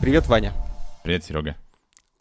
[0.00, 0.52] Привет, Ваня.
[1.02, 1.56] Привет, Серега.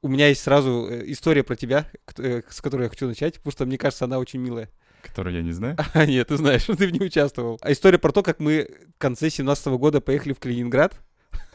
[0.02, 3.52] У меня есть сразу э, история про тебя, э, с которой я хочу начать, потому
[3.52, 4.70] что мне кажется, она очень милая.
[5.04, 5.78] Которую я не знаю?
[5.94, 7.60] А, нет, ты знаешь, ты в ней участвовал.
[7.62, 11.00] А история про то, как мы в конце 17 года поехали в Калининград.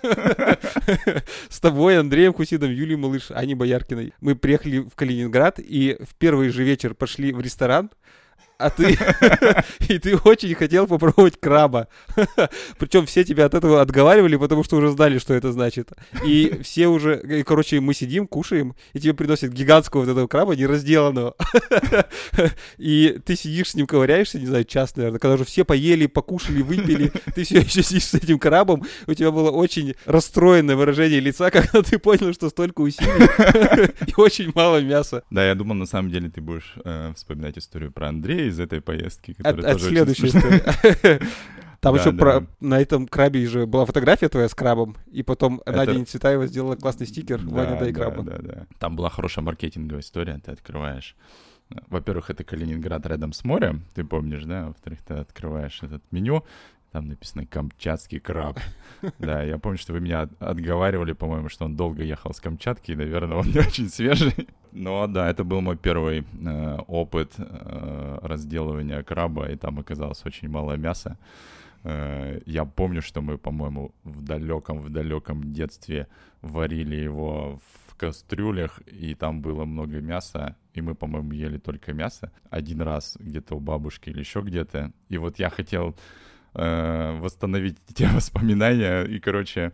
[1.48, 4.12] С тобой, Андреем Кусидом, Юлией Малыш, Аней Бояркиной.
[4.20, 7.90] Мы приехали в Калининград и в первый же вечер пошли в ресторан,
[8.58, 8.98] а ты...
[9.88, 11.88] и ты очень хотел попробовать краба.
[12.78, 15.92] Причем все тебя от этого отговаривали, потому что уже знали, что это значит.
[16.24, 17.20] И все уже...
[17.20, 21.36] И, короче, мы сидим, кушаем, и тебе приносят гигантского вот этого краба, неразделанного.
[22.78, 26.62] и ты сидишь с ним, ковыряешься, не знаю, час, наверное, когда уже все поели, покушали,
[26.62, 31.50] выпили, ты все еще сидишь с этим крабом, у тебя было очень расстроенное выражение лица,
[31.50, 33.28] когда ты понял, что столько усилий
[34.06, 35.22] и очень мало мяса.
[35.30, 38.80] Да, я думал, на самом деле ты будешь э, вспоминать историю про Андрея, из этой
[38.80, 39.36] поездки.
[39.42, 41.20] От, от следующей истории.
[41.80, 42.18] Там да, еще да.
[42.18, 45.76] Про, на этом крабе же была фотография твоя с крабом, и потом Это...
[45.76, 48.22] Надя Цветаева сделала классный стикер да, «Ваня, дай краба».
[48.24, 48.66] Да, да, да.
[48.80, 51.14] Там была хорошая маркетинговая история, ты открываешь
[51.88, 54.68] во-первых, это Калининград рядом с морем, ты помнишь, да?
[54.68, 56.44] Во-вторых, ты открываешь этот меню,
[56.92, 58.58] там написано «Камчатский краб».
[59.18, 62.96] Да, я помню, что вы меня отговаривали, по-моему, что он долго ехал с Камчатки, и,
[62.96, 64.48] наверное, он не очень свежий.
[64.72, 70.48] Но да, это был мой первый э, опыт э, разделывания краба, и там оказалось очень
[70.48, 71.16] мало мяса.
[71.84, 76.08] Э, я помню, что мы, по-моему, в далеком-в далеком детстве
[76.42, 82.30] варили его в кастрюлях, и там было много мяса, и мы, по-моему, ели только мясо
[82.50, 84.92] один раз где-то у бабушки или еще где-то.
[85.08, 85.96] И вот я хотел
[86.54, 89.72] э, восстановить те воспоминания, и, короче,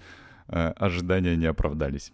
[0.48, 2.12] э, ожидания не оправдались.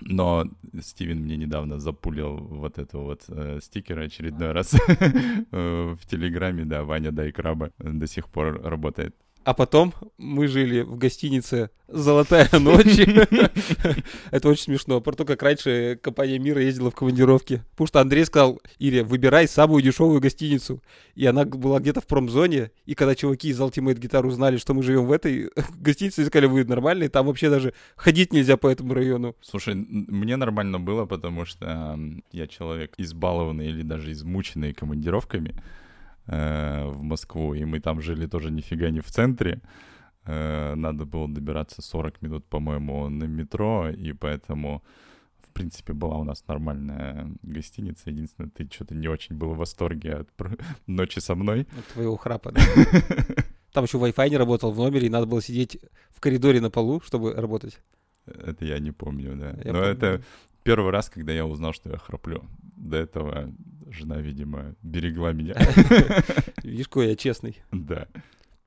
[0.00, 0.44] Но
[0.80, 6.84] Стивен мне недавно запулил вот это вот э, стикер очередной раз э, в Телеграме, да,
[6.84, 9.16] Ваня Дай Краба до сих пор работает.
[9.46, 12.98] А потом мы жили в гостинице «Золотая ночь».
[14.32, 15.00] Это очень смешно.
[15.00, 17.62] Про то, как раньше компания «Мира» ездила в командировки.
[17.70, 20.82] Потому что Андрей сказал, Ире, выбирай самую дешевую гостиницу.
[21.14, 22.72] И она была где-то в промзоне.
[22.86, 26.64] И когда чуваки из Ultimate Guitar узнали, что мы живем в этой гостинице, сказали, вы
[26.64, 29.36] нормальные, там вообще даже ходить нельзя по этому району.
[29.42, 31.96] Слушай, мне нормально было, потому что
[32.32, 35.54] я человек избалованный или даже измученный командировками.
[36.28, 39.60] Э, в Москву, и мы там жили тоже нифига не в центре.
[40.24, 44.82] Э, надо было добираться 40 минут, по-моему, на метро, и поэтому,
[45.38, 48.10] в принципе, была у нас нормальная гостиница.
[48.10, 50.28] Единственное, ты что-то не очень был в восторге от
[50.88, 51.68] ночи со мной.
[51.78, 52.60] От твоего храпа, да?
[53.72, 55.78] Там еще Wi-Fi не работал в номере, и надо было сидеть
[56.10, 57.78] в коридоре на полу, чтобы работать.
[58.26, 59.50] Это я не помню, да.
[59.62, 59.92] Я Но помню.
[59.92, 60.22] это
[60.66, 62.44] первый раз, когда я узнал, что я храплю.
[62.76, 63.52] До этого
[63.88, 65.54] жена, видимо, берегла меня.
[66.62, 67.56] Видишь, какой я честный.
[67.70, 68.08] Да.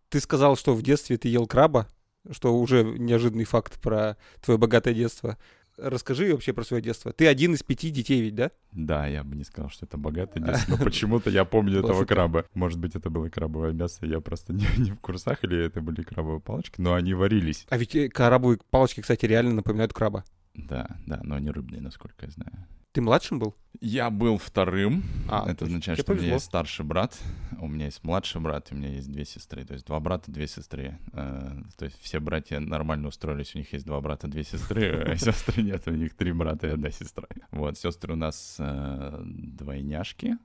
[0.09, 1.87] Ты сказал, что в детстве ты ел краба,
[2.31, 5.37] что уже неожиданный факт про твое богатое детство.
[5.77, 7.13] Расскажи вообще про свое детство.
[7.13, 8.51] Ты один из пяти детей ведь, да?
[8.71, 12.45] Да, я бы не сказал, что это богатое детство, но почему-то я помню этого краба.
[12.53, 16.01] Может быть, это было крабовое мясо, я просто не, не в курсах, или это были
[16.01, 17.65] крабовые палочки, но они варились.
[17.69, 20.23] А ведь э, крабовые палочки, кстати, реально напоминают краба.
[20.67, 22.67] Да, да, но они рыбные, насколько я знаю.
[22.91, 23.55] Ты младшим был?
[23.81, 25.03] Я был вторым.
[25.29, 26.23] А, это означает, что повезло.
[26.23, 27.19] у меня есть старший брат,
[27.59, 29.63] у меня есть младший брат, у меня есть две сестры.
[29.63, 30.97] То есть два брата, две сестры.
[31.13, 35.15] Э, то есть все братья нормально устроились, у них есть два брата, две сестры, а
[35.15, 37.27] сестры нет, у них три брата и одна сестра.
[37.51, 40.37] Вот, сестры у нас э, двойняшки,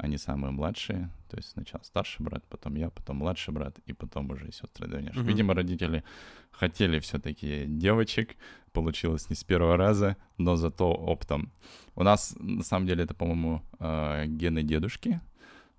[0.00, 4.30] они самые младшие, то есть сначала старший брат, потом я, потом младший брат, и потом
[4.30, 5.20] уже сестры двойняшки.
[5.20, 5.26] Mm-hmm.
[5.26, 6.04] Видимо, родители
[6.50, 8.36] хотели все-таки девочек,
[8.72, 11.52] получилось не с первого раза, но зато оптом.
[11.94, 15.20] У нас, на самом деле, это, по-моему, э, гены дедушки,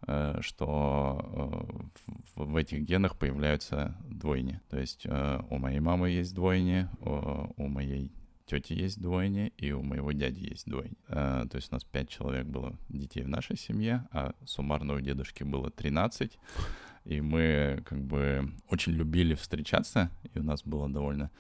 [0.07, 1.89] э, что
[2.35, 4.59] э, в этих генах появляются двойни.
[4.69, 8.11] То есть у моей мамы есть двойни, у моей
[8.59, 10.95] тети есть двойни, и у моего дяди есть двойни.
[11.07, 15.43] То есть у нас пять человек было детей в нашей семье, а суммарно у дедушки
[15.43, 16.37] было 13.
[17.05, 21.31] И мы как бы очень любили встречаться, и у нас было довольно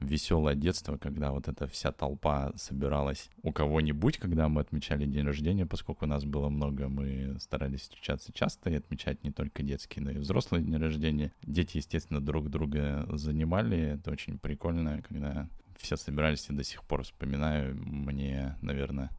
[0.00, 5.66] веселое детство, когда вот эта вся толпа собиралась у кого-нибудь, когда мы отмечали день рождения,
[5.66, 10.10] поскольку у нас было много, мы старались встречаться часто и отмечать не только детские, но
[10.10, 11.32] и взрослые дни рождения.
[11.42, 15.48] Дети, естественно, друг друга занимали, это очень прикольно, когда
[15.84, 19.10] все собирались, и до сих пор вспоминаю, мне, наверное,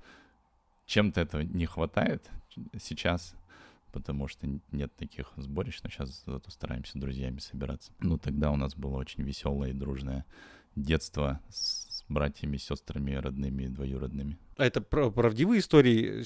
[0.85, 2.29] чем-то этого не хватает
[2.79, 3.35] сейчас,
[3.91, 7.93] потому что нет таких сборищ, но сейчас зато стараемся друзьями собираться.
[7.99, 10.25] Ну, тогда у нас было очень веселое и дружное
[10.75, 14.37] детство с братьями, сестрами, родными и двоюродными.
[14.57, 16.23] А это правдивые истории?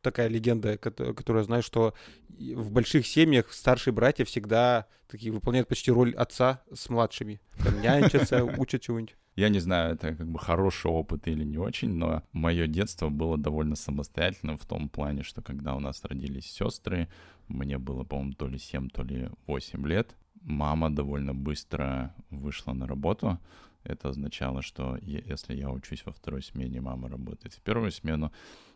[0.00, 1.94] Такая легенда, которая знаю, что
[2.28, 7.40] в больших семьях старшие братья всегда такие выполняют почти роль отца с младшими.
[7.62, 9.16] Там нянчатся, учат чего-нибудь.
[9.34, 13.38] Я не знаю, это как бы хороший опыт или не очень, но мое детство было
[13.38, 17.08] довольно самостоятельным в том плане, что когда у нас родились сестры,
[17.48, 22.86] мне было, по-моему, то ли 7, то ли 8 лет, мама довольно быстро вышла на
[22.86, 23.38] работу,
[23.84, 28.32] это означало, что если я учусь во второй смене, мама работает в первую смену,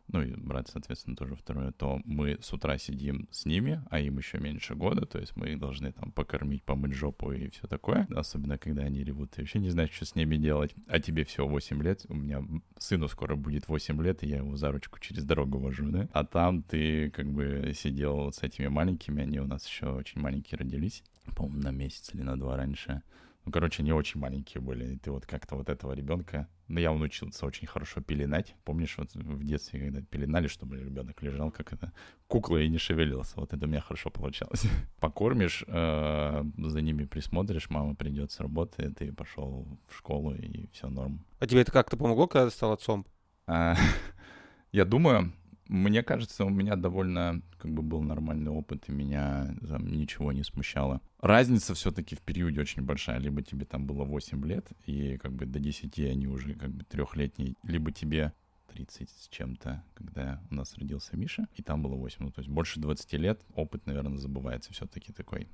[0.09, 4.19] ну и брат, соответственно, тоже второе, то мы с утра сидим с ними, а им
[4.19, 8.07] еще меньше года, то есть мы их должны там покормить, помыть жопу и все такое,
[8.15, 11.49] особенно когда они ревут, ты вообще не знаешь, что с ними делать, а тебе всего
[11.49, 12.43] 8 лет, у меня
[12.79, 16.25] сыну скоро будет 8 лет, и я его за ручку через дорогу вожу, да, а
[16.25, 21.03] там ты как бы сидел с этими маленькими, они у нас еще очень маленькие родились,
[21.35, 23.03] по-моему, на месяц или на два раньше,
[23.47, 24.95] ну, короче, не очень маленькие были.
[24.95, 26.49] И ты вот как-то вот этого ребенка...
[26.67, 28.57] Ну, я научился очень хорошо пеленать.
[28.65, 31.93] Помнишь, вот в детстве, когда пеленали, чтобы ребенок лежал, как это,
[32.27, 33.35] кукла и не шевелился.
[33.37, 34.67] Вот это у меня хорошо получалось.
[35.01, 40.89] Покормишь, э, за ними присмотришь, мама придет с работы, ты пошел в школу, и все
[40.89, 41.25] норм.
[41.39, 43.07] А тебе это как-то помогло, когда ты стал отцом?
[43.47, 43.77] А,
[44.73, 45.33] я думаю,
[45.69, 50.45] мне кажется, у меня довольно как бы был нормальный опыт, и меня там ничего не
[50.45, 51.01] смущало.
[51.21, 53.19] Разница все-таки в периоде очень большая.
[53.19, 56.85] Либо тебе там было 8 лет, и как бы до 10 они уже как бы
[56.85, 58.33] трехлетние, либо тебе
[58.73, 62.17] 30 с чем-то, когда у нас родился Миша, и там было 8.
[62.21, 65.49] Ну, то есть больше 20 лет опыт, наверное, забывается все-таки такой.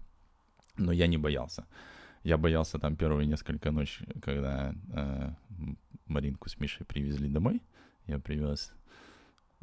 [0.76, 1.66] Но я не боялся.
[2.22, 5.30] Я боялся там первые несколько ночей, когда э,
[6.06, 7.62] Маринку с Мишей привезли домой.
[8.06, 8.72] Я привез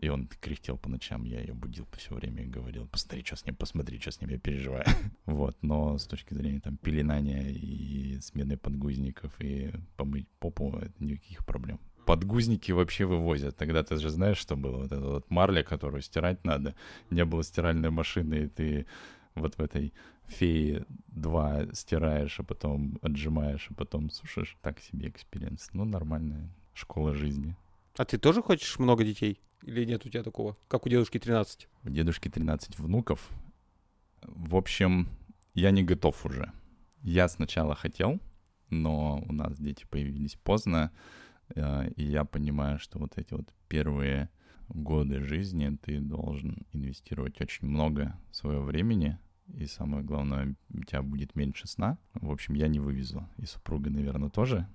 [0.02, 3.46] и он кряхтел по ночам, я ее будил все время и говорил, посмотри, что с
[3.46, 4.86] ним, посмотри, что с ним, я переживаю.
[5.26, 11.80] вот, но с точки зрения там пеленания и смены подгузников и помыть попу, никаких проблем.
[12.06, 13.58] Подгузники вообще вывозят.
[13.58, 14.78] Тогда ты же знаешь, что было?
[14.78, 16.74] Вот эта вот марля, которую стирать надо.
[17.12, 18.86] Не было стиральной машины, и ты
[19.36, 19.94] вот в этой
[20.28, 24.58] фее два стираешь, а потом отжимаешь, а потом сушишь.
[24.62, 25.70] Так себе experience.
[25.74, 27.56] Ну, нормальная школа жизни.
[27.98, 29.40] А ты тоже хочешь много детей?
[29.64, 30.58] Или нет у тебя такого?
[30.68, 31.68] Как у дедушки 13?
[31.84, 33.30] У дедушки 13 внуков.
[34.22, 35.10] В общем,
[35.54, 36.52] я не готов уже.
[37.02, 38.20] Я сначала хотел,
[38.70, 40.92] но у нас дети появились поздно,
[41.56, 44.30] э, и я понимаю, что вот эти вот первые
[44.68, 49.18] годы жизни ты должен инвестировать очень много своего времени,
[49.54, 51.98] и самое главное, у тебя будет меньше сна.
[52.14, 53.28] В общем, я не вывезу.
[53.38, 54.68] И супруга, наверное, тоже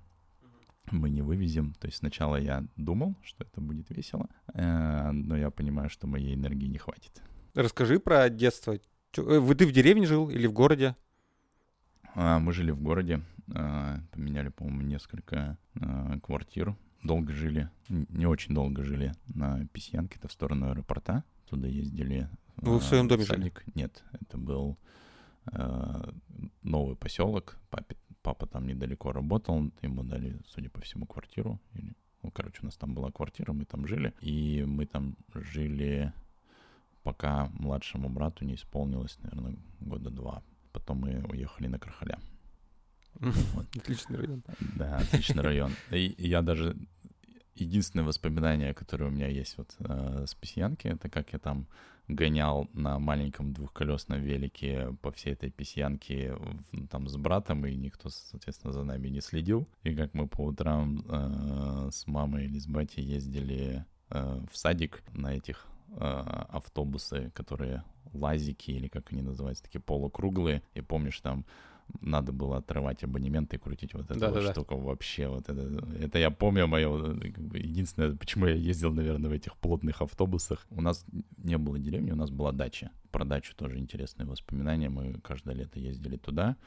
[0.91, 1.73] мы не вывезем.
[1.79, 6.35] То есть сначала я думал, что это будет весело, э, но я понимаю, что моей
[6.35, 7.21] энергии не хватит.
[7.53, 8.73] Расскажи про детство.
[8.73, 10.95] Э, вы ты в деревне жил или в городе?
[12.15, 13.21] А, мы жили в городе,
[13.53, 15.57] а, поменяли, по-моему, несколько
[16.23, 16.75] квартир.
[17.03, 21.23] Долго жили, не очень долго жили на Письянке, это в сторону аэропорта.
[21.47, 22.29] Туда ездили.
[22.55, 23.53] Вы в своем доме жили?
[23.75, 24.79] Нет, это был
[26.63, 27.95] новый поселок, папе
[28.25, 31.59] папа там недалеко работал, ему дали, судя по всему, квартиру.
[31.75, 31.93] Или,
[32.23, 34.13] ну, короче, у нас там была квартира, мы там жили.
[34.19, 36.11] И мы там жили,
[37.03, 40.41] пока младшему брату не исполнилось, наверное, года два.
[40.71, 42.19] Потом мы уехали на Крахаля.
[43.13, 43.67] Вот.
[43.77, 44.43] Отличный район.
[44.75, 45.71] Да, отличный район.
[45.91, 46.75] И я даже...
[47.53, 51.67] Единственное воспоминание, которое у меня есть вот э, с Песьянки, это как я там
[52.07, 56.37] гонял на маленьком двухколесном велике по всей этой песьянке
[56.89, 59.67] там с братом, и никто, соответственно, за нами не следил.
[59.83, 65.03] И как мы по утрам э, с мамой или с батей ездили э, в садик
[65.13, 67.83] на этих э, автобусы, которые
[68.13, 70.61] лазики, или как они называются, такие полукруглые.
[70.73, 71.45] И помнишь, там
[72.01, 74.81] надо было отрывать абонементы и крутить вот эту да, вот да, штуку да.
[74.81, 75.27] вообще.
[75.27, 79.55] Вот это, это я помню мое как бы, единственное, почему я ездил, наверное, в этих
[79.57, 80.65] плотных автобусах.
[80.69, 81.05] У нас
[81.37, 82.91] не было деревни, у нас была дача.
[83.11, 84.89] Про дачу тоже интересные воспоминания.
[84.89, 86.57] Мы каждое лето ездили туда.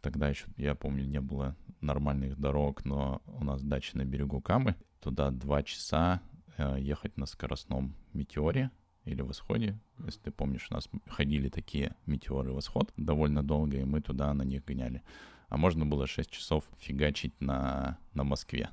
[0.00, 4.74] Тогда еще, я помню, не было нормальных дорог, но у нас дача на берегу Камы.
[5.00, 6.20] Туда два часа
[6.56, 8.70] э, ехать на скоростном метеоре
[9.04, 9.78] или восходе.
[10.04, 14.42] Если ты помнишь, у нас ходили такие метеоры восход довольно долго, и мы туда на
[14.42, 15.02] них гоняли.
[15.48, 18.70] А можно было 6 часов фигачить на, на Москве.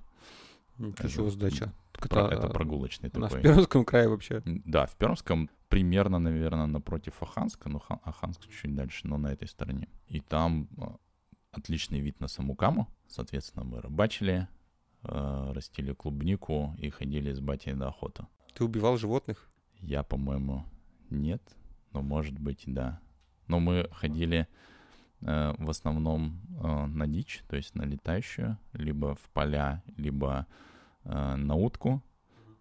[0.78, 1.74] Ничего сдача.
[2.02, 3.40] Это, это прогулочный у такой.
[3.40, 4.42] в Пермском крае вообще.
[4.46, 9.90] Да, в Пермском примерно, наверное, напротив Аханска, ну, Аханск чуть дальше, но на этой стороне.
[10.08, 10.96] И там а,
[11.52, 12.88] отличный вид на саму Каму.
[13.08, 14.48] Соответственно, мы рыбачили,
[15.04, 18.28] э, растили клубнику и ходили с батей на охоту.
[18.54, 19.49] Ты убивал животных?
[19.82, 20.66] Я, по-моему,
[21.10, 21.42] нет.
[21.94, 23.00] но может быть, да.
[23.48, 24.48] Но мы ходили
[25.22, 30.46] э, в основном э, на дичь, то есть на летающую, либо в поля, либо
[31.04, 32.04] э, на утку.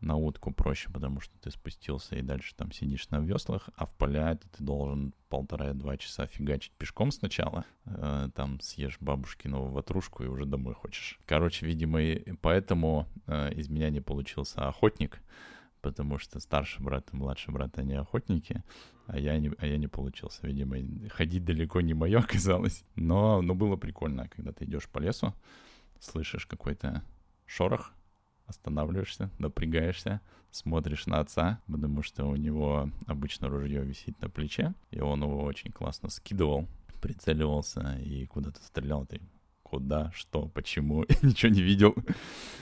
[0.01, 3.93] На утку проще, потому что ты спустился и дальше там сидишь на веслах, а в
[3.97, 10.29] поля это ты должен полтора-два часа фигачить пешком сначала, э, там съешь бабушкину ватрушку и
[10.29, 11.19] уже домой хочешь.
[11.27, 15.21] Короче, видимо, и поэтому э, из меня не получился охотник,
[15.81, 18.63] потому что старший брат и младший брат, они охотники,
[19.07, 20.77] а я не, а я не получился, видимо.
[21.11, 22.85] Ходить далеко не мое оказалось.
[22.95, 25.35] Но, но было прикольно, когда ты идешь по лесу,
[26.01, 27.03] слышишь какой-то
[27.47, 27.93] шорох,
[28.47, 30.21] останавливаешься, напрягаешься,
[30.51, 35.43] смотришь на отца, потому что у него обычно ружье висит на плече, и он его
[35.43, 36.67] очень классно скидывал,
[37.01, 39.07] прицеливался и куда-то стрелял.
[39.07, 39.21] Ты
[39.63, 41.95] куда, что, почему, ничего не видел.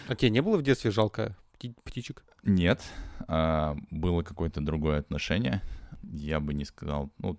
[0.09, 1.37] А тебе не было в детстве жалко
[1.85, 2.25] птичек?
[2.43, 2.83] Нет,
[3.29, 5.63] а, было какое-то другое отношение.
[6.03, 7.39] Я бы не сказал, ну,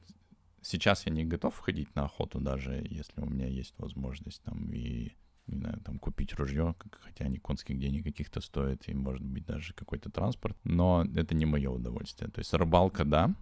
[0.61, 5.15] сейчас я не готов ходить на охоту, даже если у меня есть возможность там и
[5.47, 9.73] не знаю, там купить ружье, хотя они конских денег каких-то стоят, и может быть даже
[9.73, 12.29] какой-то транспорт, но это не мое удовольствие.
[12.29, 13.33] То есть рыбалка, да,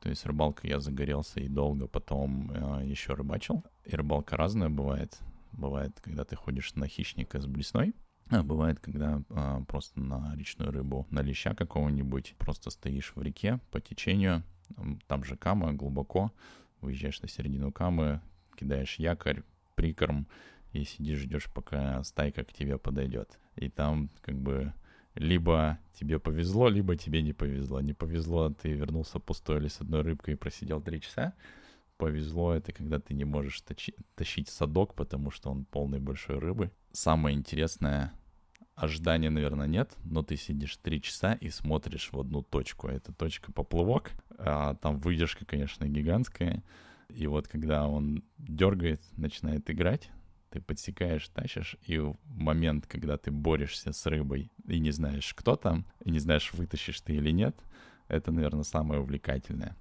[0.00, 3.64] то есть рыбалка я загорелся и долго потом э, еще рыбачил.
[3.86, 5.18] И рыбалка разная бывает.
[5.52, 7.94] Бывает, когда ты ходишь на хищника с блесной,
[8.30, 13.60] а бывает, когда а, просто на речную рыбу, на леща какого-нибудь, просто стоишь в реке
[13.70, 14.42] по течению,
[15.06, 16.32] там же кама глубоко,
[16.80, 18.20] выезжаешь на середину камы,
[18.56, 19.42] кидаешь якорь,
[19.74, 20.26] прикорм,
[20.72, 23.38] и сидишь, ждешь, пока стайка к тебе подойдет.
[23.56, 24.72] И там как бы
[25.14, 27.80] либо тебе повезло, либо тебе не повезло.
[27.80, 31.34] Не повезло, ты вернулся пустой или с одной рыбкой и просидел три часа.
[31.96, 33.62] Повезло, это когда ты не можешь
[34.16, 36.72] тащить садок, потому что он полный большой рыбы.
[36.94, 38.12] Самое интересное,
[38.76, 42.86] ожидания, наверное, нет, но ты сидишь три часа и смотришь в одну точку.
[42.86, 46.62] Это точка поплывок, а там выдержка, конечно, гигантская.
[47.08, 50.08] И вот когда он дергает, начинает играть,
[50.50, 55.56] ты подсекаешь, тащишь, и в момент, когда ты борешься с рыбой и не знаешь, кто
[55.56, 57.56] там, и не знаешь, вытащишь ты или нет,
[58.06, 59.76] это, наверное, самое увлекательное.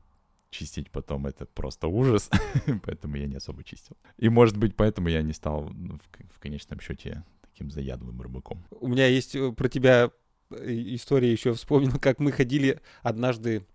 [0.53, 2.29] Чистить потом это просто ужас,
[2.85, 3.97] поэтому я не особо чистил.
[4.17, 5.99] И, может быть, поэтому я не стал в,
[6.35, 8.63] в конечном счете таким заядлым рыбаком.
[8.69, 10.11] У меня есть э, про тебя
[10.51, 13.65] э, история еще вспомнил, как мы ходили однажды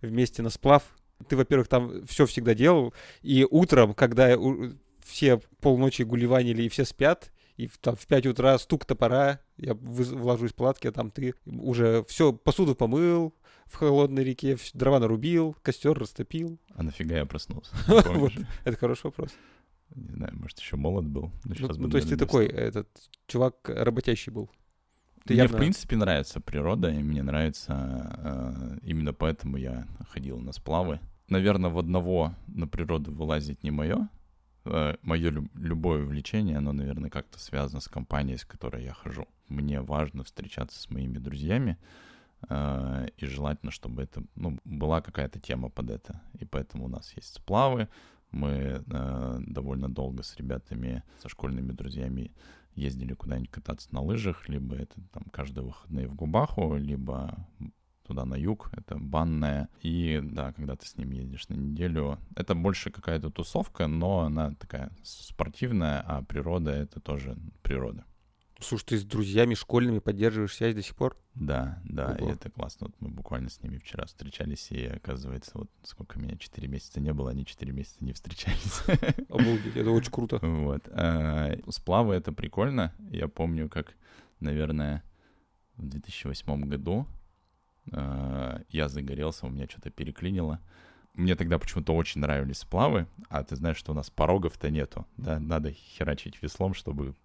[0.00, 0.84] вместе на сплав.
[1.28, 4.36] Ты, во-первых, там все всегда делал, и утром, когда
[5.04, 9.74] все полночи гулеванили и все спят, и в, там, в 5 утра стук топора, я
[9.74, 13.34] вложусь в палатки, а там ты уже все, посуду помыл
[13.66, 16.56] в холодной реке, дрова нарубил, костер растопил.
[16.76, 17.74] А нафига я проснулся?
[18.64, 19.30] Это хороший вопрос.
[19.94, 21.32] Не знаю, может, еще молод был.
[21.44, 22.88] Ну, ну то есть ты такой, этот
[23.26, 24.48] чувак работящий был.
[25.24, 25.56] Ты мне, явно...
[25.56, 28.14] в принципе, нравится природа, и мне нравится...
[28.18, 31.00] Э, именно поэтому я ходил на сплавы.
[31.28, 34.08] Наверное, в одного на природу вылазить не мое,
[35.02, 39.26] мое любое увлечение, оно, наверное, как-то связано с компанией, с которой я хожу.
[39.48, 41.78] Мне важно встречаться с моими друзьями,
[42.48, 46.20] э, и желательно, чтобы это, ну, была какая-то тема под это.
[46.38, 47.88] И поэтому у нас есть сплавы,
[48.30, 52.32] мы э, довольно долго с ребятами, со школьными друзьями
[52.74, 57.46] ездили куда-нибудь кататься на лыжах, либо это там каждые выходные в Губаху, либо
[58.08, 59.68] туда на юг, это банная.
[59.82, 64.54] И да, когда ты с ним едешь на неделю, это больше какая-то тусовка, но она
[64.54, 68.04] такая спортивная, а природа— это тоже природа.
[68.60, 71.16] Слушай, ты с друзьями школьными поддерживаешь связь до сих пор?
[71.34, 72.28] Да, да, Ого.
[72.28, 72.88] и это классно.
[72.88, 77.12] Вот мы буквально с ними вчера встречались, и оказывается, вот сколько меня, 4 месяца не
[77.12, 78.82] было, они 4 месяца не встречались.
[79.28, 80.38] Обалдеть, это очень круто.
[80.42, 80.88] Вот.
[80.90, 82.92] А, сплавы— это прикольно.
[83.10, 83.94] Я помню, как,
[84.40, 85.04] наверное,
[85.76, 87.06] в 2008 году
[87.92, 90.60] я загорелся, у меня что-то переклинило.
[91.14, 95.40] Мне тогда почему-то очень нравились сплавы, а ты знаешь, что у нас порогов-то нету, да,
[95.40, 97.16] надо херачить веслом, чтобы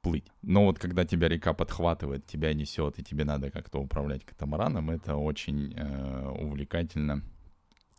[0.00, 0.30] плыть.
[0.42, 5.16] Но вот когда тебя река подхватывает, тебя несет, и тебе надо как-то управлять катамараном, это
[5.16, 7.22] очень э, увлекательно.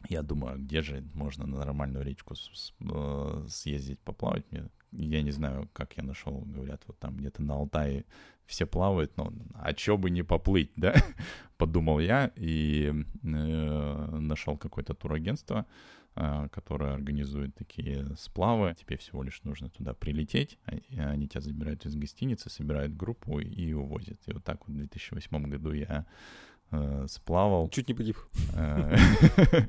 [0.07, 4.45] Я думаю, где же можно на нормальную речку с, с, э, съездить поплавать?
[4.51, 8.05] Мне я не знаю, как я нашел, говорят, вот там где-то на Алтае
[8.45, 10.93] все плавают, но а чё бы не поплыть, да?
[11.57, 15.65] Подумал я и э, нашел какое-то турагентство,
[16.15, 18.75] э, которое организует такие сплавы.
[18.77, 20.75] Тебе всего лишь нужно туда прилететь, а,
[21.09, 24.19] они тебя забирают из гостиницы, собирают группу и увозят.
[24.27, 26.05] И вот так вот в 2008 году я
[26.71, 27.69] э, сплавал.
[27.69, 28.17] Чуть не погиб.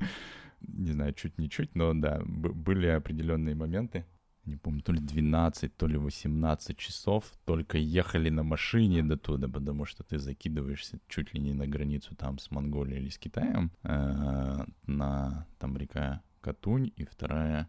[0.61, 4.05] Не знаю, чуть не чуть, но да, были определенные моменты
[4.47, 9.47] не помню, то ли 12, то ли 18 часов только ехали на машине до туда,
[9.47, 13.71] потому что ты закидываешься чуть ли не на границу там с Монголией или с Китаем,
[13.83, 17.67] э, на там река Катунь и вторая,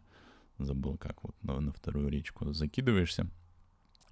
[0.58, 3.28] забыл как, вот на, на вторую речку закидываешься.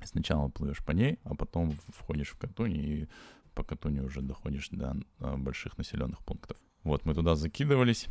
[0.05, 3.09] Сначала плывешь по ней, а потом входишь в Катунь и
[3.55, 6.59] по Катуни уже доходишь до э, больших населенных пунктов.
[6.83, 8.07] Вот мы туда закидывались,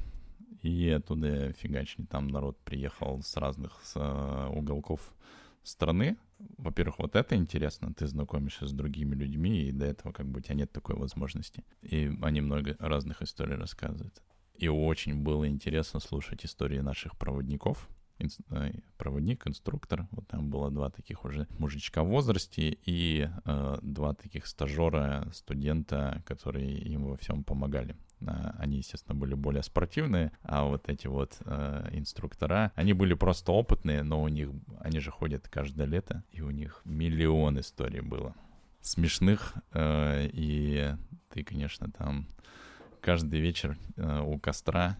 [0.65, 2.05] и оттуда фигачили.
[2.05, 5.15] Там народ приехал с разных с, э, уголков
[5.63, 6.17] страны.
[6.57, 10.41] Во-первых, вот это интересно, ты знакомишься с другими людьми, и до этого как бы у
[10.41, 11.63] тебя нет такой возможности.
[11.81, 14.21] И они много разных историй рассказывают.
[14.55, 17.89] И очень было интересно слушать истории наших проводников,
[18.49, 20.07] Э, проводник, инструктор.
[20.11, 26.23] Вот там было два таких уже мужичка в возрасте и э, два таких стажера, студента,
[26.25, 27.95] которые им во всем помогали.
[28.57, 34.03] Они, естественно, были более спортивные, а вот эти вот э, инструктора, они были просто опытные,
[34.03, 38.35] но у них, они же ходят каждое лето, и у них миллион историй было
[38.81, 40.95] смешных, э, и
[41.29, 42.27] ты, конечно, там
[43.01, 44.97] каждый вечер э, у костра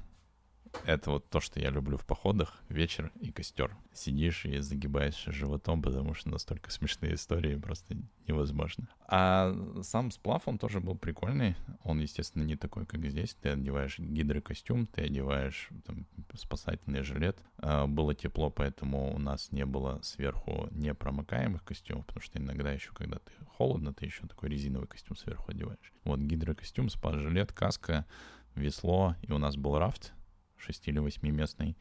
[0.85, 2.61] это вот то, что я люблю в походах.
[2.69, 3.75] Вечер и костер.
[3.93, 8.87] Сидишь и загибаешься животом, потому что настолько смешные истории просто невозможно.
[9.07, 11.55] А сам сплав, он тоже был прикольный.
[11.83, 13.35] Он, естественно, не такой, как здесь.
[13.41, 17.37] Ты одеваешь гидрокостюм, ты одеваешь там, спасательный жилет.
[17.57, 22.91] А, было тепло, поэтому у нас не было сверху непромокаемых костюмов, потому что иногда еще,
[22.93, 25.93] когда ты холодно, ты еще такой резиновый костюм сверху одеваешь.
[26.03, 28.05] Вот гидрокостюм, спас-жилет, каска,
[28.55, 30.13] весло, и у нас был рафт,
[30.57, 31.77] 6 или 8 местный,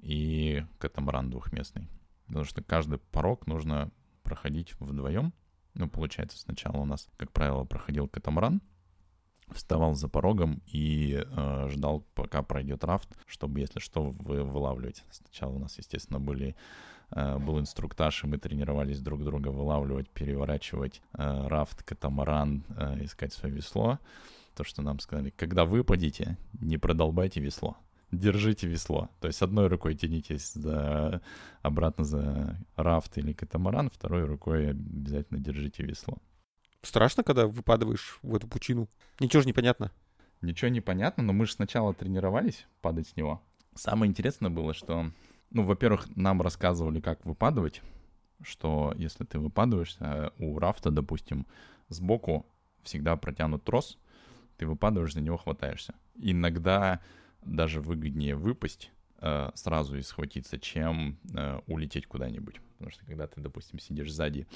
[0.00, 1.88] и катамаран двухместный.
[2.26, 3.90] Потому что каждый порог нужно
[4.22, 5.32] проходить вдвоем.
[5.74, 8.60] Ну, получается, сначала у нас, как правило, проходил катамаран,
[9.50, 15.04] вставал за порогом и э, ждал, пока пройдет рафт, чтобы, если что, вы вылавливать.
[15.10, 16.56] Сначала у нас, естественно, были
[17.10, 23.32] э, был инструктаж, и мы тренировались друг друга вылавливать, переворачивать э, рафт, катамаран, э, искать
[23.32, 23.98] свое весло.
[24.54, 27.76] То, что нам сказали, когда выпадете, не продолбайте весло
[28.12, 29.10] держите весло.
[29.20, 31.22] То есть одной рукой тянитесь за,
[31.62, 36.18] обратно за рафт или катамаран, второй рукой обязательно держите весло.
[36.82, 38.88] Страшно, когда выпадываешь в эту пучину?
[39.18, 39.90] Ничего же не понятно.
[40.40, 43.40] Ничего не понятно, но мы же сначала тренировались падать с него.
[43.74, 45.10] Самое интересное было, что,
[45.50, 47.80] ну, во-первых, нам рассказывали, как выпадывать,
[48.42, 51.46] что если ты выпадываешься, у рафта, допустим,
[51.88, 52.44] сбоку
[52.82, 53.98] всегда протянут трос,
[54.56, 55.94] ты выпадываешь, за него хватаешься.
[56.16, 57.00] Иногда
[57.44, 62.60] даже выгоднее выпасть э, сразу и схватиться, чем э, улететь куда-нибудь.
[62.78, 64.46] Потому что когда ты, допустим, сидишь сзади,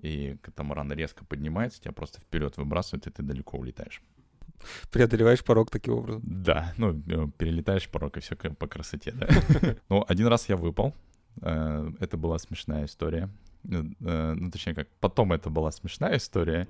[0.00, 4.02] и катамаран резко поднимается, тебя просто вперед выбрасывает, и ты далеко улетаешь.
[4.90, 6.22] Преодолеваешь порог таким образом.
[6.24, 9.28] Да, ну, э, перелетаешь порог, и все по красоте, да.
[9.88, 10.94] Ну, один раз я выпал.
[11.42, 13.28] Э, это была смешная история.
[13.64, 16.68] Э, ну, точнее, как потом это была смешная история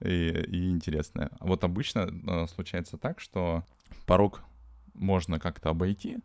[0.00, 1.30] и, и интересная.
[1.40, 3.64] Вот обычно случается так, что
[4.06, 4.42] порог
[4.94, 6.18] можно как-то обойти,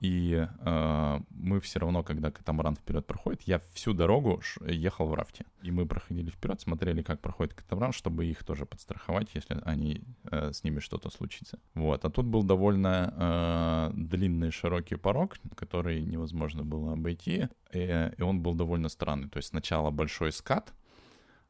[0.00, 5.44] и э, мы все равно, когда катамаран вперед проходит, я всю дорогу ехал в рафте.
[5.60, 10.52] И мы проходили вперед, смотрели, как проходит катамаран, чтобы их тоже подстраховать, если они э,
[10.52, 11.58] с ними что-то случится.
[11.74, 12.04] Вот.
[12.06, 18.40] А тут был довольно э, длинный широкий порог, который невозможно было обойти, и, и он
[18.40, 19.28] был довольно странный.
[19.28, 20.72] То есть сначала большой скат,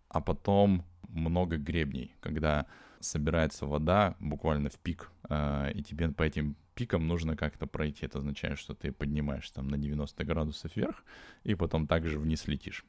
[0.08, 2.66] а потом много гребней, когда
[3.00, 8.06] собирается вода буквально в пик, э, и тебе по этим пикам нужно как-то пройти.
[8.06, 11.02] Это означает, что ты поднимаешься там на 90 градусов вверх,
[11.42, 12.84] и потом также вниз летишь.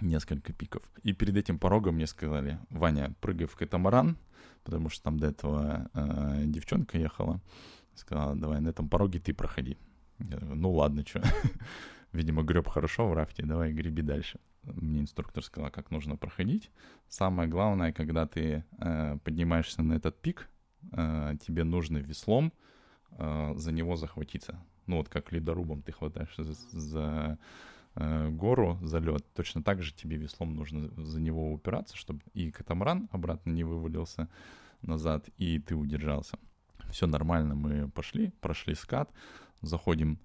[0.00, 0.82] Несколько пиков.
[1.02, 4.16] И перед этим порогом мне сказали, Ваня, прыгай в катамаран,
[4.64, 7.40] потому что там до этого э, девчонка ехала.
[7.94, 9.78] Сказала, давай на этом пороге ты проходи.
[10.18, 11.22] Я говорю, ну ладно, что.
[12.12, 16.70] Видимо, греб хорошо в рафте, давай греби дальше мне инструктор сказал, как нужно проходить.
[17.08, 20.48] Самое главное, когда ты э, поднимаешься на этот пик,
[20.92, 22.52] э, тебе нужно веслом
[23.12, 24.58] э, за него захватиться.
[24.86, 27.38] Ну вот как ледорубом ты хватаешься за, за
[27.94, 29.24] э, гору, за лед.
[29.34, 34.28] Точно так же тебе веслом нужно за него упираться, чтобы и катамаран обратно не вывалился
[34.82, 36.38] назад, и ты удержался.
[36.90, 39.10] Все нормально, мы пошли, прошли скат,
[39.62, 40.18] заходим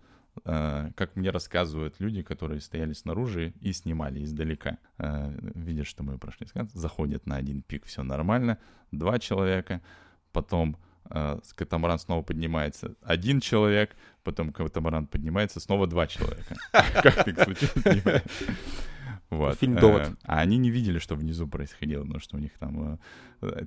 [0.44, 4.78] как мне рассказывают люди, которые стояли снаружи и снимали издалека.
[4.98, 8.58] Э, видят, что мы прошли скат, заходят на один пик, все нормально,
[8.92, 9.82] два человека,
[10.32, 10.78] потом
[11.10, 16.56] э, катамаран снова поднимается один человек, потом катамаран поднимается снова два человека.
[16.72, 18.24] Как ты случилось,
[19.30, 19.60] вот.
[19.60, 20.18] Фильм «Довод».
[20.24, 23.00] А они не видели, что внизу происходило, потому что у них там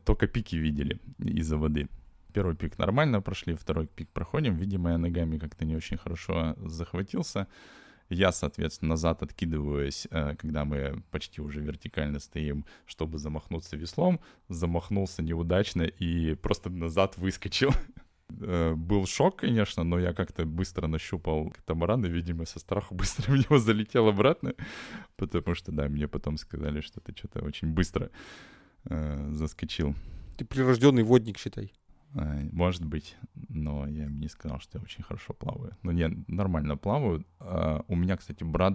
[0.04, 1.88] только пики видели из-за воды.
[2.32, 4.56] Первый пик нормально прошли, второй пик проходим.
[4.56, 7.46] Видимо, я ногами как-то не очень хорошо захватился.
[8.08, 14.20] Я, соответственно, назад откидываюсь, э, когда мы почти уже вертикально стоим, чтобы замахнуться веслом.
[14.48, 17.70] Замахнулся неудачно и просто назад выскочил.
[18.40, 23.30] Э, был шок, конечно, но я как-то быстро нащупал катамаран и, видимо, со страху быстро
[23.30, 24.54] в него залетел обратно,
[25.16, 28.10] потому что, да, мне потом сказали, что ты что-то очень быстро
[28.84, 29.94] э, заскочил.
[30.38, 31.72] Ты прирожденный водник, считай.
[32.14, 33.16] Э, может быть,
[33.48, 35.76] но я не сказал, что я очень хорошо плаваю.
[35.82, 37.24] Но я нормально плаваю.
[37.40, 38.74] А у меня, кстати, брат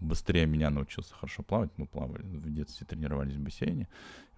[0.00, 1.70] быстрее меня научился хорошо плавать.
[1.76, 3.88] Мы плавали в детстве, тренировались в бассейне.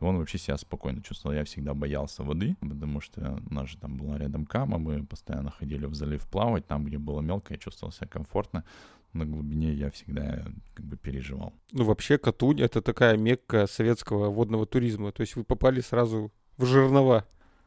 [0.00, 1.34] И он вообще себя спокойно чувствовал.
[1.34, 5.50] Я всегда боялся воды, потому что у нас же там была рядом кама, мы постоянно
[5.50, 6.66] ходили в залив плавать.
[6.66, 8.64] Там, где было мелко, я чувствовал себя комфортно.
[9.12, 11.54] На глубине я всегда как бы переживал.
[11.72, 15.10] Ну, вообще, Катунь— это такая мекка советского водного туризма.
[15.10, 17.24] То есть вы попали сразу в жернова.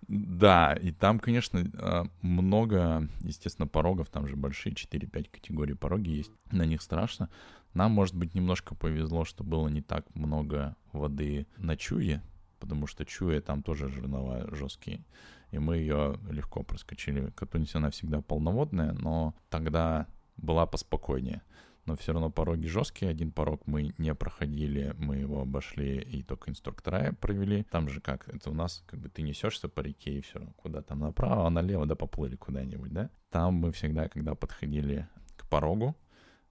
[0.10, 6.32] Да, и там, конечно, а, много, естественно, порогов, там же большие, 4-5 категорий пороги есть,
[6.52, 7.30] на них страшно.
[7.76, 12.24] Нам, может быть, немножко повезло, что было не так много воды на Чуе,
[12.60, 15.06] потому что Чуя там тоже жернова жесткие,
[15.52, 17.30] и мы ее легко проскочили.
[17.36, 21.44] Катунись она всегда полноводная, но тогда была поспокойнее
[21.90, 23.10] но все равно пороги жесткие.
[23.10, 27.64] Один порог мы не проходили, мы его обошли и только инструктора провели.
[27.64, 30.84] Там же как, это у нас как бы ты несешься по реке и все, куда
[30.84, 33.10] там направо, а налево, да, поплыли куда-нибудь, да.
[33.32, 35.96] Там мы всегда, когда подходили к порогу,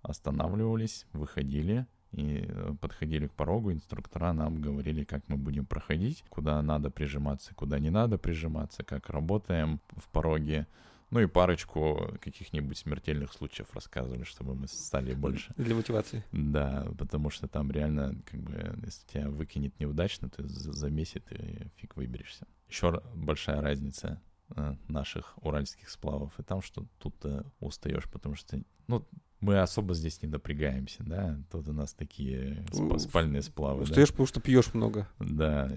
[0.03, 6.61] останавливались, выходили, и э, подходили к порогу, инструктора нам говорили, как мы будем проходить, куда
[6.63, 10.67] надо прижиматься, куда не надо прижиматься, как работаем в пороге,
[11.11, 15.55] ну и парочку каких-нибудь смертельных случаев рассказывали, чтобы мы стали больше.
[15.57, 16.25] Для мотивации.
[16.33, 21.69] Да, потому что там реально, как бы, если тебя выкинет неудачно, ты за месяц и
[21.77, 22.47] фиг выберешься.
[22.69, 24.21] Еще большая разница
[24.55, 29.07] э, наших уральских сплавов и там, что тут э, устаешь, потому что, ну,
[29.41, 32.67] мы особо здесь не напрягаемся, да, тут у нас такие
[32.99, 33.85] спальные сплавы.
[33.85, 34.13] Устаешь, да?
[34.13, 35.09] потому что пьешь много.
[35.21, 35.73] Да,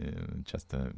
[0.46, 0.94] часто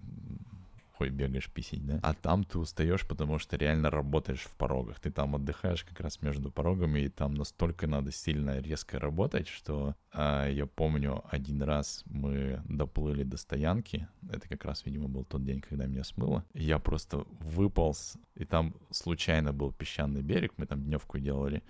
[1.04, 2.00] такой бегаешь писить, да?
[2.02, 5.00] А там ты устаешь, потому что реально работаешь в порогах.
[5.00, 9.96] Ты там отдыхаешь как раз между порогами, и там настолько надо сильно резко работать, что
[10.14, 14.08] а, я помню, один раз мы доплыли до стоянки.
[14.30, 16.44] Это как раз, видимо, был тот день, когда меня смыло.
[16.54, 21.64] Я просто выполз, и там случайно был песчаный берег, мы там дневку делали.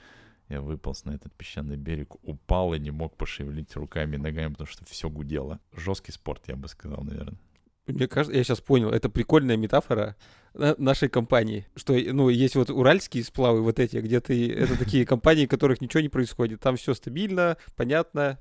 [0.49, 4.67] Я выполз на этот песчаный берег, упал и не мог пошевелить руками и ногами, потому
[4.67, 5.59] что все гудело.
[5.71, 7.39] Жесткий спорт, я бы сказал, наверное.
[7.87, 10.15] Мне кажется, я сейчас понял, это прикольная метафора
[10.53, 15.45] нашей компании, что, ну, есть вот уральские сплавы вот эти, где ты, это такие компании,
[15.45, 18.39] в которых ничего не происходит, там все стабильно, понятно,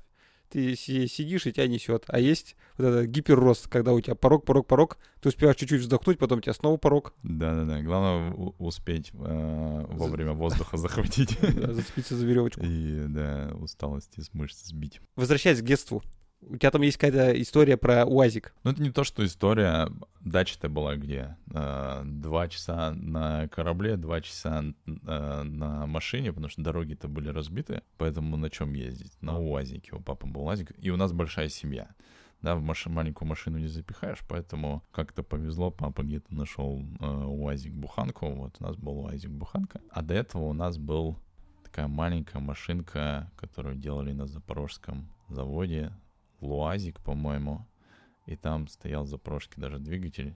[0.53, 2.03] ты сидишь и тебя несет.
[2.07, 6.19] А есть вот этот гиперрост, когда у тебя порог, порог, порог, ты успеваешь чуть-чуть вздохнуть,
[6.19, 7.15] потом у тебя снова порог.
[7.23, 11.39] Да-да-да, главное успеть э, вовремя воздуха захватить.
[11.41, 12.61] зацепиться за веревочку.
[12.63, 15.01] И, да, усталости с мышц сбить.
[15.15, 16.03] Возвращаясь к детству,
[16.49, 18.53] у тебя там есть какая-то история про УАЗик.
[18.63, 19.89] Ну, это не то, что история.
[20.21, 21.35] Дача-то была где?
[21.53, 24.63] А, два часа на корабле, два часа
[25.05, 27.81] а, на машине, потому что дороги-то были разбиты.
[27.97, 29.13] Поэтому на чем ездить?
[29.21, 29.95] На УАЗике.
[29.95, 30.71] У папы был УАЗик.
[30.77, 31.89] И у нас большая семья.
[32.41, 32.85] Да, в маш...
[32.85, 38.75] маленькую машину не запихаешь, поэтому как-то повезло, папа где-то нашел э, УАЗик-буханку, вот у нас
[38.75, 41.17] был УАЗик-буханка, а до этого у нас был
[41.63, 45.93] такая маленькая машинка, которую делали на запорожском заводе,
[46.43, 47.65] Луазик, по-моему,
[48.25, 50.35] и там стоял за прошки даже двигатель.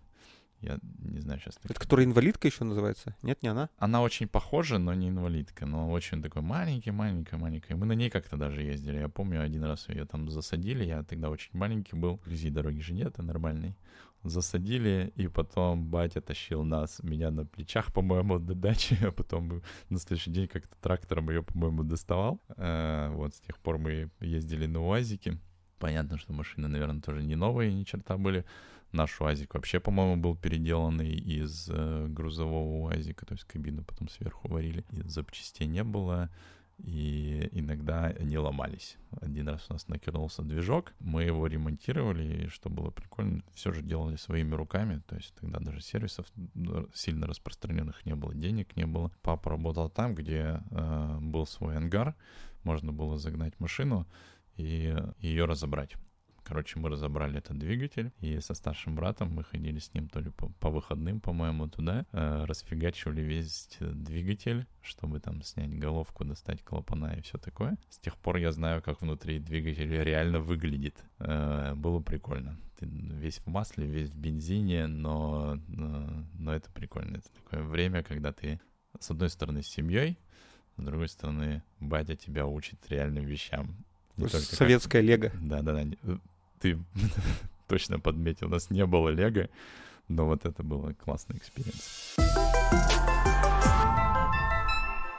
[0.61, 1.59] Я не знаю сейчас.
[1.63, 3.15] Это которая инвалидка еще называется?
[3.21, 3.69] Нет, не она?
[3.77, 5.67] Она очень похожа, но не инвалидка.
[5.67, 7.75] Но очень такой маленький, маленькая, маленькая.
[7.75, 8.97] Мы на ней как-то даже ездили.
[8.97, 10.83] Я помню, один раз ее там засадили.
[10.83, 12.15] Я тогда очень маленький был.
[12.25, 13.75] Вблизи дороги же нет, нормальный.
[14.23, 19.99] Засадили, и потом батя тащил нас, меня на плечах, по-моему, до дачи, а потом на
[19.99, 22.41] следующий день как-то трактором ее, по-моему, доставал.
[22.57, 25.39] Э, вот, с тех пор мы ездили на УАЗике.
[25.79, 28.45] Понятно, что машины, наверное, тоже не новые, ни черта были.
[28.91, 34.47] Наш УАЗик вообще, по-моему, был переделанный из э, грузового УАЗика, то есть кабину потом сверху
[34.47, 34.85] варили.
[34.91, 36.29] И запчастей не было,
[36.77, 38.97] и иногда они ломались.
[39.19, 43.81] Один раз у нас накинулся движок, мы его ремонтировали, и что было прикольно, все же
[43.81, 46.27] делали своими руками, то есть тогда даже сервисов
[46.93, 49.11] сильно распространенных не было, денег не было.
[49.21, 52.15] Папа работал там, где э, был свой ангар,
[52.63, 54.07] можно было загнать машину,
[54.57, 55.95] и ее разобрать.
[56.47, 60.29] Короче, мы разобрали этот двигатель, и со старшим братом мы ходили с ним то ли
[60.29, 67.15] по, по выходным, по-моему, туда, э, расфигачивали весь двигатель, чтобы там снять головку, достать клапана
[67.17, 67.77] и все такое.
[67.89, 71.03] С тех пор я знаю, как внутри двигателя реально выглядит.
[71.19, 72.57] Э, было прикольно.
[72.79, 77.17] Ты весь в масле, весь в бензине, но, но, но это прикольно.
[77.17, 78.61] Это такое время, когда ты,
[78.97, 80.17] с одной стороны, с семьей,
[80.77, 83.83] С другой стороны, батя тебя учит реальным вещам.
[84.25, 85.09] Советская как...
[85.09, 85.31] лего.
[85.41, 85.85] Да-да-да.
[86.03, 86.17] Э,
[86.59, 86.77] ты
[87.67, 89.49] точно подметил, у нас не было лего,
[90.07, 92.15] но вот это было классный experience.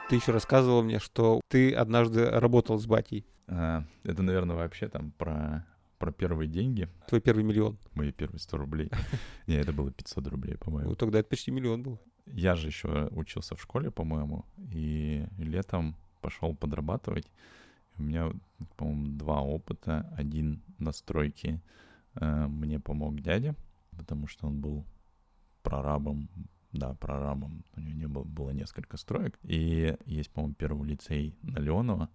[0.09, 3.27] Ты еще рассказывал мне, что ты однажды работал с батей.
[3.47, 5.67] А, это, наверное, вообще там про,
[5.99, 6.89] про первые деньги.
[7.07, 7.79] Твой первый миллион.
[7.95, 8.91] Мои первые 100 рублей.
[9.47, 10.91] Не, это было 500 рублей, по-моему.
[10.91, 12.01] Ну, тогда это почти миллион был.
[12.27, 17.27] Я же еще учился в школе, по-моему, и летом пошел подрабатывать.
[17.99, 18.31] У меня,
[18.77, 20.13] по-моему, два опыта.
[20.17, 21.61] Один на стройке
[22.15, 23.55] э, мне помог дядя,
[23.97, 24.85] потому что он был
[25.63, 26.29] прорабом
[26.73, 27.65] да, прорабом.
[27.77, 29.39] У него не было, было несколько строек.
[29.43, 32.11] И есть, по-моему, первый лицей на Леонова,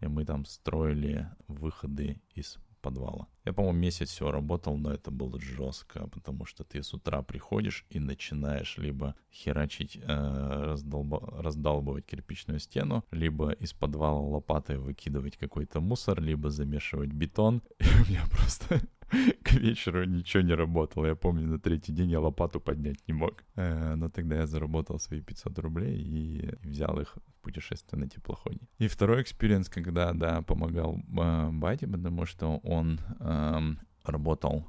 [0.00, 3.26] и мы там строили выходы из подвала.
[3.44, 7.86] Я, по-моему, месяц все работал, но это было жестко, потому что ты с утра приходишь
[7.90, 15.80] и начинаешь либо херачить, э, раздолба, раздалбывать кирпичную стену, либо из подвала лопатой выкидывать какой-то
[15.80, 17.62] мусор, либо замешивать бетон.
[17.78, 18.80] И у меня просто
[19.42, 21.06] к вечеру ничего не работало.
[21.06, 23.44] Я помню, на третий день я лопату поднять не мог.
[23.56, 28.60] Э, но тогда я заработал свои 500 рублей и взял их в путешествие на теплоходе.
[28.78, 33.60] И второй experience, когда, да, помогал э, бате, потому что он э,
[34.04, 34.68] работал,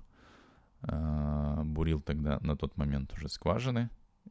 [0.83, 3.89] э, бурил тогда на тот момент уже скважины,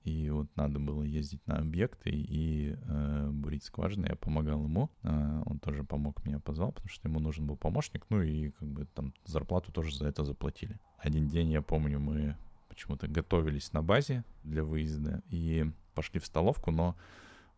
[0.08, 4.06] и вот надо было ездить на объекты и э, бурить скважины.
[4.08, 8.06] Я помогал ему, э, он тоже помог меня позвал, потому что ему нужен был помощник,
[8.08, 10.78] ну и как бы там зарплату тоже за это заплатили.
[10.98, 12.36] Один день, я помню, мы
[12.68, 16.96] почему-то готовились на базе для выезда и пошли в столовку, но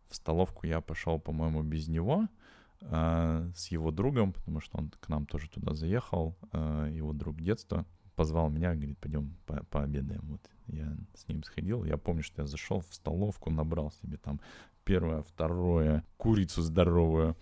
[0.09, 2.27] в столовку я пошел, по-моему, без него,
[2.81, 7.39] э, с его другом, потому что он к нам тоже туда заехал, э, его друг
[7.41, 7.85] детства,
[8.21, 10.21] позвал меня, говорит, пойдем по пообедаем.
[10.27, 11.83] Вот я с ним сходил.
[11.85, 14.39] Я помню, что я зашел в столовку, набрал себе там
[14.83, 17.35] первое, второе, курицу здоровую.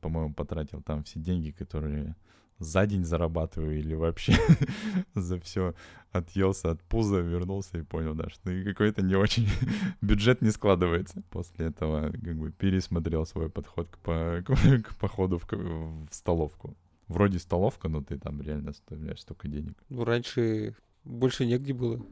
[0.00, 2.16] По-моему, потратил там все деньги, которые
[2.58, 4.32] за день зарабатываю или вообще
[5.14, 5.74] за все
[6.10, 9.48] отъелся от пуза, вернулся и понял, да, что какой-то не очень
[10.00, 11.22] бюджет не складывается.
[11.30, 16.76] После этого как бы пересмотрел свой подход к, по, к, к походу в, в столовку
[17.08, 19.76] вроде столовка, но ты там реально оставляешь столько денег.
[19.88, 22.04] Ну, раньше больше негде было.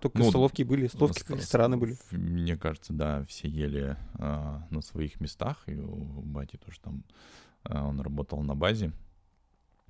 [0.00, 1.96] Только ну, столовки были, столовки, с, рестораны были.
[2.10, 7.02] Мне кажется, да, все ели а, на своих местах, и у бати тоже там,
[7.62, 8.92] а, он работал на базе,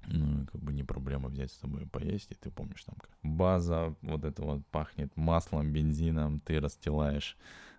[0.07, 3.97] ну, как бы не проблема взять с собой поесть, и ты помнишь там, как база
[4.03, 7.37] вот это вот пахнет маслом, бензином, ты расстилаешь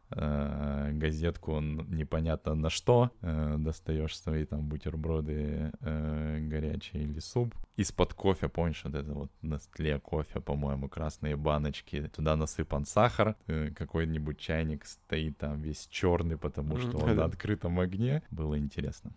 [0.10, 7.56] газетку непонятно на что, э, достаешь свои там бутерброды э, горячие или суп.
[7.76, 13.36] Из-под кофе, помнишь, вот это вот на стле кофе, по-моему, красные баночки, туда насыпан сахар,
[13.48, 18.24] э, какой-нибудь чайник стоит там весь черный, потому что он на открытом огне.
[18.32, 19.12] Было интересно.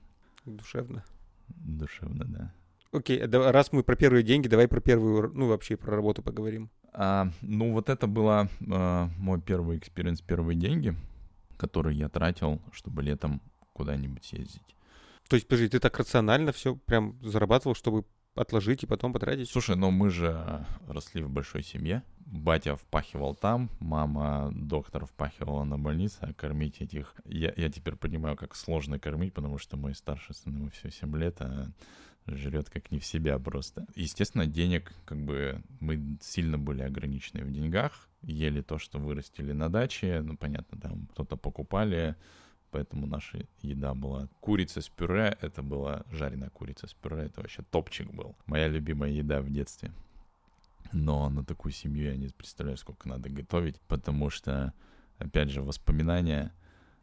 [0.45, 1.05] Душевно.
[1.49, 2.53] Душевно, да.
[2.93, 6.71] Окей, раз мы про первые деньги, давай про первую, ну вообще про работу поговорим.
[6.93, 8.49] А, ну, вот это был а,
[9.19, 10.95] мой первый experience, первые деньги,
[11.57, 13.41] которые я тратил, чтобы летом
[13.73, 14.77] куда-нибудь съездить.
[15.29, 19.49] То есть, подожди, ты так рационально все прям зарабатывал, чтобы отложить и потом потратить?
[19.49, 22.03] Слушай, но мы же росли в большой семье.
[22.19, 27.15] Батя впахивал там, мама, доктор впахивала на больнице, а кормить этих...
[27.25, 31.17] Я, я теперь понимаю, как сложно кормить, потому что мой старший сын, ему все 7
[31.17, 31.67] лет, а
[32.27, 33.87] жрет как не в себя просто.
[33.95, 39.69] Естественно, денег, как бы, мы сильно были ограничены в деньгах, ели то, что вырастили на
[39.69, 42.17] даче, ну, понятно, там кто-то покупали,
[42.71, 47.63] поэтому наша еда была курица с пюре, это была жареная курица с пюре, это вообще
[47.63, 48.37] топчик был.
[48.47, 49.93] Моя любимая еда в детстве.
[50.93, 54.73] Но на такую семью я не представляю, сколько надо готовить, потому что,
[55.19, 56.53] опять же, воспоминания,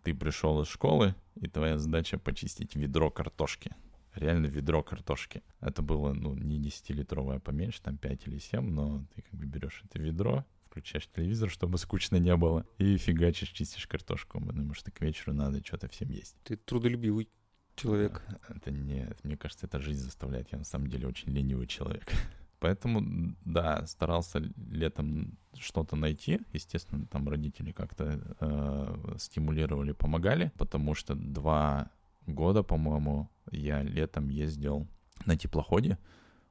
[0.03, 3.75] ты пришел из школы, и твоя задача почистить ведро картошки
[4.17, 5.43] реально ведро картошки.
[5.61, 9.45] Это было, ну, не 10-литровое, а поменьше, там 5 или 7, но ты как бы
[9.45, 14.91] берешь это ведро, включаешь телевизор, чтобы скучно не было, и фигачишь, чистишь картошку, потому что
[14.91, 16.35] к вечеру надо что-то всем есть.
[16.43, 17.29] Ты трудолюбивый
[17.75, 18.23] человек.
[18.49, 20.51] Это не, мне кажется, это жизнь заставляет.
[20.51, 22.11] Я на самом деле очень ленивый человек.
[22.59, 26.39] Поэтому, да, старался летом что-то найти.
[26.53, 31.91] Естественно, там родители как-то э, стимулировали, помогали, потому что два
[32.27, 34.87] года, по-моему, я летом ездил
[35.25, 35.97] на теплоходе.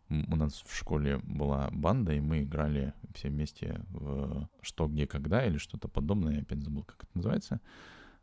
[0.08, 5.44] У нас в школе была банда, и мы играли все вместе в «Что, где, когда»
[5.44, 6.34] или что-то подобное.
[6.34, 7.60] Я опять забыл, как это называется.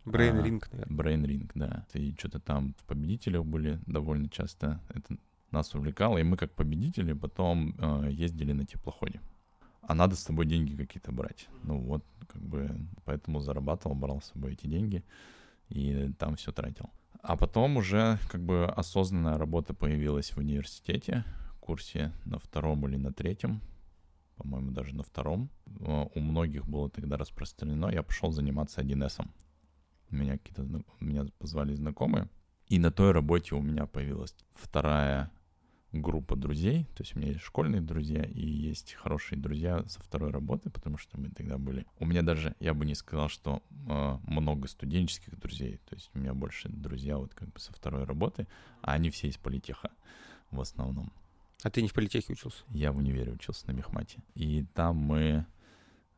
[0.06, 0.98] А, Ring, наверное.
[0.98, 1.86] Brain Ring, да.
[1.94, 4.82] И что-то там в победителях были довольно часто.
[4.90, 5.18] Это
[5.52, 9.22] нас увлекало, и мы как победители потом э, ездили на теплоходе.
[9.82, 11.48] А надо с собой деньги какие-то брать.
[11.64, 15.04] Ну вот, как бы, поэтому зарабатывал, брал с собой эти деньги
[15.70, 16.90] и там все тратил.
[17.24, 21.24] А потом уже как бы осознанная работа появилась в университете,
[21.62, 23.62] курсе на втором или на третьем,
[24.36, 25.50] по-моему, даже на втором.
[25.80, 27.88] У многих было тогда распространено.
[27.90, 29.26] Я пошел заниматься 1С.
[30.10, 30.68] Меня какие-то
[31.00, 32.28] меня позвали знакомые.
[32.68, 35.32] И на той работе у меня появилась вторая
[35.94, 40.32] группа друзей, то есть у меня есть школьные друзья и есть хорошие друзья со второй
[40.32, 41.86] работы, потому что мы тогда были.
[42.00, 46.20] У меня даже, я бы не сказал, что э, много студенческих друзей, то есть у
[46.20, 48.48] меня больше друзья вот как бы со второй работы,
[48.82, 49.92] а они все из политеха
[50.50, 51.14] в основном.
[51.64, 52.64] А ты не в политехе учился?
[52.70, 54.20] Я в универе учился на мехмате.
[54.36, 55.46] И там мы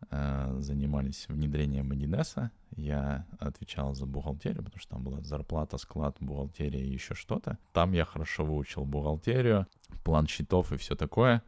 [0.09, 2.49] занимались внедрением 1С.
[2.75, 7.57] Я отвечал за бухгалтерию, потому что там была зарплата, склад, бухгалтерия и еще что-то.
[7.73, 9.67] Там я хорошо выучил бухгалтерию,
[10.03, 11.41] план счетов и все такое.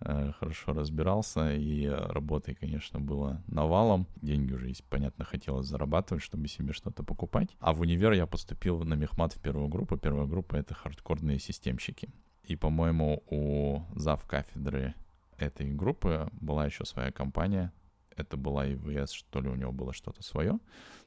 [0.00, 4.06] Э, хорошо разбирался, и работы, конечно, было навалом.
[4.22, 7.56] Деньги уже, понятно, хотелось зарабатывать, чтобы себе что-то покупать.
[7.58, 9.96] А в универ я поступил на мехмат в первую группу.
[9.96, 12.10] Первая группа— это хардкорные системщики.
[12.44, 14.94] И, по-моему, у зав кафедры
[15.36, 17.72] этой группы была еще своя компания.
[18.18, 20.58] Это была ИВС, что ли, у него было что-то свое.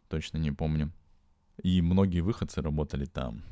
[0.07, 0.91] Точно не помню.
[1.61, 3.43] И многие выходцы работали там.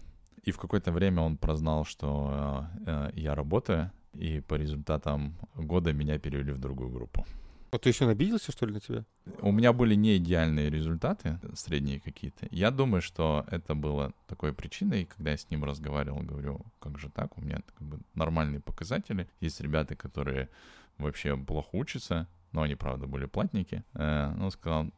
[0.43, 6.17] И в какое-то время он прознал, что э, я работаю, и по результатам года меня
[6.17, 7.25] перевели в другую группу.
[7.71, 9.05] А ты еще обиделся, что ли, на тебя?
[9.41, 12.47] У меня были не идеальные результаты, средние какие-то.
[12.49, 17.09] Я думаю, что это было такой причиной, когда я с ним разговаривал, говорю, как же
[17.09, 19.29] так, у меня как бы нормальные показатели.
[19.39, 20.49] Есть ребята, которые
[20.97, 23.83] вообще плохо учатся, но они, правда, были платники.
[23.93, 24.91] Э, он сказал,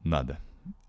[0.00, 0.38] надо.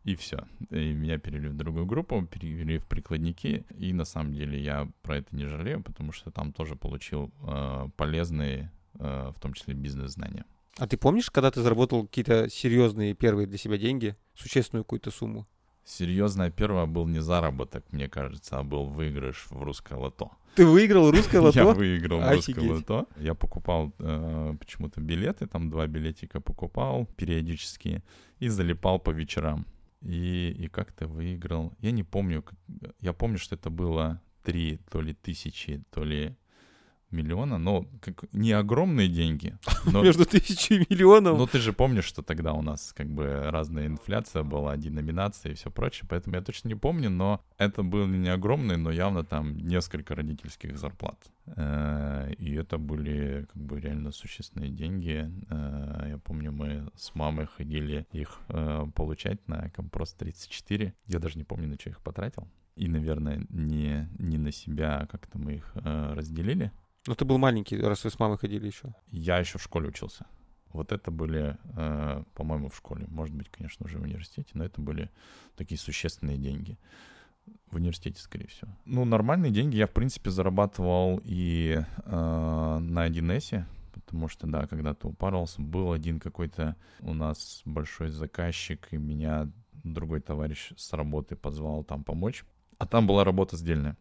[0.03, 0.45] И все.
[0.69, 3.65] И меня перевели в другую группу, перевели в прикладники.
[3.75, 7.89] И на самом деле я про это не жалею, потому что там тоже получил э,
[7.97, 10.45] полезные, э, в том числе бизнес-знания.
[10.77, 15.47] А ты помнишь, когда ты заработал какие-то серьезные первые для себя деньги, существенную какую-то сумму?
[15.85, 20.31] Серьезная первая был не заработок, мне кажется, а был выигрыш в русское лото.
[20.55, 21.59] Ты выиграл русское лото?
[21.59, 23.07] Я выиграл русское лото.
[23.17, 28.03] Я покупал э, почему-то билеты, там два билетика покупал периодически
[28.39, 29.65] и залипал по вечерам.
[30.01, 31.73] И, и как-то выиграл.
[31.79, 32.43] Я не помню,
[33.01, 36.35] я помню, что это было три то ли тысячи, то ли
[37.15, 39.57] миллиона, но как, не огромные деньги.
[39.85, 41.37] Но, Между тысячей и миллионом.
[41.37, 45.55] Но ты же помнишь, что тогда у нас как бы разная инфляция была, деноминация и
[45.55, 49.57] все прочее, поэтому я точно не помню, но это были не огромные, но явно там
[49.57, 51.17] несколько родительских зарплат.
[51.47, 55.31] Э, и это были как бы реально существенные деньги.
[55.49, 60.93] Э, я помню, мы с мамой ходили их э, получать на Компрос 34.
[61.07, 62.47] Я даже не помню, на что их потратил.
[62.75, 66.73] И, наверное, не, не на себя, а как-то мы их разделили.
[67.07, 68.93] Но ты был маленький, раз вы с мамой ходили еще.
[69.11, 70.25] Я еще в школе учился.
[70.73, 73.05] Вот это были, э, по-моему, в школе.
[73.07, 75.09] Может быть, конечно, уже в университете, но это были
[75.55, 76.77] такие существенные деньги.
[77.71, 78.71] В университете, скорее всего.
[78.85, 83.63] Ну, нормальные деньги я, в принципе, зарабатывал и э, на 1С,
[83.93, 85.61] потому что, да, когда-то упарывался.
[85.61, 89.49] Был один какой-то у нас большой заказчик, и меня
[89.83, 92.43] другой товарищ с работы позвал там помочь.
[92.79, 93.95] А там была работа сдельная.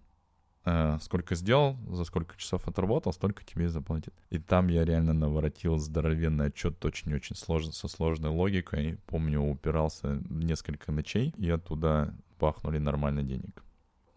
[0.67, 4.15] Э, сколько сделал, за сколько часов отработал, столько тебе и заплатят.
[4.31, 8.99] И там я реально наворотил здоровенный отчет, очень-очень сложно, со сложной логикой.
[9.07, 13.63] Помню, упирался несколько ночей, и оттуда пахнули нормально денег.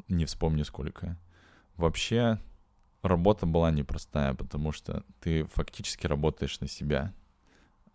[0.07, 1.17] Не вспомню сколько.
[1.75, 2.39] Вообще,
[3.01, 7.13] работа была непростая, потому что ты фактически работаешь на себя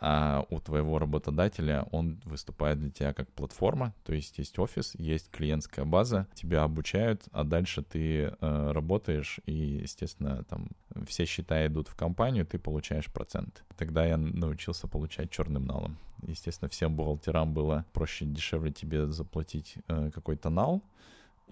[0.05, 5.31] а у твоего работодателя он выступает для тебя как платформа, то есть есть офис, есть
[5.31, 10.71] клиентская база, тебя обучают, а дальше ты э, работаешь и, естественно, там
[11.07, 13.63] все счета идут в компанию, ты получаешь процент.
[13.77, 15.97] Тогда я научился получать черным налом.
[16.27, 20.83] Естественно, всем бухгалтерам было проще, дешевле тебе заплатить э, какой-то нал,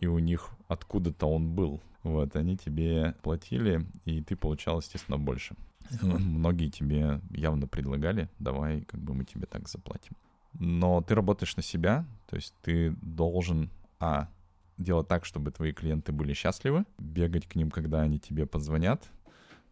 [0.00, 1.80] и у них откуда-то он был.
[2.02, 5.54] Вот, они тебе платили, и ты получал, естественно, больше.
[6.02, 10.16] Многие тебе явно предлагали, давай, как бы мы тебе так заплатим.
[10.52, 14.28] Но ты работаешь на себя, то есть ты должен, а,
[14.78, 19.10] делать так, чтобы твои клиенты были счастливы, бегать к ним, когда они тебе позвонят,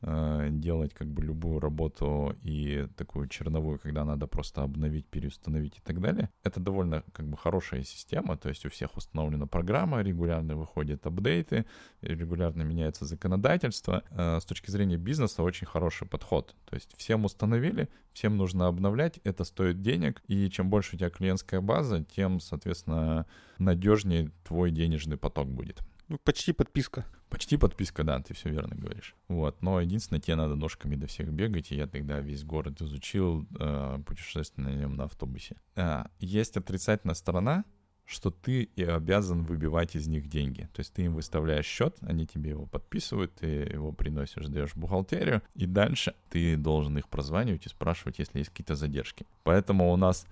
[0.03, 6.01] делать как бы любую работу и такую черновую, когда надо просто обновить, переустановить и так
[6.01, 6.31] далее.
[6.45, 11.67] Это довольно как бы хорошая система, то есть у всех установлена программа, регулярно выходят апдейты,
[12.01, 14.03] регулярно меняется законодательство.
[14.11, 16.55] Э, с точки зрения бизнеса очень хороший подход.
[16.67, 21.11] То есть всем установили, всем нужно обновлять, это стоит денег, и чем больше у тебя
[21.11, 23.27] клиентская база, тем, соответственно,
[23.59, 25.81] надежнее твой денежный поток будет.
[26.09, 27.05] Ну, почти подписка.
[27.29, 29.15] Почти подписка, да, ты все верно говоришь.
[29.29, 33.47] Вот, но единственное, тебе надо ножками до всех бегать, и я тогда весь город изучил,
[33.59, 35.57] э, путешествие на нем на автобусе.
[35.77, 37.65] А, есть отрицательная сторона,
[38.09, 40.63] что ты и обязан выбивать из них деньги.
[40.73, 44.77] То есть ты им выставляешь счет, они тебе его подписывают, ты его приносишь, даешь в
[44.79, 49.27] бухгалтерию, и дальше ты должен их прозванивать и спрашивать, если есть какие-то задержки.
[49.43, 50.27] Поэтому у нас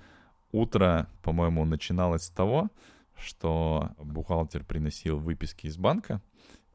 [0.52, 2.70] утро, по-моему, начиналось с того,
[3.14, 6.22] что бухгалтер приносил выписки из банка,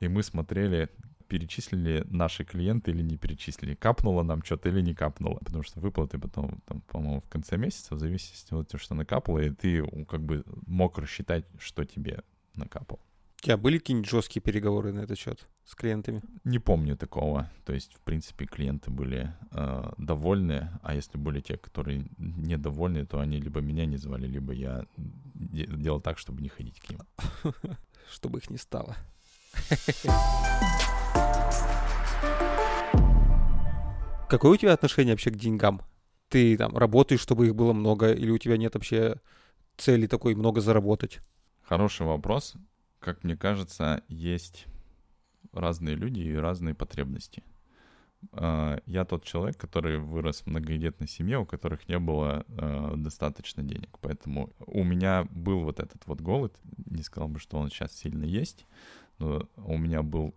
[0.02, 0.90] и мы смотрели,
[1.28, 6.20] перечислили наши клиенты или не перечислили, капнуло нам что-то или не капнуло, потому что выплаты
[6.20, 10.22] потом, там, по-моему, в конце месяца, в зависимости от того, что накапало, и ты как
[10.22, 12.24] бы мог рассчитать, что тебе
[12.56, 13.00] накапало.
[13.42, 16.22] У тебя были какие-нибудь жесткие переговоры на этот счет с клиентами?
[16.44, 17.50] Не помню такого.
[17.66, 23.20] То есть, в принципе, клиенты были э, довольны, а если были те, которые недовольны, то
[23.20, 24.86] они либо меня не звали, либо я
[25.34, 27.00] делал так, чтобы не ходить к ним.
[28.12, 28.96] Чтобы их не стало.
[34.30, 35.82] Какое у тебя отношение вообще к деньгам?
[36.30, 39.18] Ты там работаешь, чтобы их было много, или у тебя нет вообще
[39.76, 41.20] цели такой много заработать?
[41.64, 42.54] Хороший вопрос.
[43.00, 44.68] Как мне кажется, есть
[45.52, 47.44] разные люди и разные потребности.
[48.32, 53.64] А, я тот человек, который вырос в многодетной семье, у которых не было э, достаточно
[53.64, 53.98] денег.
[54.00, 56.56] Поэтому у меня был вот этот вот голод.
[56.86, 58.66] Не сказал бы, что он сейчас сильно есть,
[59.58, 60.34] у меня был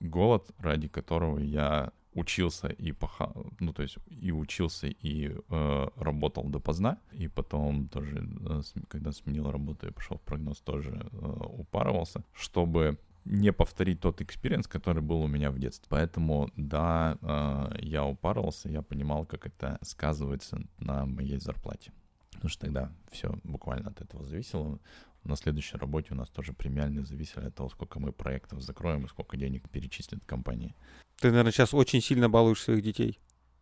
[0.00, 3.32] голод, ради которого я учился и поха...
[3.60, 9.50] ну то есть и учился и э, работал допоздна и потом тоже э, когда сменил
[9.50, 11.26] работу и пошел в прогноз тоже э,
[11.58, 15.86] упарывался чтобы не повторить тот experience, который был у меня в детстве.
[15.88, 21.90] Поэтому, да, э, я упарывался, я понимал, как это сказывается на моей зарплате.
[22.32, 24.78] Потому что тогда все буквально от этого зависело.
[25.24, 29.08] На следующей работе у нас тоже премиальные зависели от того, сколько мы проектов закроем и
[29.08, 30.74] сколько денег перечислят компании.
[31.18, 33.18] Ты, наверное, сейчас очень сильно балуешь своих детей.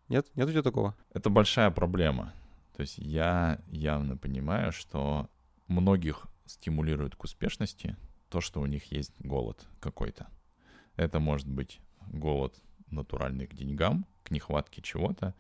[0.09, 0.27] Нет?
[0.35, 0.97] Нет у тебя такого?
[1.15, 2.35] Это большая проблема.
[2.77, 5.31] То есть я явно понимаю, что
[5.69, 7.97] многих стимулирует к успешности
[8.29, 10.27] то, что у них есть голод какой-то.
[10.97, 12.55] Это может быть голод
[12.91, 15.35] натуральный к деньгам, к нехватке чего-то.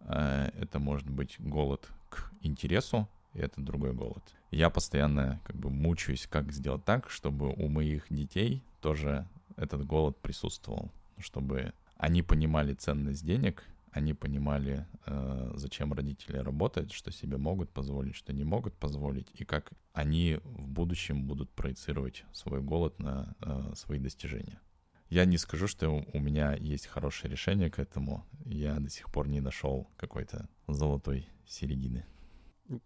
[0.00, 4.22] Э, это может быть голод к интересу, и это другой голод.
[4.52, 9.26] Я постоянно как бы мучаюсь, как сделать так, чтобы у моих детей тоже
[9.56, 17.10] этот голод присутствовал, чтобы они понимали ценность денег, они понимали, э, зачем родители работают, что
[17.10, 22.60] себе могут позволить, что не могут позволить, и как они в будущем будут проецировать свой
[22.60, 24.60] голод на э, свои достижения.
[25.08, 28.26] Я не скажу, что у меня есть хорошее решение к этому.
[28.44, 32.04] Я до сих пор не нашел какой-то золотой середины.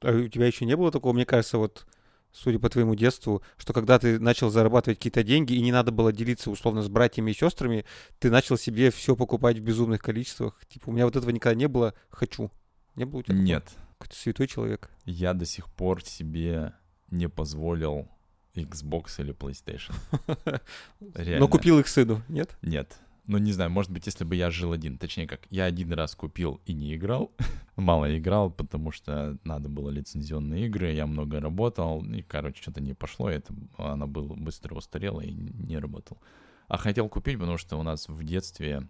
[0.01, 1.87] А у тебя еще не было такого, мне кажется, вот
[2.33, 6.13] судя по твоему детству, что когда ты начал зарабатывать какие-то деньги и не надо было
[6.13, 7.85] делиться условно с братьями и сестрами,
[8.19, 10.61] ты начал себе все покупать в безумных количествах.
[10.69, 12.51] Типа, у меня вот этого никогда не было, хочу.
[12.95, 13.37] Не было у тебя?
[13.37, 13.65] Нет.
[13.99, 14.91] Какой-то святой человек.
[15.05, 16.75] Я до сих пор себе
[17.11, 18.09] не позволил
[18.55, 19.95] Xbox или PlayStation.
[21.39, 22.57] Но купил их сыну, нет?
[22.61, 24.99] Нет ну, не знаю, может быть, если бы я жил один.
[24.99, 27.33] Точнее, как я один раз купил и не играл.
[27.77, 32.95] Мало играл, потому что надо было лицензионные игры, я много работал, и, короче, что-то не
[32.95, 36.19] пошло, это, она была быстро устарела и не работал.
[36.69, 38.89] А хотел купить, потому что у нас в детстве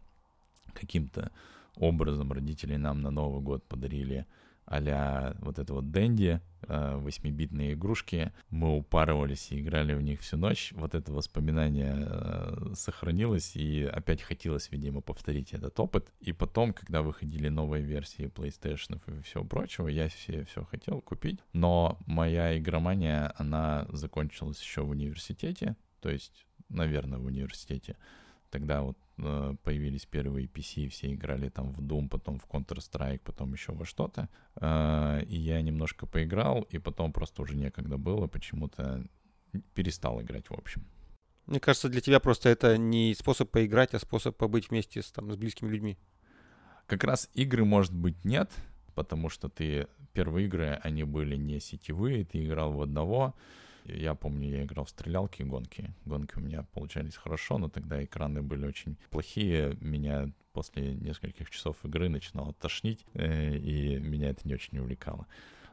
[0.73, 1.31] каким-то
[1.77, 4.27] образом родители нам на Новый год подарили
[4.67, 8.33] а вот это вот Дэнди, 8-битные э, игрушки.
[8.51, 10.73] Мы упарывались и играли в них всю ночь.
[10.75, 16.13] Вот это воспоминание э, сохранилось, и опять хотелось, видимо, повторить этот опыт.
[16.21, 21.39] И потом, когда выходили новые версии PlayStation и всего прочего, я все, все хотел купить.
[21.53, 27.97] Но моя игромания, она закончилась еще в университете, то есть, наверное, в университете.
[28.51, 33.73] Тогда вот появились первые PC, все играли там в Doom, потом в Counter-Strike, потом еще
[33.73, 34.29] во что-то.
[34.57, 39.07] Э, и я немножко поиграл, и потом просто уже некогда было, почему-то
[39.75, 40.87] перестал играть в общем.
[41.47, 45.33] Мне кажется, для тебя просто это не способ поиграть, а способ побыть вместе с, там,
[45.33, 45.97] с близкими людьми.
[46.87, 48.51] Как раз игры, может быть, нет,
[48.95, 53.35] потому что ты первые игры, они были не сетевые, ты играл в одного,
[53.89, 55.95] я помню, я играл в стрелялки и гонки.
[56.05, 59.77] Гонки у меня получались хорошо, но тогда экраны были очень плохие.
[59.81, 65.27] Меня после нескольких часов игры начинало тошнить, э, и меня это не очень увлекало.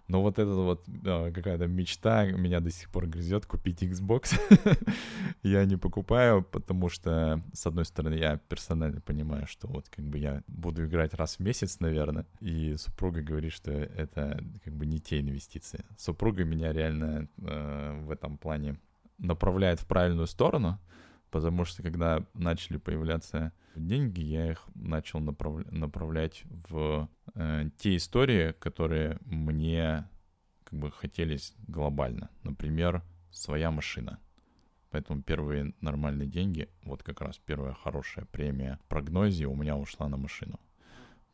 [0.08, 4.38] Но вот эта вот э, какая-то мечта меня до сих пор грызет купить Xbox.
[5.44, 10.18] я не покупаю, потому что, с одной стороны, я персонально понимаю, что вот как бы
[10.18, 15.00] я буду играть раз в месяц, наверное, и супруга говорит, что это как бы не
[15.00, 15.86] те инвестиции.
[15.98, 18.78] Супруга меня реально э, в этом плане
[19.20, 20.80] направляет в правильную сторону,
[21.34, 25.66] потому что когда начали появляться деньги, я их начал направ...
[25.72, 30.08] направлять в э, те истории, которые мне
[30.64, 32.30] как бы хотелись глобально.
[32.44, 34.20] Например, своя машина.
[34.92, 40.18] Поэтому первые нормальные деньги, вот как раз первая хорошая премия прогнозе у меня ушла на
[40.18, 40.60] машину.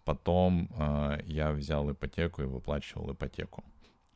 [0.05, 3.65] Потом э, я взял ипотеку и выплачивал ипотеку.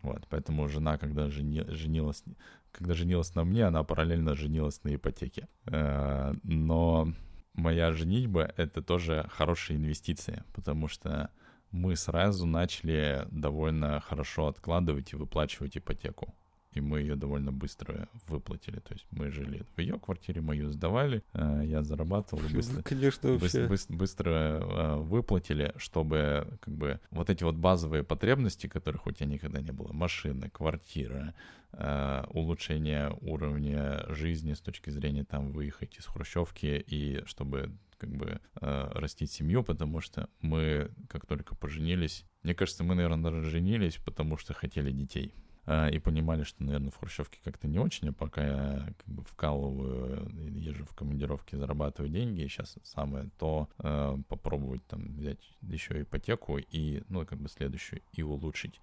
[0.04, 2.24] Вот, поэтому жена, когда жени, женилась,
[2.72, 5.48] когда женилась на мне, она параллельно женилась на ипотеке.
[5.66, 7.14] Э, но
[7.54, 11.30] моя женитьба— это тоже хорошая инвестиция, потому что
[11.72, 16.36] мы сразу начали довольно хорошо откладывать и выплачивать ипотеку
[16.74, 18.80] и мы ее довольно быстро выплатили.
[18.80, 23.38] То есть мы жили в ее квартире, мы ее сдавали, э, я зарабатывал, быстро, Конечно,
[23.38, 29.12] быстро, быстро, быстро э, выплатили, чтобы как бы вот эти вот базовые потребности, которых у
[29.12, 31.34] тебя никогда не было, машина, квартира,
[31.74, 38.42] э, улучшение уровня жизни с точки зрения там выехать из хрущевки и чтобы как бы
[38.60, 43.96] э, растить семью, потому что мы, как только поженились, мне кажется, мы, наверное, даже женились,
[43.96, 45.34] потому что хотели детей.
[45.66, 49.24] А, и понимали, что, наверное, в Хрущевке как-то не очень, а пока я как бы
[49.24, 56.02] вкалываю, езжу в командировки, зарабатываю деньги, и сейчас самое то э, попробовать там взять еще
[56.02, 58.82] ипотеку и, ну, как бы следующую, и улучшить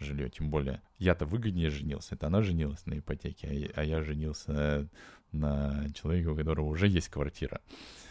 [0.00, 0.30] жилье.
[0.30, 4.88] Тем более, я-то выгоднее женился, это она женилась на ипотеке, а, а я женился
[5.32, 7.60] на человека, у которого уже есть квартира.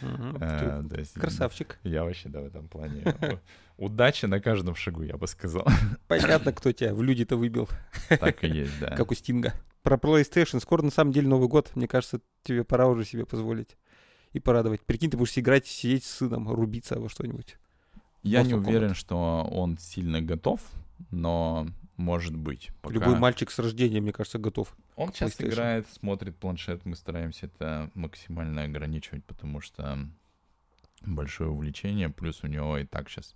[0.00, 1.78] Угу, а, то есть, красавчик.
[1.82, 3.04] Я вообще, да, в этом плане.
[3.76, 5.66] Удачи на каждом шагу, я бы сказал.
[6.08, 7.68] Понятно, кто тебя в люди-то выбил.
[8.08, 8.94] Так и есть, да.
[8.96, 9.54] Как у Стинга.
[9.82, 10.60] Про PlayStation.
[10.60, 11.70] Скоро, на самом деле, Новый год.
[11.74, 13.76] Мне кажется, тебе пора уже себе позволить
[14.32, 14.82] и порадовать.
[14.82, 17.56] Прикинь, ты будешь играть, сидеть с сыном, рубиться во что-нибудь.
[18.22, 20.60] Я не уверен, что он сильно готов,
[21.10, 21.66] но
[22.00, 22.70] может быть.
[22.80, 22.94] Пока...
[22.94, 24.74] Любой мальчик с рождения, мне кажется, готов.
[24.96, 30.08] Он часто играет, смотрит планшет, мы стараемся это максимально ограничивать, потому что
[31.02, 33.34] большое увлечение, плюс у него и так сейчас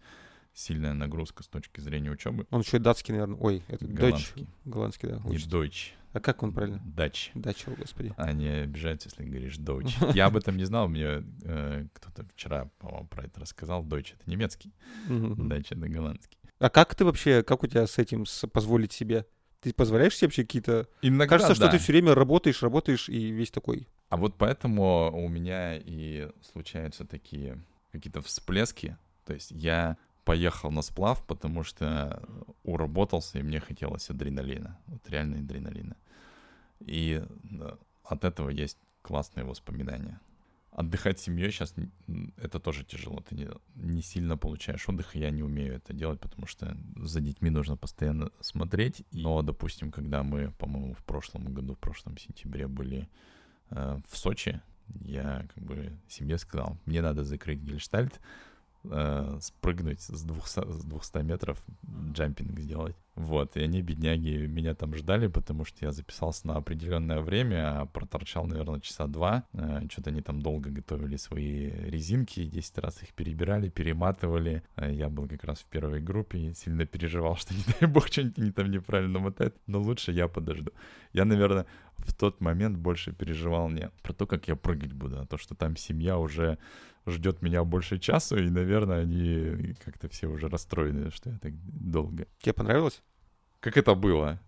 [0.55, 2.47] сильная нагрузка с точки зрения учебы.
[2.51, 3.39] Он еще и датский, наверное.
[3.39, 4.47] Ой, это голландский.
[4.65, 5.17] Голландский, да.
[5.25, 5.47] Учит.
[5.47, 5.93] Не Deutsch.
[6.13, 6.81] А как он правильно?
[6.85, 7.33] Дач.
[7.35, 8.15] Дач, о господи.
[8.17, 9.97] Они обижаются, если говоришь Deutsch.
[10.15, 13.85] Я об этом не знал, мне э, кто-то вчера, по-моему, про это рассказал.
[13.85, 14.73] Deutsch— это немецкий,
[15.09, 16.39] Дач— это голландский.
[16.59, 19.27] А как ты вообще, как у тебя с этим с, позволить себе?
[19.61, 20.89] Ты позволяешь себе вообще какие-то...
[21.03, 21.69] Иногда, Кажется, да.
[21.69, 23.89] что ты все время работаешь, работаешь и весь такой.
[24.11, 28.97] А вот поэтому у меня и случаются такие какие-то всплески.
[29.25, 32.23] То есть я поехал на сплав, потому что
[32.63, 34.79] уработался, и мне хотелось адреналина.
[34.87, 35.97] Вот реально адреналина.
[36.81, 37.23] И
[38.05, 40.21] от этого есть классные воспоминания
[40.75, 41.75] отдыхать с семьей сейчас
[42.37, 43.21] это тоже тяжело.
[43.21, 47.21] Ты не, не сильно получаешь отдых, и я не умею это делать, потому что за
[47.21, 49.05] детьми нужно постоянно смотреть.
[49.13, 53.09] Но, допустим, когда мы, по-моему, в прошлом году, в прошлом сентябре были
[53.71, 54.61] э, в Сочи,
[55.01, 58.21] я как бы семье сказал, мне надо закрыть гельштальт,
[58.83, 61.65] э, спрыгнуть с 200, с 200 метров,
[62.13, 62.97] джампинг сделать.
[63.17, 67.87] Вот, и они, бедняги, меня там ждали, потому что я записался на определенное время, а
[67.87, 69.45] проторчал, наверное, часа два.
[69.53, 74.65] Э, Что-то они там долго готовили свои резинки, 10 раз их перебирали, перематывали.
[74.75, 78.39] Э, я был как раз в первой группе сильно переживал, что, не дай бог, что-нибудь
[78.39, 79.57] они там неправильно мотают.
[79.69, 80.73] Но лучше я подожду.
[81.13, 81.67] Я, наверное,
[81.99, 85.55] в тот момент больше переживал не про то, как я прыгать буду, а то, что
[85.55, 86.59] там семья уже
[87.07, 92.27] ждет меня больше часу, и, наверное, они как-то все уже расстроены, что я так долго.
[92.41, 93.04] Тебе понравилось?
[93.65, 94.39] Как это было?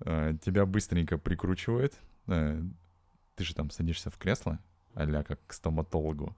[0.00, 1.94] Э, тебя быстренько прикручивают,
[2.26, 2.60] э,
[3.36, 4.58] ты же там садишься в кресло,
[4.92, 6.36] а как к стоматологу,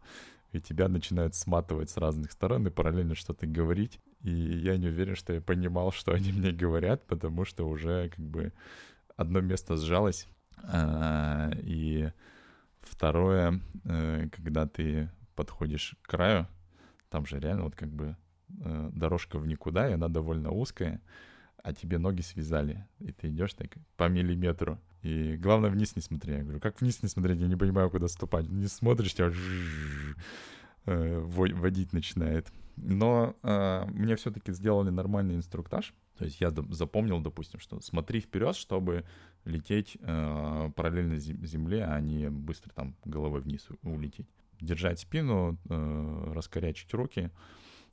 [0.53, 3.99] и тебя начинают сматывать с разных сторон и параллельно что-то говорить.
[4.23, 8.25] И я не уверен, что я понимал, что они мне говорят, потому что уже как
[8.25, 8.53] бы
[9.17, 10.29] одно место сжалось,
[10.63, 12.13] а, и
[12.83, 16.47] второе, э, когда ты подходишь к краю,
[17.11, 18.17] там же реально вот как бы
[18.49, 21.01] дорожка в никуда, и она довольно узкая,
[21.67, 24.79] а тебе ноги связали, и ты идешь так по миллиметру.
[25.03, 26.35] И главное вниз не смотри.
[26.35, 27.41] Я говорю, как вниз не смотреть?
[27.41, 28.49] Я не понимаю, куда ступать.
[28.49, 29.33] Не смотришь, тебя
[30.85, 32.53] э, водить начинает.
[32.77, 35.93] Но э, мне все-таки сделали нормальный инструктаж.
[36.17, 39.05] То есть я запомнил, допустим, что смотри вперед, чтобы
[39.45, 44.29] лететь э, параллельно земле, а не быстро там головой вниз улететь
[44.61, 47.33] держать спину, э, раскорячить руки.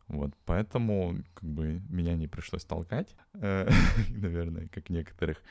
[0.07, 3.69] Вот, поэтому как бы меня не пришлось толкать, э,
[4.09, 5.41] наверное, как некоторых.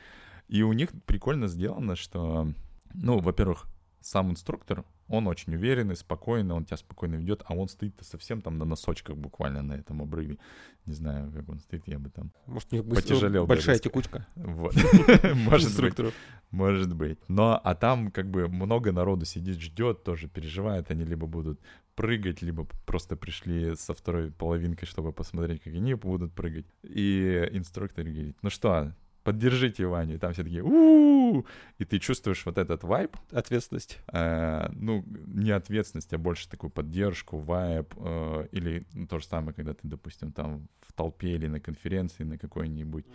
[0.49, 2.49] И у них прикольно сделано, что,
[2.95, 3.67] ну, во-первых,
[4.01, 8.57] сам инструктор, он очень уверенный, спокойный, он тебя спокойно ведет, а он стоит-то совсем там
[8.57, 10.39] на носочках буквально на этом обрыве.
[10.87, 13.47] Не знаю, как он стоит, я бы там Может, у них потяжелел.
[13.47, 13.83] Большая даже.
[13.83, 14.27] текучка.
[14.37, 14.75] Вот.
[15.35, 16.15] Может быть.
[16.51, 17.19] Может быть.
[17.29, 20.91] Но, а там как бы много народу сидит, ждет, тоже переживает.
[20.91, 21.61] Они либо будут
[21.95, 26.65] прыгать, либо просто пришли со второй половинкой, чтобы посмотреть, как они будут прыгать.
[26.85, 30.15] И инструктор говорит, ну что, поддержите Ваню.
[30.15, 31.45] И там все такие у
[31.79, 33.17] И ты чувствуешь вот этот вайб.
[33.31, 33.99] Ответственность.
[34.13, 37.95] Э, ну, не ответственность, а больше такую поддержку, вайб.
[37.97, 42.25] Э, или ну, то же самое, когда ты, допустим, там в толпе или на конференции
[42.25, 43.07] на какой-нибудь.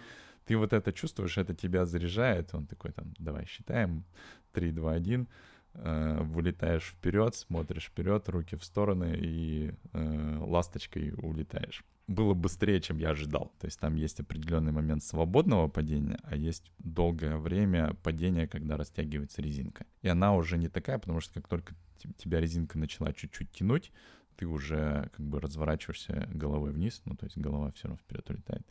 [0.46, 2.54] Ты вот это чувствуешь, это тебя заряжает.
[2.54, 4.06] Он такой там, давай считаем.
[4.54, 5.28] 3, 2, 1
[5.74, 11.84] э, вылетаешь вперед, смотришь вперед, руки в стороны и э, ласточкой улетаешь.
[12.08, 13.52] Было быстрее, чем я ожидал.
[13.60, 19.42] То есть там есть определенный момент свободного падения, а есть долгое время падения, когда растягивается
[19.42, 19.86] резинка.
[20.02, 21.76] И она уже не такая, потому что как только
[22.18, 23.92] тебя резинка начала чуть-чуть тянуть,
[24.38, 28.66] ты уже как бы разворачиваешься головой вниз, ну то есть голова все равно вперед улетает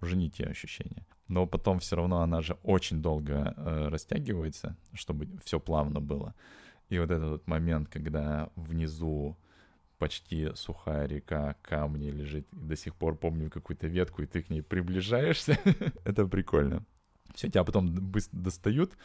[0.00, 1.06] уже не те ощущения.
[1.28, 6.34] Но потом все равно она же очень долго э, растягивается, чтобы все плавно было.
[6.88, 9.36] И вот этот вот момент, когда внизу
[9.98, 14.50] почти сухая река, камни лежит, и до сих пор помню какую-то ветку, и ты к
[14.50, 15.58] ней приближаешься,
[16.04, 16.84] это прикольно.
[17.34, 18.96] Все, тебя потом быстро достают,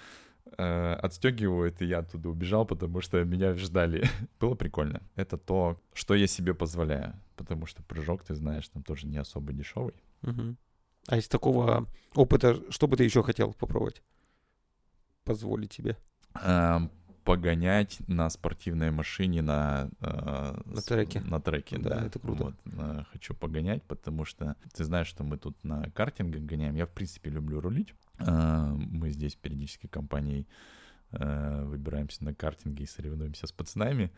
[0.58, 4.08] э, отстегивают, и я оттуда убежал, потому что меня ждали.
[4.40, 5.02] Было прикольно.
[5.16, 9.54] Это то, что я себе позволяю, потому что прыжок, ты знаешь, там тоже не особо
[9.54, 9.96] дешевый.
[10.22, 10.56] Угу.
[11.08, 14.02] А из такого опыта, что бы ты еще хотел попробовать?
[15.26, 15.98] Позволить себе?
[16.42, 16.92] Эм,
[17.24, 19.90] погонять на спортивной машине на...
[20.02, 21.22] Э, на треке.
[21.22, 21.90] На треке, да.
[21.90, 22.06] да.
[22.06, 22.44] это круто.
[22.44, 26.76] Вот, э, хочу погонять, потому что ты знаешь, что мы тут на картингах гоняем.
[26.76, 27.94] Я, в принципе, люблю рулить.
[28.20, 30.48] Э, мы здесь периодически компанией
[31.12, 34.12] э, выбираемся на картинге и соревнуемся с пацанами.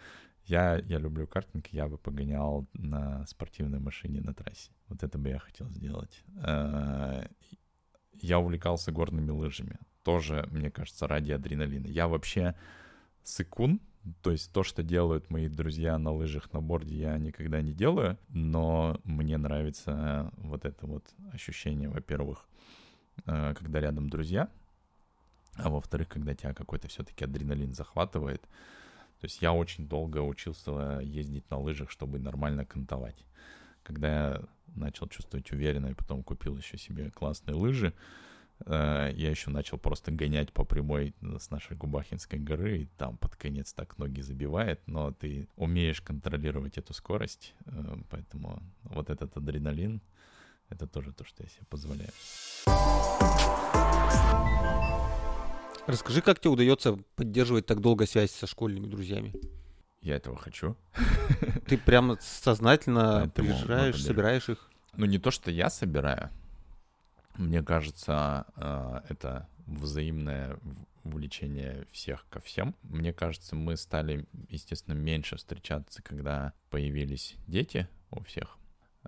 [0.46, 4.72] Я, я люблю картинг, я бы погонял на спортивной машине на трассе.
[4.88, 6.24] Вот это бы я хотел сделать.
[6.38, 7.28] Э,
[8.14, 9.78] я увлекался горными лыжами.
[10.04, 11.88] Тоже, мне кажется, ради адреналина.
[11.88, 12.56] Я вообще
[13.26, 13.82] сыкун,
[14.22, 18.18] то есть то, что делают мои друзья на лыжах, на борде, я никогда не делаю,
[18.30, 21.04] но мне нравится вот это вот
[21.34, 22.48] ощущение, во-первых,
[23.26, 24.50] э, когда рядом друзья,
[25.56, 31.50] а во-вторых, когда тебя какой-то все-таки адреналин захватывает, то есть я очень долго учился ездить
[31.50, 33.26] на лыжах, чтобы нормально кантовать.
[33.82, 37.94] Когда я начал чувствовать уверенно и потом купил еще себе классные лыжи,
[38.66, 43.74] я еще начал просто гонять по прямой с нашей Губахинской горы, и там под конец
[43.74, 50.02] так ноги забивает, но ты умеешь контролировать эту скорость, э, поэтому вот этот адреналин,
[50.70, 52.12] это тоже то, что я себе позволяю.
[55.86, 59.34] Расскажи, как тебе удается поддерживать так долго связь со школьными друзьями?
[60.02, 60.76] Я этого хочу.
[61.68, 64.70] Ты прямо сознательно приезжаешь, собираешь их?
[64.96, 66.30] Ну, не то, что я собираю.
[67.38, 70.58] Мне кажется, э, это взаимное
[71.04, 72.76] увлечение всех ко всем.
[72.84, 78.58] Мне кажется, мы стали, естественно, меньше встречаться, когда появились дети у всех.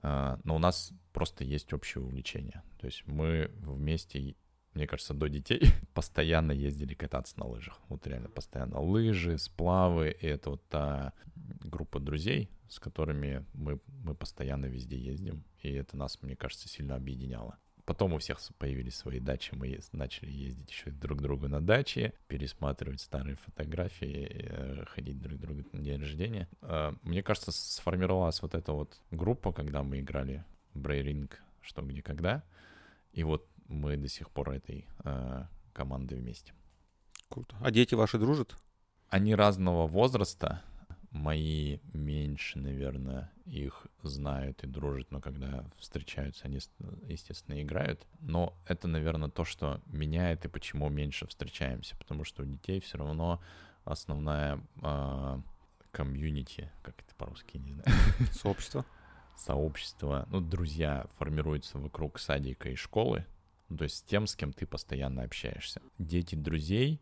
[0.03, 2.63] Э, но у нас просто есть общее увлечение.
[2.79, 4.35] То есть мы вместе
[4.77, 5.61] мне кажется, до детей
[5.95, 7.81] постоянно ездили кататься на лыжах.
[7.89, 10.15] Вот реально постоянно лыжи, сплавы.
[10.21, 15.43] И это вот та группа друзей, с которыми мы, мы постоянно везде ездим.
[15.63, 17.57] И это нас, мне кажется, сильно объединяло.
[17.87, 22.13] Потом у всех появились свои дачи, мы начали ездить еще друг к другу на даче,
[22.27, 26.49] пересматривать старые фотографии, э, ходить друг к другу на день рождения.
[26.63, 32.43] Э, мне кажется, сформировалась вот эта вот группа, когда мы играли Брейринг «Что, где, когда».
[33.13, 36.51] И вот мы до сих пор этой э, командой вместе.
[37.29, 37.55] Круто.
[37.61, 38.57] А дети ваши дружат?
[39.07, 40.61] Они разного возраста.
[41.17, 46.59] Мои меньше, наверное, их знают и дружат, но когда встречаются, они,
[47.07, 48.05] естественно, играют.
[48.19, 52.99] Но это, наверное, то, что меняет и почему меньше встречаемся, потому что у детей все
[52.99, 53.41] равно
[53.83, 55.41] основная э,
[55.91, 57.89] комьюнити, как это по-русски, не знаю.
[58.31, 58.85] Сообщество.
[59.35, 63.25] Сообщество, ну, друзья формируются вокруг садика и школы,
[63.69, 65.81] ну, то есть с тем, с кем ты постоянно общаешься.
[65.97, 67.01] Дети друзей,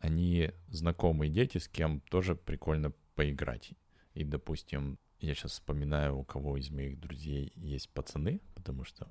[0.00, 3.72] они знакомые дети, с кем тоже прикольно поиграть.
[4.14, 9.08] И, допустим, я сейчас вспоминаю, у кого из моих друзей есть пацаны, потому что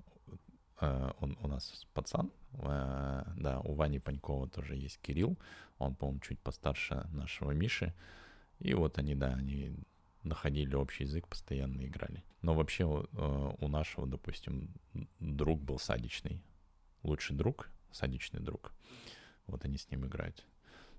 [0.81, 2.31] э, он у нас пацан.
[2.53, 5.37] Э, да, у Вани Панькова тоже есть Кирилл.
[5.79, 7.93] Он, по-моему, чуть постарше нашего Миши.
[8.59, 9.75] И вот они, да, они
[10.23, 12.23] находили общий язык, постоянно играли.
[12.41, 14.73] Но вообще э, у нашего, допустим,
[15.19, 16.41] друг был садичный
[17.03, 18.73] лучший друг, садичный друг.
[19.45, 20.45] Вот они с ним играют.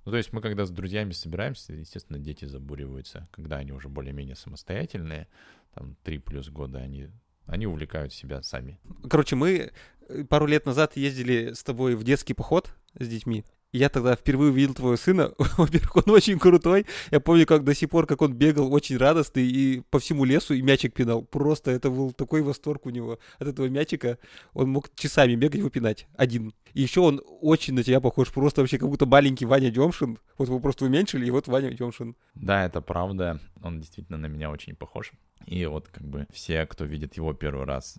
[0.05, 3.27] Ну, то есть мы когда с друзьями собираемся, естественно, дети забуриваются.
[3.31, 5.29] Когда они уже более-менее самостоятельные,
[5.75, 7.09] там, три плюс года, они,
[7.47, 8.79] они увлекают себя сами.
[9.09, 9.73] Короче, мы
[10.09, 13.45] э, пару лет назад ездили с тобой в детский поход с детьми
[13.75, 15.33] я тогда впервые увидел твоего сына.
[15.59, 16.87] Во-первых, он очень крутой.
[17.11, 20.55] Я помню, как до сих пор, как он бегал очень радостный и по всему лесу
[20.55, 21.23] и мячик пинал.
[21.23, 24.19] Просто это был такой восторг у него от этого мячика.
[24.53, 26.55] Он мог часами бегать и выпинать один.
[26.75, 30.19] И еще он очень на тебя похож, просто вообще как будто маленький Ваня Демшин.
[30.37, 32.17] Вот вы просто уменьшили, и вот Ваня Демшин.
[32.35, 33.41] Да, это правда.
[33.63, 35.13] Он действительно на меня очень похож.
[35.47, 37.99] И вот как бы все, кто видит его первый раз,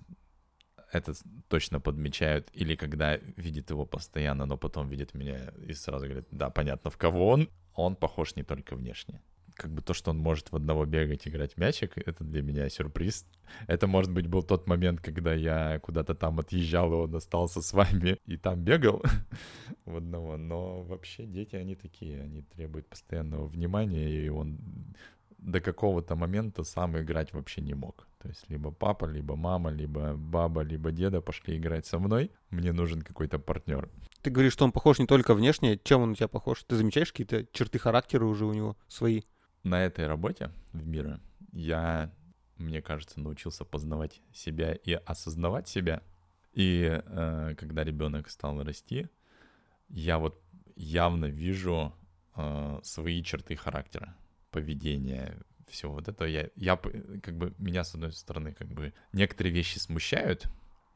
[0.92, 1.14] это
[1.48, 6.50] точно подмечают, или когда видит его постоянно, но потом видит меня и сразу говорит, да,
[6.50, 9.22] понятно, в кого он, он похож не только внешне.
[9.56, 13.26] Как бы то, что он может в одного бегать, играть мячик, это для меня сюрприз.
[13.68, 17.74] Это, может быть, был тот момент, когда я куда-то там отъезжал, и он остался с
[17.74, 19.02] вами, и там бегал
[19.86, 20.38] в одного.
[20.38, 24.60] Но вообще дети, они такие, они требуют постоянного внимания, и он
[25.46, 28.08] до какого-то момента сам играть вообще не мог.
[28.22, 32.32] То есть либо папа, либо мама, либо баба, либо деда пошли играть со мной.
[32.50, 33.90] Мне нужен какой-то партнер.
[34.24, 35.80] Ты говоришь, что он похож не только внешне.
[35.84, 36.64] Чем он у тебя похож?
[36.64, 39.22] Ты замечаешь какие-то черты характера уже у него свои?
[39.66, 41.20] На этой работе в мире
[41.52, 42.14] я,
[42.58, 46.04] мне кажется, научился познавать себя и осознавать себя.
[46.54, 49.08] И э, когда ребенок стал расти,
[49.90, 50.40] я вот
[50.76, 51.96] явно вижу
[52.36, 54.16] э, свои черты характера
[54.52, 55.36] поведение,
[55.68, 59.80] все вот это я, я как бы меня с одной стороны как бы некоторые вещи
[59.80, 60.46] смущают,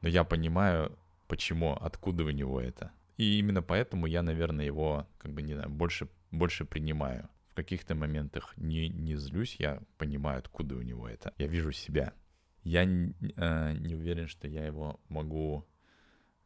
[0.02, 0.96] но я понимаю,
[1.28, 2.92] почему, откуда у него это.
[3.18, 7.28] И именно поэтому я, наверное, его как бы не знаю, больше больше принимаю.
[7.60, 11.34] Каких-то моментах не не злюсь, я понимаю, откуда у него это.
[11.38, 12.14] Я вижу себя.
[12.64, 15.68] Я э, не уверен, что я его могу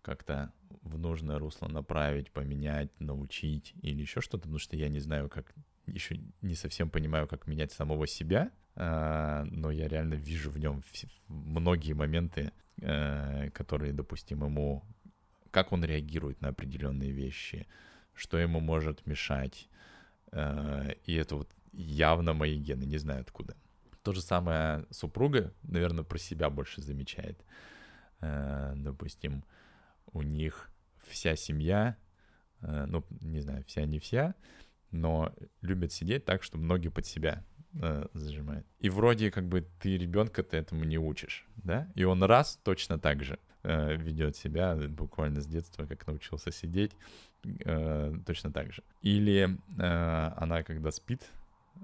[0.01, 0.51] как-то
[0.81, 5.53] в нужное русло направить, поменять, научить или еще что-то, потому что я не знаю, как
[5.85, 10.81] еще не совсем понимаю, как менять самого себя, а, но я реально вижу в нем
[11.27, 14.83] многие моменты, э, которые, допустим, ему,
[15.51, 17.67] как он реагирует на определенные вещи,
[18.15, 19.72] что ему может мешать, э,
[20.33, 23.55] и это вот явно мои гены, не знаю откуда.
[24.01, 27.39] То же самое супруга, наверное, про себя больше замечает.
[28.21, 29.43] Э, допустим,
[30.11, 30.69] у них
[31.07, 31.97] вся семья,
[32.61, 34.35] ну, не знаю, вся не вся,
[34.91, 38.07] но любят сидеть так, чтобы ноги под себя э.
[38.79, 41.91] И вроде как бы ты ребенка ты этому не учишь, да?
[41.95, 46.91] И он раз точно так же э, ведет себя буквально с детства, как научился сидеть,
[47.43, 48.83] э, точно так же.
[49.01, 51.21] Или э, она когда спит,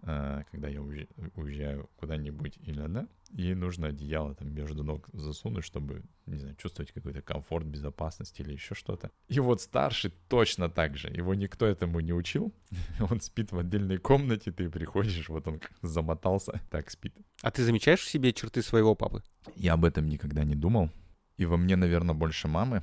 [0.03, 6.03] э, когда я уезжаю куда-нибудь или она, ей нужно одеяло там между ног засунуть, чтобы,
[6.25, 9.11] не знаю, чувствовать какой-то комфорт, безопасность или еще что-то.
[9.27, 11.09] И вот старший точно так же.
[11.09, 12.53] Его никто этому не учил.
[13.09, 17.13] Он спит в отдельной комнате, ты приходишь, вот он замотался, так спит.
[17.41, 19.23] А ты замечаешь в себе черты своего папы?
[19.55, 20.89] Я об этом никогда не думал.
[21.37, 22.81] И во мне, наверное, больше мамы.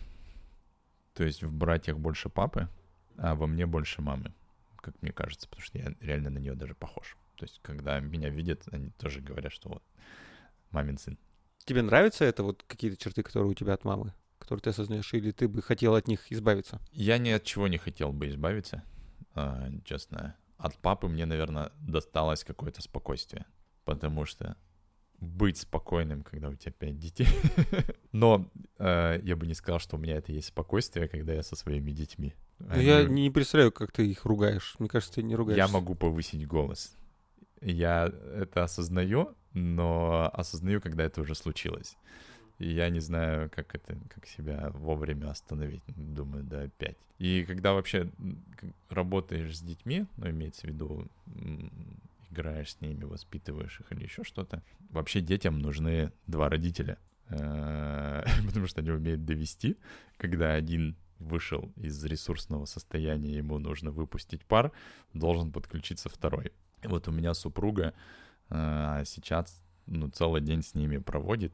[1.16, 2.68] То есть в братьях больше папы,
[3.16, 4.34] а во мне больше мамы,
[4.76, 7.16] как мне кажется, потому что я реально на нее даже похож.
[7.36, 9.82] То есть, когда меня видят, они тоже говорят, что вот
[10.70, 11.18] мамин сын.
[11.64, 15.30] Тебе нравится это, вот какие-то черты, которые у тебя от мамы, которые ты осознаешь, или
[15.30, 16.80] ты бы хотел от них избавиться?
[16.92, 18.82] Я ни от чего не хотел бы избавиться,
[19.34, 20.36] а, честно.
[20.58, 23.46] От папы мне, наверное, досталось какое-то спокойствие,
[23.84, 24.56] потому что
[25.20, 27.28] быть спокойным, когда у тебя пять детей.
[28.12, 28.48] Но
[28.78, 31.90] э, я бы не сказал, что у меня это есть спокойствие, когда я со своими
[31.90, 32.34] детьми.
[32.58, 32.84] Ну, Они...
[32.84, 34.74] Я не представляю, как ты их ругаешь.
[34.78, 35.58] Мне кажется, ты не ругаешь.
[35.58, 36.96] Я могу повысить голос.
[37.60, 41.96] Я это осознаю, но осознаю, когда это уже случилось.
[42.58, 45.82] И я не знаю, как это, как себя вовремя остановить.
[45.88, 46.96] Думаю, да, опять.
[47.18, 48.10] И когда вообще
[48.88, 51.06] работаешь с детьми, ну, имеется в виду,
[52.36, 56.98] играешь с ними, воспитываешь их или еще что-то, вообще детям нужны два родителя.
[57.28, 59.76] Э, потому что они умеют довести,
[60.16, 64.70] когда один вышел из ресурсного состояния, ему нужно выпустить пар,
[65.14, 66.52] должен подключиться второй.
[66.84, 67.94] Вот у меня супруга
[68.48, 71.52] а сейчас ну, целый день с ними проводит.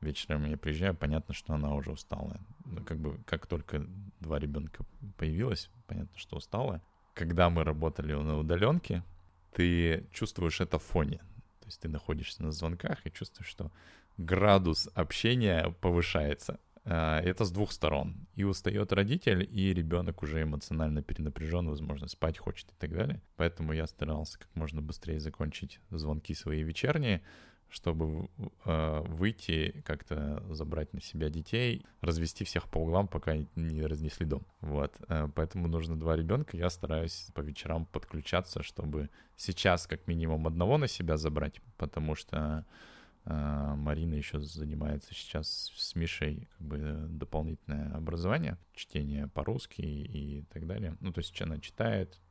[0.00, 2.38] Вечером я приезжаю, понятно, что она уже устала.
[2.64, 3.86] Ну, как бы, как только
[4.20, 4.84] два ребенка
[5.16, 6.82] появилось, понятно, что устала.
[7.14, 9.02] Когда мы работали на удаленке,
[9.54, 11.18] ты чувствуешь это в фоне.
[11.60, 13.70] То есть ты находишься на звонках и чувствуешь, что
[14.18, 16.58] градус общения повышается.
[16.84, 18.26] А, это с двух сторон.
[18.34, 23.22] И устает родитель, и ребенок уже эмоционально перенапряжен, возможно, спать хочет и так далее.
[23.36, 27.22] Поэтому я старался как можно быстрее закончить звонки свои вечерние,
[27.74, 28.28] чтобы
[28.64, 34.46] э, выйти, как-то забрать на себя детей, развести всех по углам, пока не разнесли дом.
[34.60, 34.94] Вот.
[35.08, 36.56] Э, поэтому нужно два ребенка.
[36.56, 42.64] Я стараюсь по вечерам подключаться, чтобы сейчас как минимум одного на себя забрать, потому что
[43.26, 50.66] а, Марина еще занимается сейчас с Мишей как бы дополнительное образование, чтение по-русски и так
[50.66, 50.96] далее.
[51.00, 52.23] Ну, то есть она читает, э,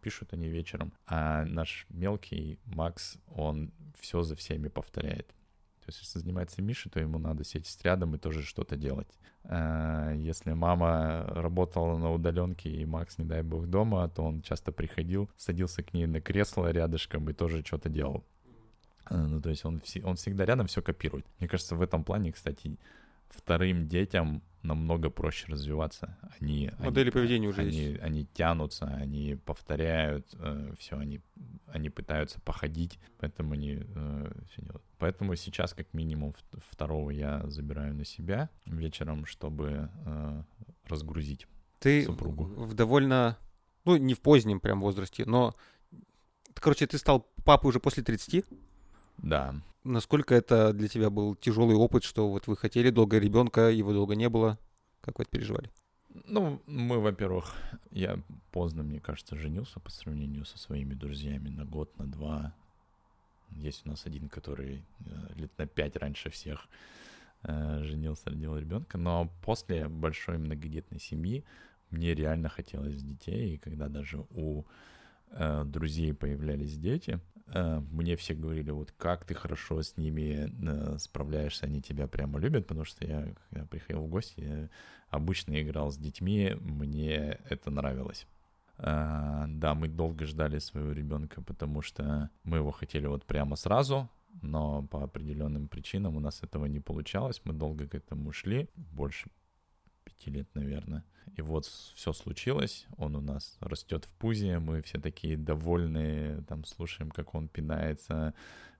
[0.00, 0.92] пишут они вечером.
[1.06, 5.28] А наш мелкий Макс, он все за всеми повторяет.
[5.84, 9.08] То есть, если занимается Миша, то ему надо сесть рядом и тоже что-то делать.
[9.44, 14.72] Э, если мама работала на удаленке, и Макс, не дай бог, дома, то он часто
[14.72, 18.24] приходил, садился к ней на кресло рядышком и тоже что-то делал.
[19.10, 21.26] Э, ну, то есть он, он всегда рядом все копирует.
[21.38, 22.78] Мне кажется, в этом плане, кстати,
[23.28, 26.16] вторым детям намного проще развиваться.
[26.40, 28.02] Они, Модели они, поведения уже они, есть.
[28.02, 31.20] Они тянутся, они повторяют, э, все, они,
[31.66, 34.82] они пытаются походить, поэтому они э, все делают.
[34.98, 36.34] Поэтому сейчас как минимум
[36.70, 40.42] второго я забираю на себя вечером, чтобы э,
[40.88, 41.46] разгрузить
[41.78, 42.44] Ты супругу.
[42.44, 43.38] в довольно,
[43.84, 45.54] ну не в позднем прям возрасте, но,
[46.54, 48.46] короче, ты стал папой уже после 30?
[49.18, 49.54] Да.
[49.84, 54.16] Насколько это для тебя был тяжелый опыт, что вот вы хотели долго ребенка, его долго
[54.16, 54.58] не было?
[55.02, 55.70] Как вы это переживали?
[56.26, 57.54] Ну, мы, во-первых,
[57.90, 58.18] я
[58.50, 62.54] поздно, мне кажется, женился по сравнению со своими друзьями на год, на два.
[63.50, 66.66] Есть у нас один, который э, лет на пять раньше всех
[67.42, 68.96] э, женился, родил ребенка.
[68.96, 71.44] Но после большой многодетной семьи
[71.90, 73.54] мне реально хотелось детей.
[73.54, 74.64] И когда даже у
[75.30, 81.66] э, друзей появлялись дети, мне все говорили, вот как ты хорошо с ними э, справляешься,
[81.66, 84.68] они тебя прямо любят, потому что я, когда приходил в гости, я
[85.10, 88.26] обычно играл с детьми, мне это нравилось.
[88.78, 94.08] Э, да, мы долго ждали своего ребенка, потому что мы его хотели вот прямо сразу,
[94.42, 99.30] но по определенным причинам у нас этого не получалось, мы долго к этому шли, больше
[100.04, 101.04] пяти лет, наверное.
[101.36, 106.64] И вот все случилось, он у нас растет в пузе, мы все такие довольные, там
[106.64, 108.34] слушаем, как он пинается,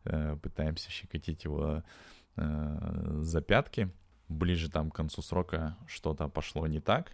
[0.05, 1.83] э, пытаемся щекотить его
[2.37, 3.91] э, за пятки.
[4.29, 7.12] Ближе там к концу срока что-то пошло не так,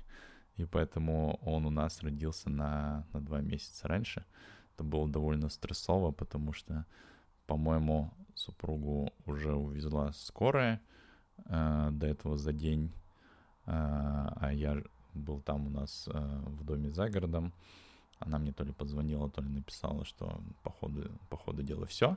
[0.56, 4.24] и поэтому он у нас родился на, на два месяца раньше.
[4.74, 6.86] Это было довольно стрессово, потому что,
[7.46, 10.80] по-моему, супругу уже увезла скорая
[11.46, 12.92] э, до этого за день,
[13.66, 14.82] а я
[15.14, 17.52] был там у нас э, в доме за городом.
[18.18, 22.16] Она мне то ли позвонила, то ли написала, что по ходу, по ходу дела все.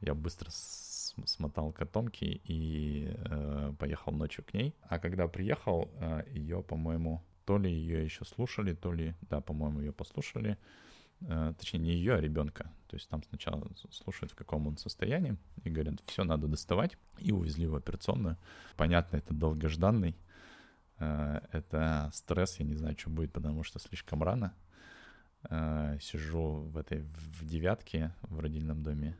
[0.00, 4.74] Я быстро смотал котомки и э, поехал ночью к ней.
[4.82, 9.80] А когда приехал, э, ее, по-моему, то ли ее еще слушали, то ли, да, по-моему,
[9.80, 10.56] ее послушали.
[11.22, 12.72] Э, точнее, не ее, а ребенка.
[12.86, 16.96] То есть там сначала слушают, в каком он состоянии, и говорят, все, надо доставать.
[17.18, 18.36] И увезли в операционную.
[18.76, 20.16] Понятно, это долгожданный
[21.00, 24.54] это стресс, я не знаю, что будет, потому что слишком рано.
[25.48, 29.16] Э, сижу в этой в девятке в родильном доме.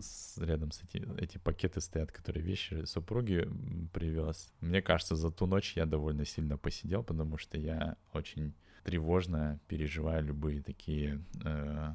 [0.00, 3.48] С, рядом с эти, эти пакеты стоят, которые вещи супруги
[3.92, 4.52] привез.
[4.60, 8.54] Мне кажется, за ту ночь я довольно сильно посидел, потому что я очень
[8.84, 11.94] тревожно переживаю любые такие э,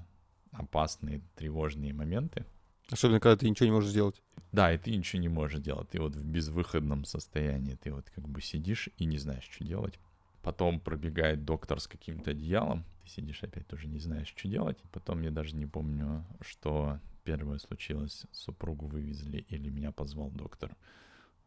[0.52, 2.46] опасные, тревожные моменты.
[2.90, 4.22] Особенно, когда ты ничего не можешь сделать.
[4.52, 5.90] Да, и ты ничего не можешь делать.
[5.90, 7.76] Ты вот в безвыходном состоянии.
[7.76, 10.00] Ты вот как бы сидишь и не знаешь, что делать.
[10.42, 12.86] Потом пробегает доктор с каким-то одеялом.
[13.02, 14.78] Ты сидишь опять тоже не знаешь, что делать.
[14.92, 18.26] Потом я даже не помню, что первое случилось.
[18.32, 20.76] Супругу вывезли или меня позвал доктор.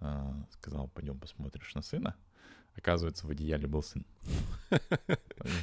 [0.00, 2.16] А, сказал, пойдем посмотришь на сына.
[2.78, 4.04] Оказывается, в одеяле был сын.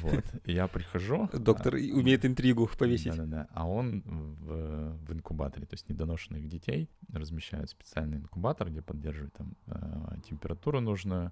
[0.02, 0.24] Вот.
[0.44, 1.28] И я прихожу.
[1.32, 3.14] Доктор а, умеет интригу повесить.
[3.14, 3.46] Да-да-да.
[3.52, 9.54] А он в, в инкубаторе, то есть недоношенных детей размещают специальный инкубатор, где поддерживают там
[9.66, 11.30] э, температуру нужную,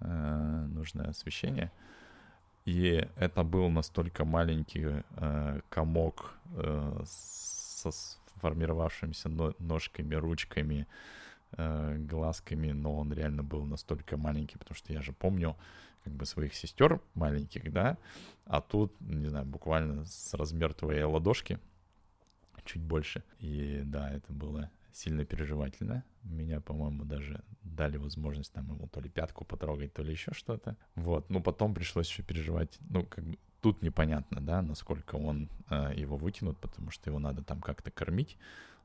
[0.00, 1.70] э, нужное освещение.
[2.64, 10.86] И это был настолько маленький э, комок э, со сформировавшимися ножками, ручками,
[11.56, 15.56] э, глазками, но он реально был настолько маленький, потому что я же помню
[16.04, 17.98] как бы своих сестер маленьких, да,
[18.44, 21.58] а тут, не знаю, буквально с размер твоей ладошки,
[22.64, 23.24] чуть больше.
[23.38, 26.04] И да, это было сильно переживательно.
[26.22, 30.76] Меня, по-моему, даже дали возможность там ему то ли пятку потрогать, то ли еще что-то.
[30.94, 35.92] Вот, ну потом пришлось еще переживать, ну как бы тут непонятно, да, насколько он э,
[35.96, 38.38] его вытянут, потому что его надо там как-то кормить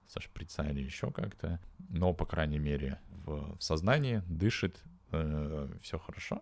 [0.07, 1.59] со шприца или еще как-то.
[1.89, 6.41] Но, по крайней мере, в, в сознании дышит, э, все хорошо.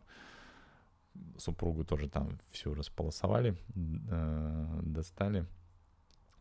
[1.38, 5.46] Супругу тоже там всю располосовали, э, достали.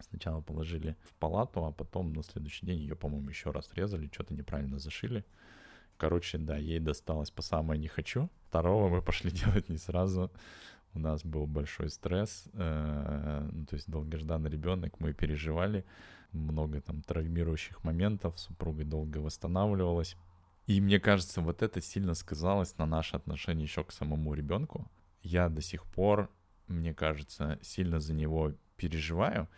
[0.00, 4.34] Сначала положили в палату, а потом на следующий день ее, по-моему, еще раз резали, что-то
[4.34, 5.24] неправильно зашили.
[5.96, 8.30] Короче, да, ей досталось по самое не хочу.
[8.48, 10.30] Второго мы пошли делать не сразу.
[10.94, 15.84] У нас был большой стресс, э, ну, то есть долгожданный ребенок, мы переживали
[16.33, 20.16] много там травмирующих моментов, супруга долго восстанавливалась.
[20.66, 24.91] И мне кажется, вот это сильно сказалось на наше отношение еще к самому ребенку.
[25.22, 26.31] Я до сих пор,
[26.66, 29.49] мне кажется, сильно за него переживаю.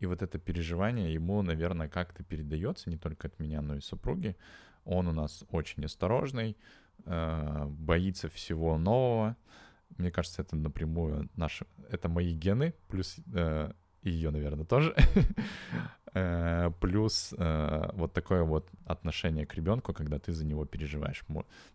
[0.00, 4.36] И вот это переживание ему, наверное, как-то передается не только от меня, но и супруги.
[4.84, 6.56] Он у нас очень осторожный,
[7.04, 9.36] э, боится всего нового.
[9.96, 13.72] Мне кажется, это напрямую наши, это мои гены, плюс э,
[14.02, 14.94] ее, наверное, тоже.
[16.18, 21.22] Э, плюс э, вот такое вот отношение к ребенку, когда ты за него переживаешь.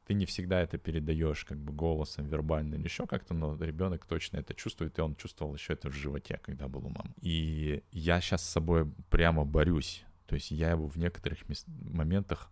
[0.08, 4.38] Ты не всегда это передаешь как бы голосом, вербально или еще как-то, но ребенок точно
[4.38, 7.12] это чувствует, и он чувствовал еще это в животе, когда был у мамы.
[7.22, 10.04] И я сейчас с собой прямо борюсь.
[10.26, 11.38] То есть я его в некоторых
[11.68, 12.50] моментах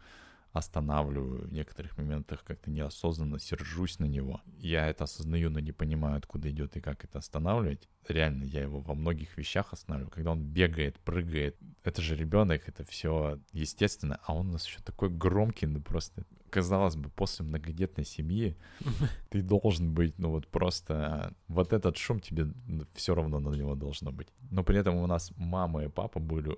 [0.51, 4.41] останавливаю в некоторых моментах как-то неосознанно сержусь на него.
[4.57, 7.87] Я это осознаю, но не понимаю, откуда идет и как это останавливать.
[8.07, 10.11] Реально, я его во многих вещах останавливаю.
[10.11, 14.79] Когда он бегает, прыгает, это же ребенок, это все естественно, а он у нас еще
[14.81, 18.57] такой громкий, ну просто казалось бы, после многодетной семьи
[19.29, 22.47] ты должен быть, ну вот просто вот этот шум тебе
[22.93, 24.27] все равно на него должно быть.
[24.49, 26.57] Но при этом у нас мама и папа были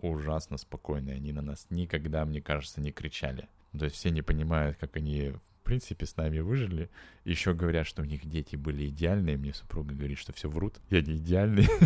[0.00, 1.16] ужасно спокойные.
[1.16, 3.48] Они на нас никогда, мне кажется, не кричали.
[3.78, 6.90] То есть все не понимают, как они в принципе с нами выжили.
[7.24, 9.36] Еще говорят, что у них дети были идеальные.
[9.36, 10.80] Мне супруга говорит, что все врут.
[10.90, 11.68] Я не идеальный.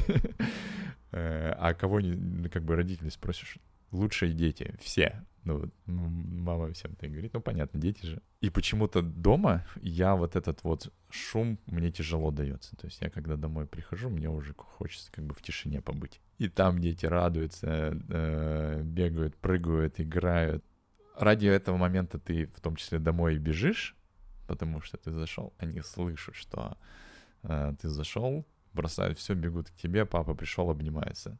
[1.16, 2.00] Э, а кого
[2.50, 3.58] как бы родители спросишь,
[3.92, 5.24] лучшие дети, все.
[5.44, 8.22] Ну, мама всем так говорит, ну, понятно, дети же.
[8.40, 12.76] И почему-то дома я вот этот вот шум мне тяжело дается.
[12.76, 16.20] То есть я когда домой прихожу, мне уже хочется как бы в тишине побыть.
[16.38, 20.64] И там дети радуются, э, бегают, прыгают, играют.
[21.16, 23.96] Ради этого момента ты в том числе домой бежишь,
[24.46, 25.54] потому что ты зашел.
[25.58, 26.76] Они слышат, что
[27.44, 31.38] э, ты зашел, бросают все, бегут к тебе, папа пришел, обнимается.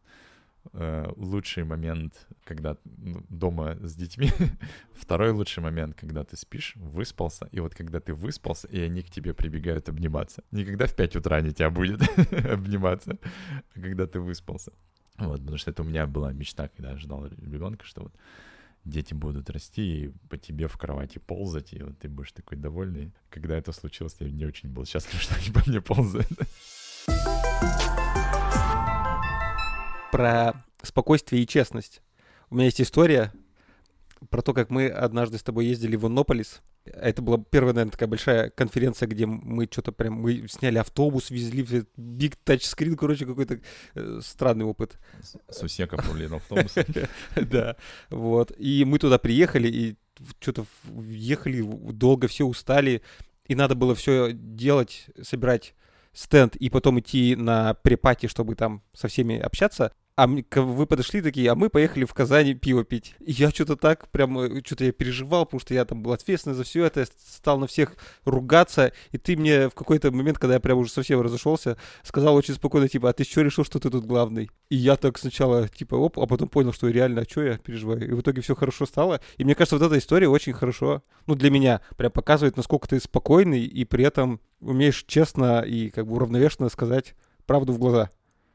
[0.73, 4.31] Э, лучший момент, когда ну, дома с детьми.
[4.95, 9.11] Второй лучший момент, когда ты спишь, выспался, и вот когда ты выспался, и они к
[9.11, 10.43] тебе прибегают обниматься.
[10.51, 12.03] Никогда в 5 утра не тебя будет
[12.33, 13.19] обниматься,
[13.75, 14.73] а когда ты выспался.
[15.19, 18.15] Вот, потому что это у меня была мечта, когда я ждал ребенка, что вот
[18.85, 23.13] дети будут расти и по тебе в кровати ползать, и вот ты будешь такой довольный.
[23.31, 26.33] Когда это случилось, я не очень был счастлив, что они по мне ползают
[30.15, 32.01] про спокойствие и честность.
[32.49, 33.33] У меня есть история
[34.31, 36.63] про то, как мы однажды с тобой ездили в Иннополис.
[36.85, 41.65] Это была первая, наверное, такая большая конференция, где мы что-то прям, мы сняли автобус, везли
[41.99, 43.59] big тачскрин, короче, какой-то
[43.97, 45.01] э, странный опыт.
[45.51, 46.77] Сусека проблема автобус.
[47.35, 47.75] Да,
[48.09, 48.53] вот.
[48.57, 49.97] И мы туда приехали, и
[50.39, 50.65] что-то
[51.09, 51.61] ехали,
[51.91, 53.03] долго все устали,
[53.47, 55.75] и надо было все делать, собирать
[56.13, 61.51] стенд и потом идти на препати, чтобы там со всеми общаться а вы подошли такие,
[61.51, 63.17] а мы поехали в Казани пиво пить.
[63.19, 66.55] И я что-то так, прям, э, что-то я переживал, потому что я там был ответственный
[66.55, 70.61] за все это, стал на всех ругаться, и ты мне в какой-то момент, когда я
[70.61, 74.05] прям уже совсем разошелся, сказал очень спокойно, типа, а ты что решил, что ты тут
[74.05, 74.51] главный?
[74.69, 78.09] И я так сначала, типа, оп, а потом понял, что реально, а что я переживаю?
[78.09, 79.21] И в итоге все хорошо стало.
[79.37, 83.01] И мне кажется, вот эта история очень хорошо, ну, для меня, прям показывает, насколько ты
[83.01, 88.11] спокойный, и при этом умеешь честно и как бы уравновешенно сказать правду в глаза.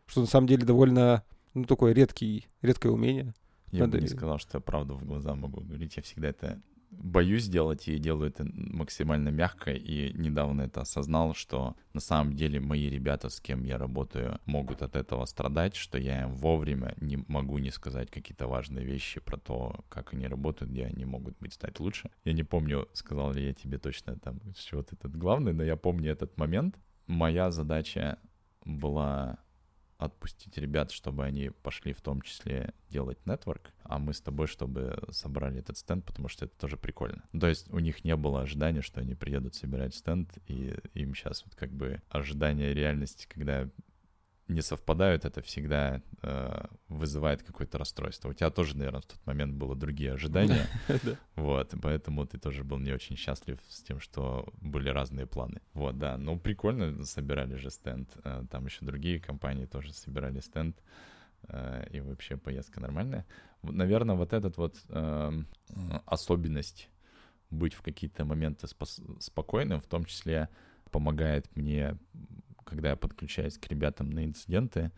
[0.07, 1.23] Что на самом деле довольно
[1.59, 3.33] ну, такое редкий, редкое умение.
[3.71, 3.97] Я Надо...
[3.97, 5.97] бы не сказал, что я правду в глаза могу говорить.
[5.97, 9.71] Я всегда это боюсь делать и делаю это максимально мягко.
[9.71, 14.81] И недавно это осознал, что на самом деле мои ребята, с кем я работаю, могут
[14.81, 19.37] от этого страдать, что я им вовремя не могу не сказать какие-то важные вещи про
[19.37, 22.09] то, как они работают, где они могут быть стать лучше.
[22.25, 25.75] Я не помню, сказал ли я тебе точно там, что вот этот главный, но я
[25.75, 26.75] помню этот момент.
[27.07, 28.19] Моя задача
[28.65, 29.39] была
[29.99, 34.97] отпустить ребят, чтобы они пошли в том числе делать нетворк, а мы с тобой, чтобы
[35.11, 37.23] собрали этот стенд, потому что это тоже прикольно.
[37.37, 41.43] То есть у них не было ожидания, что они приедут собирать стенд, и им сейчас
[41.43, 43.69] вот как бы ожидание реальности, когда
[44.49, 48.29] не совпадают, это всегда э, вызывает какое-то расстройство.
[48.29, 50.65] У тебя тоже, наверное, в тот момент было другие ожидания.
[51.35, 55.61] Вот, поэтому ты тоже был не очень счастлив с тем, что были разные планы.
[55.73, 58.09] Вот, да, ну прикольно, собирали же стенд.
[58.23, 60.75] Э, там еще другие компании тоже собирали стенд.
[61.47, 63.25] Э, и вообще поездка нормальная.
[63.61, 65.45] Наверное, вот этот вот эм,
[66.05, 66.89] особенность
[67.49, 68.67] быть в какие-то моменты
[69.19, 70.47] спокойным, в том числе
[70.91, 71.97] помогает мне
[72.69, 74.91] когда я подключаюсь к ребятам на инциденты,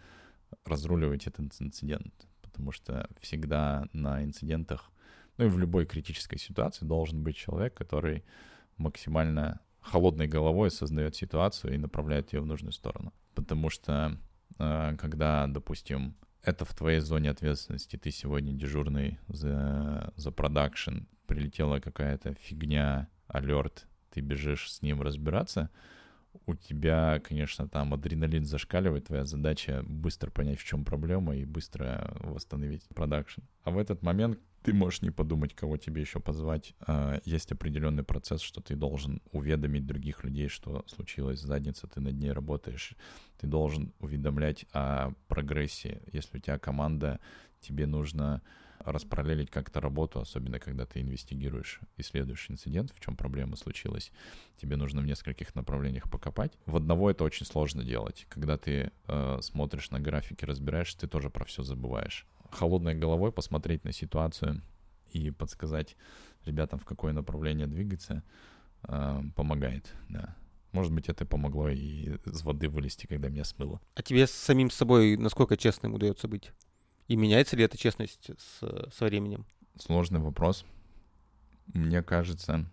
[0.65, 2.13] разруливать этот инцидент.
[2.41, 4.91] Потому что всегда на инцидентах,
[5.37, 8.23] ну и в любой критической ситуации должен быть человек, который
[8.77, 13.13] максимально холодной головой осознает ситуацию и направляет ее в нужную сторону.
[13.33, 14.17] Потому что
[14.59, 21.79] э, когда, допустим, это в твоей зоне ответственности, ты сегодня дежурный за, за продакшн, прилетела
[21.79, 25.69] какая-то фигня, алерт, ты бежишь с ним разбираться—
[26.45, 32.15] у тебя, конечно, там адреналин зашкаливает, твоя задача быстро понять, в чем проблема и быстро
[32.21, 33.41] восстановить продакшн.
[33.63, 36.75] А в этот момент ты можешь не подумать, кого тебе еще позвать.
[36.81, 41.99] А, есть определенный процесс, что ты должен уведомить других людей, что случилось с задницей, ты
[41.99, 42.95] над ней работаешь.
[43.39, 46.01] Ты должен уведомлять о прогрессе.
[46.11, 47.19] Если у тебя команда,
[47.59, 48.41] тебе нужно
[48.85, 54.11] распараллелить как-то работу, особенно когда ты инвестигируешь, исследуешь инцидент, в чем проблема случилась,
[54.57, 56.57] тебе нужно в нескольких направлениях покопать.
[56.65, 58.25] В одного это очень сложно делать.
[58.29, 62.25] Когда ты э, смотришь на графики, разбираешь, ты тоже про все забываешь.
[62.51, 64.61] Холодной головой посмотреть на ситуацию
[65.11, 65.95] и подсказать
[66.45, 68.23] ребятам, в какое направление двигаться,
[68.83, 70.35] э, помогает, да.
[70.71, 73.81] Может быть, это помогло и из воды вылезти, когда меня смыло.
[73.95, 76.51] А тебе с самим собой насколько честным удается быть?
[77.07, 79.45] И меняется ли эта честность с, со временем?
[79.77, 80.65] Сложный вопрос.
[81.67, 82.65] Мне кажется,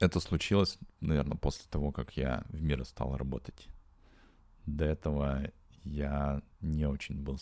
[0.00, 3.68] это случилось, наверное, после того, как я в мире стал работать.
[4.66, 5.50] До этого
[5.84, 7.38] я не очень был...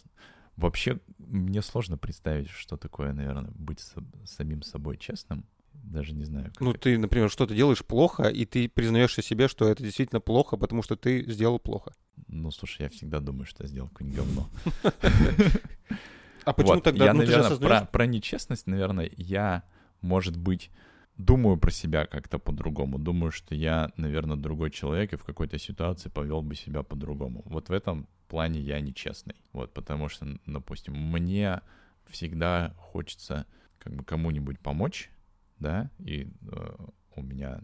[0.56, 3.94] Вообще, мне сложно представить, что такое, наверное, быть с,
[4.26, 5.46] самим собой честным.
[5.72, 6.46] Даже не знаю.
[6.46, 6.80] Как ну, это...
[6.80, 10.96] ты, например, что-то делаешь плохо, и ты признаешься себе, что это действительно плохо, потому что
[10.96, 11.94] ты сделал плохо.
[12.28, 14.50] Ну, слушай, я всегда думаю, что я сделал какое-нибудь говно.
[16.44, 16.84] А почему вот.
[16.84, 17.06] тогда?
[17.06, 19.64] Я, ну, наверное, про, про нечестность, наверное, я,
[20.00, 20.70] может быть,
[21.16, 22.98] думаю про себя как-то по-другому.
[22.98, 27.42] Думаю, что я, наверное, другой человек и в какой-то ситуации повел бы себя по-другому.
[27.44, 29.36] Вот в этом плане я нечестный.
[29.52, 31.60] Вот, потому что, допустим, мне
[32.06, 33.46] всегда хочется
[33.78, 35.10] как бы кому-нибудь помочь,
[35.58, 36.76] да, и э,
[37.16, 37.60] у меня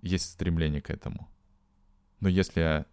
[0.00, 1.28] есть стремление к этому.
[2.20, 2.84] Но если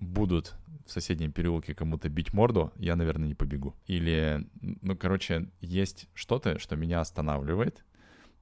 [0.00, 0.54] будут
[0.86, 3.76] в соседнем переулке кому-то бить морду, я, наверное, не побегу.
[3.86, 7.84] Или, ну, короче, есть что-то, что меня останавливает,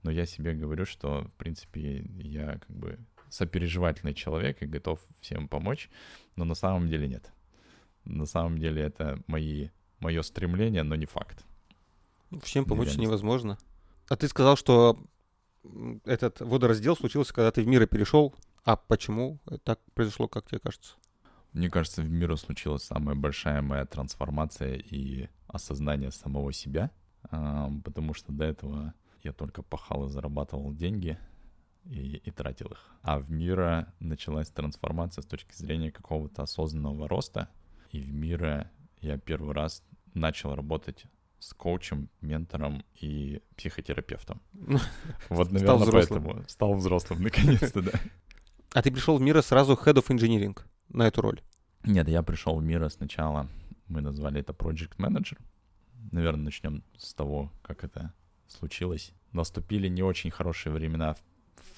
[0.03, 2.99] но я себе говорю, что, в принципе, я как бы
[3.29, 5.91] сопереживательный человек и готов всем помочь,
[6.37, 7.31] но на самом деле нет.
[8.05, 9.69] На самом деле это мои,
[10.01, 11.45] мое стремление, но не факт.
[12.43, 13.03] Всем помочь Реально.
[13.03, 13.59] невозможно.
[14.09, 14.99] А ты сказал, что
[16.05, 18.35] этот водораздел случился, когда ты в мир перешел.
[18.65, 20.95] А почему так произошло, как тебе кажется?
[21.53, 26.91] Мне кажется, в мире случилась самая большая моя трансформация и осознание самого себя,
[27.31, 31.19] потому что до этого я только пахал и зарабатывал деньги
[31.85, 32.91] и, и тратил их.
[33.03, 37.49] А в мира началась трансформация с точки зрения какого-то осознанного роста,
[37.91, 38.71] и в мира
[39.01, 39.83] я первый раз
[40.15, 41.05] начал работать
[41.39, 44.41] с коучем, ментором и психотерапевтом.
[45.29, 47.93] Вот, наверное, поэтому стал взрослым наконец-то, да.
[48.75, 50.59] А ты пришел в мир сразу Head of Engineering
[50.89, 51.41] на эту роль?
[51.85, 53.49] Нет, я пришел в мир сначала,
[53.87, 55.39] мы назвали это Project Manager.
[56.13, 58.13] Наверное, начнем с того, как это
[58.47, 59.13] случилось.
[59.33, 61.19] Наступили не очень хорошие времена в,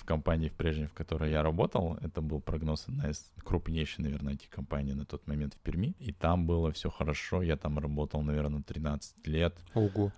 [0.01, 1.97] в компании в прежней, в которой я работал.
[2.01, 5.95] Это был прогноз одна из крупнейшей, наверное, этих компаний на тот момент в Перми.
[5.99, 7.43] И там было все хорошо.
[7.43, 9.59] Я там работал, наверное, 13 лет.
[9.75, 10.13] Ого.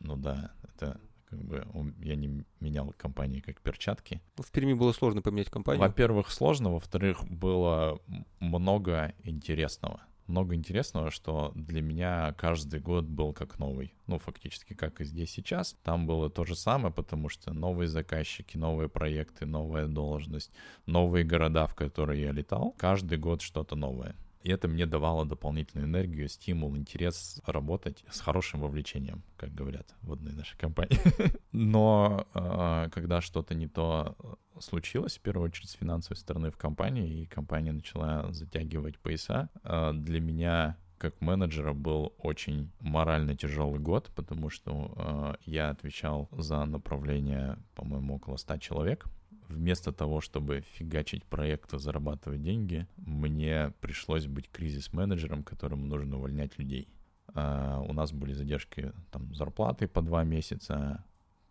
[0.00, 1.64] Ну да, это как бы
[2.00, 4.20] я не менял компании как перчатки.
[4.36, 5.80] В Перми было сложно поменять компанию?
[5.80, 8.00] Во-первых, сложно, во-вторых, было
[8.40, 10.00] много интересного.
[10.26, 13.94] Много интересного, что для меня каждый год был как новый.
[14.06, 15.74] Ну, фактически, как и здесь сейчас.
[15.82, 20.52] Там было то же самое, потому что новые заказчики, новые проекты, новая должность,
[20.84, 22.74] новые города, в которые я летал.
[22.76, 24.14] Каждый год что-то новое.
[24.42, 30.12] И это мне давало дополнительную энергию, стимул, интерес работать с хорошим вовлечением, как говорят в
[30.12, 30.98] одной нашей компании.
[31.52, 34.16] Но э, когда что-то не то
[34.60, 39.92] случилось, в первую очередь с финансовой стороны в компании, и компания начала затягивать пояса, э,
[39.94, 46.64] для меня как менеджера был очень морально тяжелый год, потому что э, я отвечал за
[46.64, 49.06] направление, по-моему, около 100 человек
[49.48, 56.88] вместо того, чтобы фигачить проекты, зарабатывать деньги, мне пришлось быть кризис-менеджером, которому нужно увольнять людей.
[57.34, 61.04] А у нас были задержки там зарплаты по два месяца,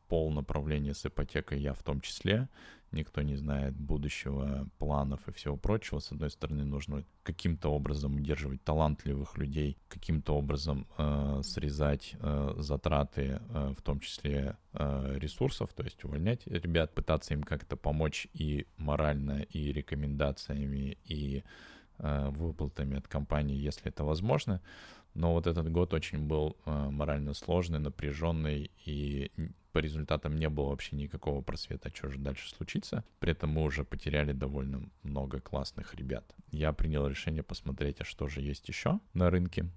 [0.07, 2.49] пол направления с ипотекой я в том числе.
[2.91, 5.99] Никто не знает будущего, планов и всего прочего.
[5.99, 13.41] С одной стороны, нужно каким-то образом удерживать талантливых людей, каким-то образом э, срезать э, затраты,
[13.49, 18.65] э, в том числе э, ресурсов, то есть увольнять ребят, пытаться им как-то помочь и
[18.77, 21.43] морально, и рекомендациями, и
[21.97, 24.61] э, выплатами от компании, если это возможно.
[25.13, 29.31] Но вот этот год очень был э, морально сложный, напряженный, и
[29.77, 33.05] по результатам не было вообще никакого просвета, что же дальше случится.
[33.19, 36.33] При этом мы уже потеряли довольно много классных ребят.
[36.49, 39.69] Я принял решение посмотреть, а что же есть еще на рынке.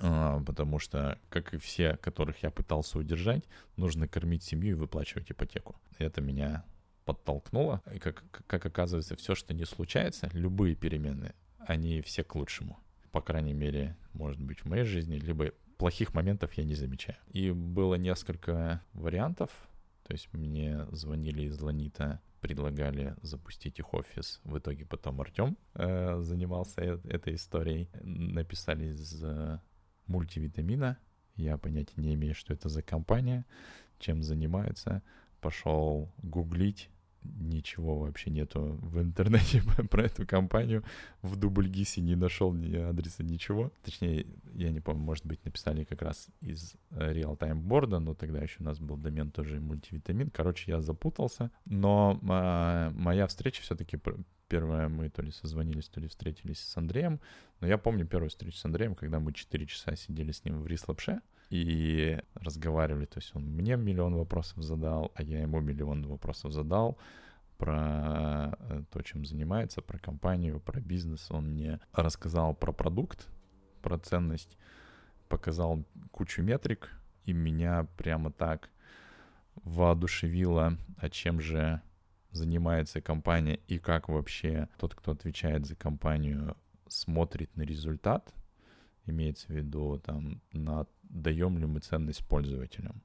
[0.00, 3.44] А, потому что, как и все, которых я пытался удержать,
[3.76, 5.80] нужно кормить семью и выплачивать ипотеку.
[5.98, 6.64] Это меня
[7.04, 7.80] подтолкнуло.
[7.94, 12.76] И как, как оказывается, все, что не случается, любые перемены, они все к лучшему.
[13.12, 17.16] По крайней мере, может быть, в моей жизни, либо плохих моментов я не замечаю.
[17.30, 19.50] И было несколько вариантов.
[20.06, 24.40] То есть мне звонили из Ланита, предлагали запустить их офис.
[24.44, 27.88] В итоге потом Артем э, занимался э этой историей.
[28.02, 29.60] Написали из э,
[30.06, 30.98] мультивитамина.
[31.36, 33.44] Я понятия не имею, что это за компания,
[33.98, 35.02] чем занимаются.
[35.40, 36.90] Пошел гуглить
[37.22, 40.84] ничего вообще нету в интернете про эту компанию.
[41.22, 43.72] В Дубльгисе не нашел ни адреса, ничего.
[43.84, 48.40] Точнее, я не помню, может быть, написали как раз из э, Real-Time борда, но тогда
[48.40, 50.30] еще у нас был домен тоже мультивитамин.
[50.30, 51.50] Короче, я запутался.
[51.64, 53.98] Но а, моя встреча все-таки
[54.48, 57.20] первая мы то ли созвонились, то ли встретились с Андреем.
[57.60, 60.66] Но я помню первую встречу с Андреем, когда мы 4 часа сидели с ним в
[60.66, 61.20] Рислапше
[61.50, 63.06] и разговаривали.
[63.06, 66.98] То есть он мне миллион вопросов задал, а я ему миллион вопросов задал
[67.56, 71.30] про э, то, чем занимается, про компанию, про бизнес.
[71.30, 73.28] Он мне рассказал про продукт,
[73.82, 74.56] про ценность,
[75.28, 76.90] показал кучу метрик,
[77.24, 78.70] и меня прямо так
[79.64, 81.82] воодушевило, а чем же
[82.30, 86.56] занимается компания и как вообще тот, кто отвечает за компанию,
[86.86, 88.32] смотрит на результат,
[89.06, 93.02] имеется в виду там на даем ли мы ценность пользователям,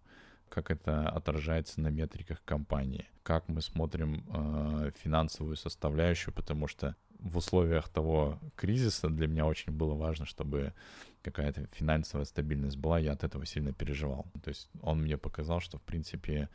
[0.49, 7.37] как это отражается на метриках компании, как мы смотрим э, финансовую составляющую, потому что в
[7.37, 10.73] условиях того кризиса для меня очень было важно, чтобы
[11.21, 14.27] какая-то финансовая стабильность была, я от этого сильно переживал.
[14.43, 16.49] То есть он мне показал, что в принципе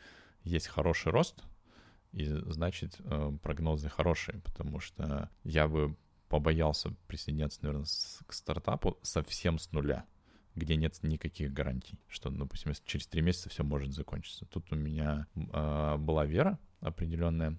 [0.44, 1.42] есть хороший рост,
[2.12, 5.96] и значит э, прогнозы хорошие, потому что я бы
[6.28, 7.86] побоялся присоединяться, наверное,
[8.26, 10.04] к стартапу совсем с нуля
[10.58, 14.44] где нет никаких гарантий, что, допустим, через три месяца все может закончиться.
[14.46, 17.56] Тут у меня э, была вера определенная,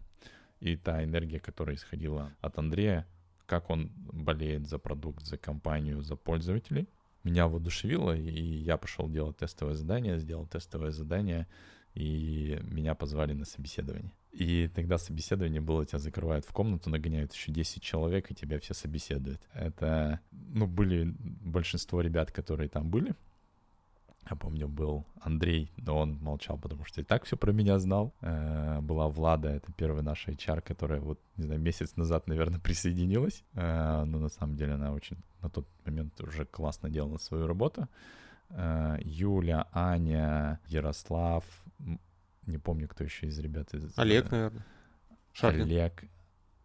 [0.59, 3.07] и та энергия, которая исходила от Андрея,
[3.45, 6.87] как он болеет за продукт, за компанию, за пользователей,
[7.23, 11.47] меня воодушевило, и я пошел делать тестовое задание, сделал тестовое задание,
[11.93, 14.13] и меня позвали на собеседование.
[14.31, 18.73] И тогда собеседование было, тебя закрывают в комнату, нагоняют еще 10 человек, и тебя все
[18.73, 19.41] собеседуют.
[19.53, 23.15] Это, ну, были большинство ребят, которые там были.
[24.29, 28.13] Я помню, был Андрей, но он молчал, потому что и так все про меня знал.
[28.21, 33.43] Э, была Влада, это первая наша HR, которая вот, не знаю, месяц назад, наверное, присоединилась.
[33.53, 37.87] Э, но на самом деле она очень на тот момент уже классно делала свою работу.
[38.49, 41.43] Э, Юля, Аня, Ярослав,
[42.49, 43.73] не помню, кто еще из ребят.
[43.73, 44.65] Из, Олег, э, наверное.
[45.33, 45.61] Шарлин.
[45.63, 46.03] Олег.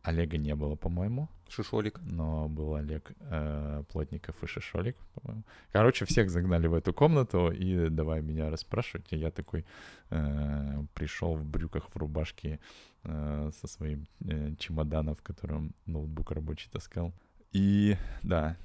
[0.03, 1.29] Олега не было, по-моему.
[1.49, 1.99] Шишолик.
[2.03, 5.45] Но был Олег э, Плотников и Шишолик, по-моему.
[5.73, 9.13] Короче, всех загнали в эту комнату и давай меня расспрашивать.
[9.13, 9.65] И я такой
[10.11, 12.61] э, пришел в брюках, в рубашке
[13.05, 17.15] э, со своим э, чемоданом, в котором ноутбук рабочий таскал.
[17.53, 18.59] И да,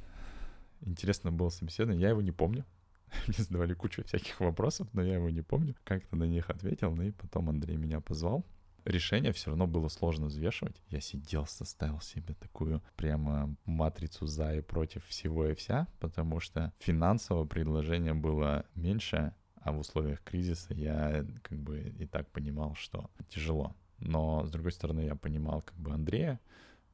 [0.82, 2.02] интересно было собеседование.
[2.02, 2.66] Я его не помню.
[3.28, 5.76] Мне задавали кучу всяких вопросов, но я его не помню.
[5.84, 8.46] Как-то на них ответил, ну и потом Андрей меня позвал.
[8.86, 10.82] Решение все равно было сложно взвешивать.
[10.90, 16.74] Я сидел, составил себе такую прямо матрицу за и против всего и вся, потому что
[16.80, 23.10] финансовое предложение было меньше, а в условиях кризиса я как бы и так понимал, что
[23.28, 23.76] тяжело.
[24.00, 26.40] Но, с другой стороны, я понимал как бы Андрея,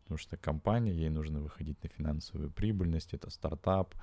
[0.03, 3.93] потому что компания, ей нужно выходить на финансовую прибыльность, это стартап,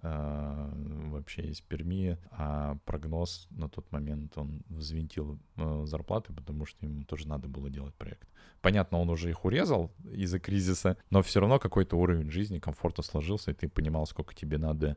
[0.00, 7.04] вообще из Перми, а прогноз на тот момент он взвинтил э, зарплаты, потому что ему
[7.04, 8.28] тоже надо было делать проект.
[8.60, 13.50] Понятно, он уже их урезал из-за кризиса, но все равно какой-то уровень жизни, комфорта сложился,
[13.50, 14.96] и ты понимал, сколько тебе надо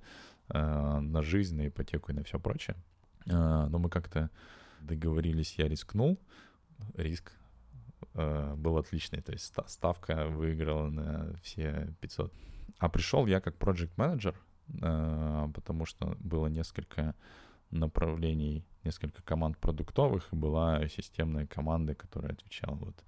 [0.50, 2.76] э, на жизнь, на ипотеку и на все прочее.
[3.28, 4.30] Э, но мы как-то
[4.82, 6.20] договорились, я рискнул,
[6.96, 7.34] риск
[8.14, 9.22] э, был отличный.
[9.22, 12.34] То есть ставка выиграла на все 500.
[12.78, 17.16] А пришел я как project менеджер э, потому что было несколько
[17.72, 23.04] направлений, несколько команд продуктовых, и была системная команда, которая отвечала вот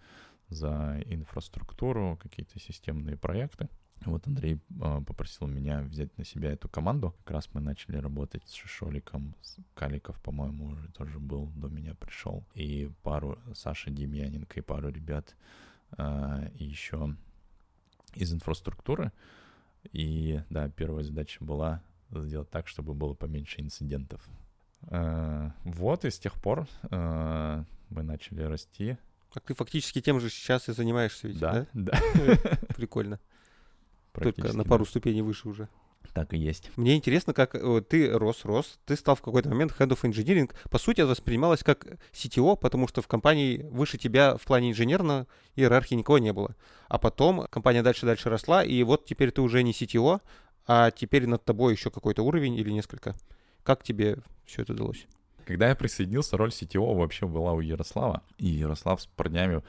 [0.50, 3.70] за инфраструктуру, какие-то системные проекты.
[4.06, 7.16] Вот Андрей э, попросил меня взять на себя эту команду.
[7.24, 11.96] Как раз мы начали работать с Шишоликом, с Каликов, по-моему, уже тоже был, до меня
[11.96, 12.46] пришел.
[12.54, 15.36] И пару, Саша Демьяненко и пару ребят,
[15.98, 17.16] э, и еще
[18.14, 19.12] из инфраструктуры.
[19.92, 21.82] И да, первая задача была
[22.12, 24.28] сделать так, чтобы было поменьше инцидентов.
[24.90, 28.98] Э, вот, и с тех пор э, мы начали расти.
[29.34, 31.68] Так ты фактически тем же сейчас и занимаешься ведь, да?
[31.74, 32.58] Да, да.
[32.76, 33.20] Прикольно.
[34.14, 35.70] Только на пару ступеней выше уже.
[36.18, 36.72] Так и есть.
[36.78, 40.52] Мне интересно, как э, ты рос, рос, ты стал в какой-то момент Head of Engineering.
[40.72, 45.28] По сути, это воспринималось как CTO, потому что в компании выше тебя в плане инженерной
[45.56, 46.56] иерархии никого не было.
[46.88, 50.20] А потом компания дальше-дальше росла, и вот теперь ты уже не CTO,
[50.66, 53.16] а теперь над тобой еще какой-то уровень или несколько.
[53.62, 54.18] Как тебе
[54.48, 55.06] все это удалось?
[55.46, 58.24] Когда я присоединился, роль CTO вообще была у Ярослава.
[58.40, 59.62] И Ярослав с парнями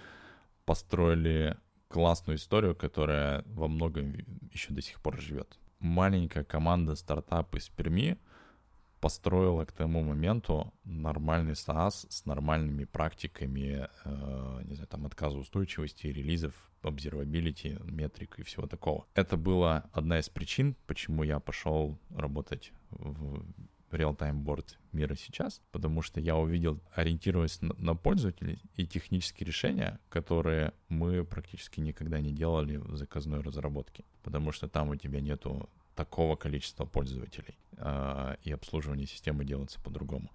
[0.64, 1.58] построили
[1.88, 4.16] классную историю, которая во многом
[4.50, 8.18] еще до сих пор живет маленькая команда стартап из Перми
[9.00, 16.54] построила к тому моменту нормальный SaaS с нормальными практиками, э, не знаю, там, отказоустойчивости, релизов,
[16.82, 19.06] обсервабилити, метрик и всего такого.
[19.14, 23.44] Это была одна из причин, почему я пошел работать в
[23.90, 29.98] real-time board мира сейчас, потому что я увидел, ориентируясь на, на пользователей и технические решения,
[30.08, 35.70] которые мы практически никогда не делали в заказной разработке, потому что там у тебя нету
[35.94, 40.30] такого количества пользователей, э, и обслуживание системы делается по-другому.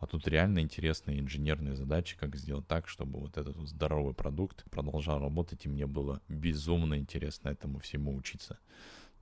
[0.00, 5.18] А тут реально интересные инженерные задачи, как сделать так, чтобы вот этот здоровый продукт продолжал
[5.18, 8.58] работать, и мне было безумно интересно этому всему учиться.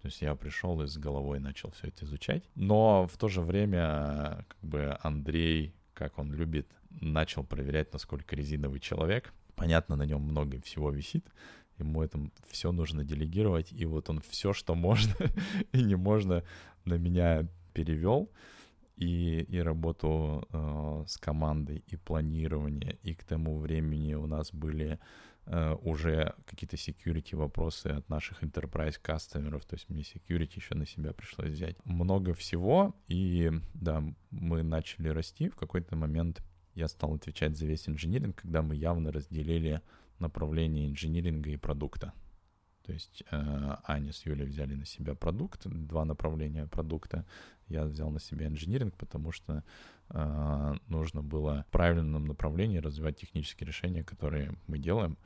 [0.03, 2.43] То есть я пришел и с головой начал все это изучать.
[2.57, 6.66] Но в то же время, как бы Андрей, как он любит,
[7.01, 9.32] начал проверять, насколько резиновый человек.
[9.55, 11.24] Понятно, на нем много всего висит.
[11.78, 13.73] Ему это все нужно делегировать.
[13.73, 15.15] И вот он все, что можно
[15.73, 16.43] и не можно,
[16.85, 18.31] на меня перевел.
[18.97, 22.98] И, и работу э, с командой, и планирование.
[23.03, 24.98] И к тому времени у нас были
[25.48, 30.86] Э, уже какие-то security вопросы от наших enterprise кастомеров, то есть мне security еще на
[30.86, 31.77] себя пришлось взять.
[31.85, 35.48] Много всего, и да, мы начали расти.
[35.48, 36.43] В какой-то момент
[36.74, 39.82] я стал отвечать за весь инжиниринг, когда мы явно разделили
[40.19, 42.13] направление инжиниринга и продукта.
[42.87, 47.27] То есть э, Аня с Юлей взяли на себя продукт, два направления продукта.
[47.67, 49.65] Я взял на себя инжиниринг, потому что
[50.11, 55.19] э, нужно было в правильном направлении развивать технические решения, которые мы делаем.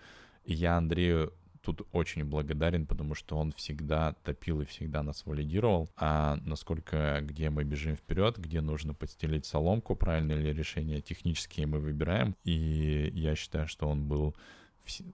[0.45, 5.91] И я Андрею тут очень благодарен, потому что он всегда топил и всегда нас валидировал.
[5.97, 11.79] А насколько, где мы бежим вперед, где нужно подстелить соломку, правильное ли решение технические мы
[11.79, 12.35] выбираем.
[12.45, 14.35] И я считаю, что он был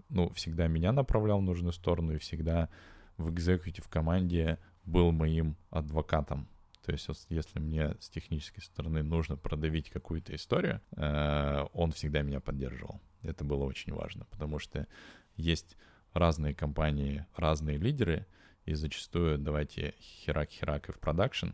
[0.08, 2.68] ну, всегда меня направлял в нужную сторону и всегда
[3.16, 6.48] в экзекутив команде был моим адвокатом.
[6.84, 12.38] То есть, если мне с технической стороны нужно продавить какую-то историю, э, он всегда меня
[12.40, 13.00] поддерживал.
[13.22, 14.86] Это было очень важно, потому что
[15.34, 15.76] есть
[16.12, 18.26] разные компании, разные лидеры,
[18.64, 21.50] и зачастую давайте херак-херак и в продакшн.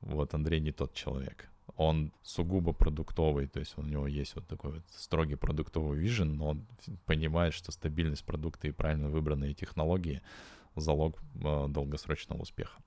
[0.00, 4.72] Вот Андрей не тот человек он сугубо продуктовый, то есть у него есть вот такой
[4.72, 6.66] вот строгий продуктовый вижен, но он
[7.04, 10.22] понимает, что стабильность продукта и правильно выбранные технологии—
[10.76, 12.78] залог э, долгосрочного успеха.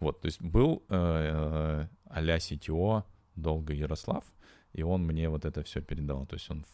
[0.00, 3.02] Вот, то есть был э, э, а-ля CTO
[3.34, 4.24] долго Ярослав,
[4.72, 6.26] и он мне вот это все передал.
[6.26, 6.64] То есть он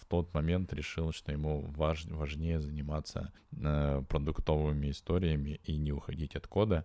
[0.00, 6.36] в тот момент решил, что ему важ, важнее заниматься э, продуктовыми историями и не уходить
[6.36, 6.84] от кода,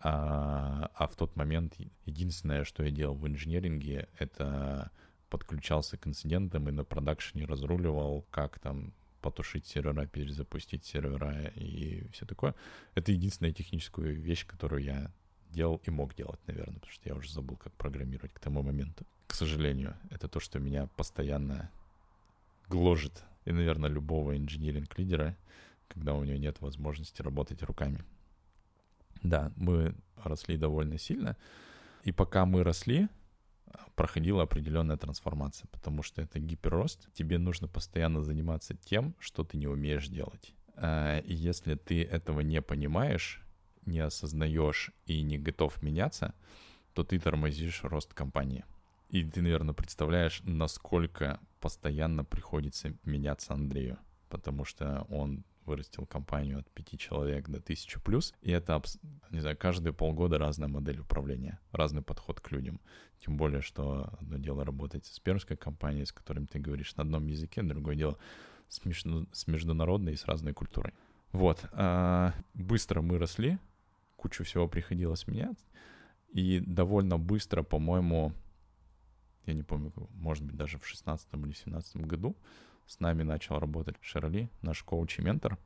[0.00, 4.90] а, а в тот момент единственное, что я делал в инженеринге, это
[5.28, 12.24] подключался к инцидентам и на продакшене разруливал, как там потушить сервера, перезапустить сервера и все
[12.24, 12.54] такое.
[12.94, 15.12] Это единственная техническая вещь, которую я
[15.50, 19.04] делал и мог делать, наверное, потому что я уже забыл, как программировать к тому моменту.
[19.26, 21.70] К сожалению, это то, что меня постоянно
[22.68, 23.24] гложет.
[23.44, 25.36] И, наверное, любого инженеринг-лидера,
[25.88, 28.04] когда у него нет возможности работать руками.
[29.22, 31.36] Да, мы росли довольно сильно.
[32.04, 33.08] И пока мы росли,
[33.94, 37.12] проходила определенная трансформация, потому что это гиперрост.
[37.12, 40.54] Тебе нужно постоянно заниматься тем, что ты не умеешь делать.
[40.76, 43.42] А, и если ты этого не понимаешь,
[43.86, 46.34] не осознаешь и не готов меняться,
[46.94, 48.64] то ты тормозишь рост компании.
[49.08, 53.98] И ты, наверное, представляешь, насколько постоянно приходится меняться Андрею,
[54.28, 58.82] потому что он вырастил компанию от пяти человек до тысячи плюс, и это,
[59.30, 62.80] не знаю, каждые полгода разная модель управления, разный подход к людям.
[63.18, 67.26] Тем более, что одно дело работать с пермской компанией, с которым ты говоришь на одном
[67.26, 68.18] языке, другое дело
[68.68, 70.94] с международной и с разной культурой.
[71.32, 71.64] Вот.
[71.72, 73.58] А, быстро мы росли,
[74.16, 75.58] кучу всего приходилось менять,
[76.32, 78.32] и довольно быстро, по-моему,
[79.46, 82.36] я не помню, может быть, даже в 16 или 17 году,
[82.90, 85.56] с нами начал работать Шерли, наш коуч и ментор.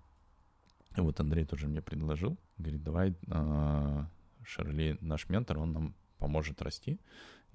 [0.94, 4.04] И вот Андрей тоже мне предложил, говорит, давай э,
[4.44, 7.00] Шерли наш ментор, он нам поможет расти.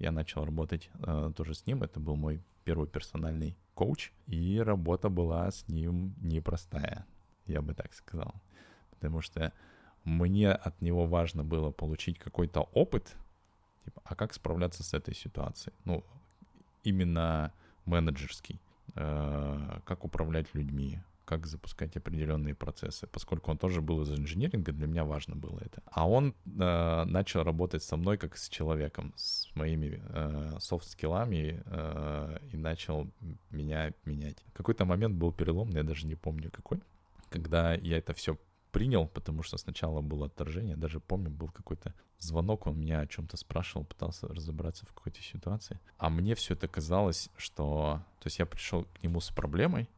[0.00, 5.08] Я начал работать э, тоже с ним, это был мой первый персональный коуч, и работа
[5.08, 7.06] была с ним непростая,
[7.46, 8.34] я бы так сказал.
[8.90, 9.52] Потому что
[10.02, 13.16] мне от него важно было получить какой-то опыт,
[13.84, 15.76] типа, а как справляться с этой ситуацией?
[15.84, 16.04] Ну,
[16.82, 17.52] именно
[17.84, 18.60] менеджерский,
[18.94, 21.00] как управлять людьми,
[21.30, 23.06] как запускать определенные процессы.
[23.06, 25.80] Поскольку он тоже был из инженеринга, для меня важно было это.
[25.86, 32.38] А он э, начал работать со мной как с человеком, с моими э, софт-скиллами э,
[32.52, 33.08] и начал
[33.50, 34.38] меня менять.
[34.54, 36.80] Какой-то момент был переломный, я даже не помню какой,
[37.28, 38.36] когда я это все
[38.70, 43.36] принял, потому что сначала было отторжение, даже помню, был какой-то звонок, он меня о чем-то
[43.36, 45.80] спрашивал, пытался разобраться в какой-то ситуации.
[45.98, 48.02] А мне все это казалось, что...
[48.20, 49.88] То есть я пришел к нему с проблемой,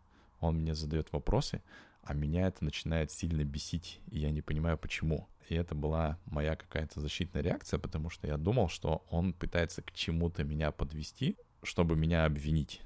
[0.40, 1.62] он мне задает вопросы,
[2.02, 5.28] а меня это начинает сильно бесить, и я не понимаю, почему.
[5.48, 9.92] И это была моя какая-то защитная реакция, потому что я думал, что он пытается к
[9.92, 12.80] чему-то меня подвести, чтобы меня обвинить.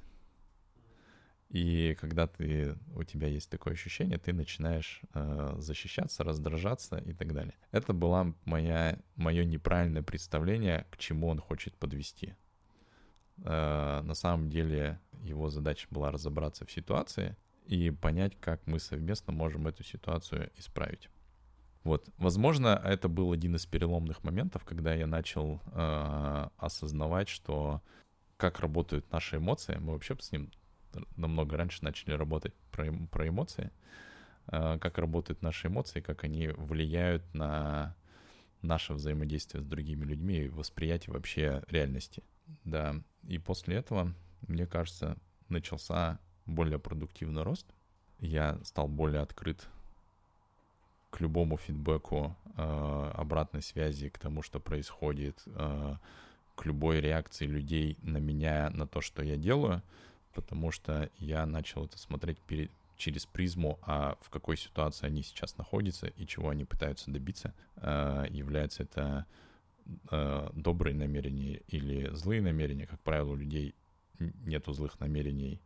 [1.48, 7.32] И когда ты, у тебя есть такое ощущение, ты начинаешь э, защищаться, раздражаться и так
[7.32, 7.55] далее.
[7.70, 12.35] Это было моя, мое неправильное представление, к чему он хочет подвести.
[13.44, 17.36] Э, на самом деле его задача была разобраться в ситуации
[17.66, 21.09] и понять, как мы совместно можем эту ситуацию исправить.
[21.85, 27.82] Вот, возможно, это был один из переломных моментов, когда я начал э, осознавать, что
[28.36, 29.77] как работают наши эмоции.
[29.77, 30.51] Мы вообще с ним
[31.16, 33.70] намного раньше начали работать про, про эмоции,
[34.48, 37.94] э, как работают наши эмоции, как они влияют на
[38.62, 42.23] наше взаимодействие с другими людьми и восприятие вообще реальности.
[42.64, 42.97] Да,
[43.27, 44.12] и после этого,
[44.47, 45.16] мне кажется,
[45.48, 47.66] начался более продуктивный рост.
[48.18, 49.68] Я стал более открыт
[51.10, 55.97] к любому фидбэку, э, обратной связи, к тому, что происходит, э,
[56.55, 59.82] к любой реакции людей на меня, на то, что я делаю,
[60.36, 65.56] потому что я начал это смотреть перед, через призму, а в какой ситуации они сейчас
[65.56, 67.54] находятся и чего они пытаются добиться.
[67.76, 69.24] Э, является это
[70.10, 72.86] э, добрые намерения или злые намерения.
[72.86, 73.74] Как правило, у людей
[74.18, 75.60] нету злых намерений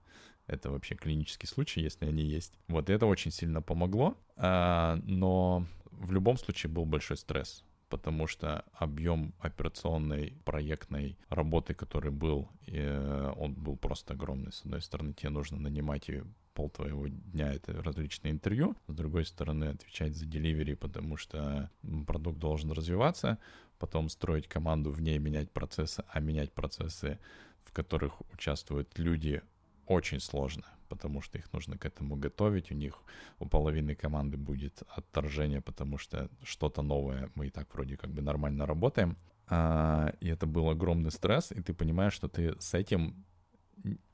[0.46, 2.54] это вообще клинический случай, если они есть.
[2.68, 8.64] Вот это очень сильно помогло, а, но в любом случае был большой стресс потому что
[8.72, 14.52] объем операционной проектной работы, который был, э, он был просто огромный.
[14.52, 16.22] С одной стороны, тебе нужно нанимать и
[16.54, 21.70] пол твоего дня это различные интервью, с другой стороны, отвечать за деливери, потому что
[22.06, 23.38] продукт должен развиваться,
[23.78, 27.18] потом строить команду в ней, менять процессы, а менять процессы,
[27.64, 29.42] в которых участвуют люди,
[29.86, 32.70] очень сложно, потому что их нужно к этому готовить.
[32.70, 33.02] У них
[33.38, 38.20] у половины команды будет отторжение, потому что что-то новое, мы и так вроде как бы
[38.20, 39.16] нормально работаем.
[39.46, 43.24] А, и это был огромный стресс, и ты понимаешь, что ты с этим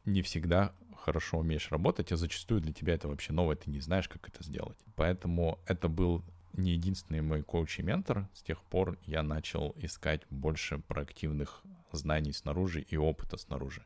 [0.05, 4.09] не всегда хорошо умеешь работать, а зачастую для тебя это вообще новое, ты не знаешь,
[4.09, 4.79] как это сделать.
[4.95, 6.23] Поэтому это был
[6.53, 8.29] не единственный мой коуч и ментор.
[8.35, 11.63] С тех пор я начал искать больше проактивных
[11.93, 13.83] знаний снаружи и опыта снаружи.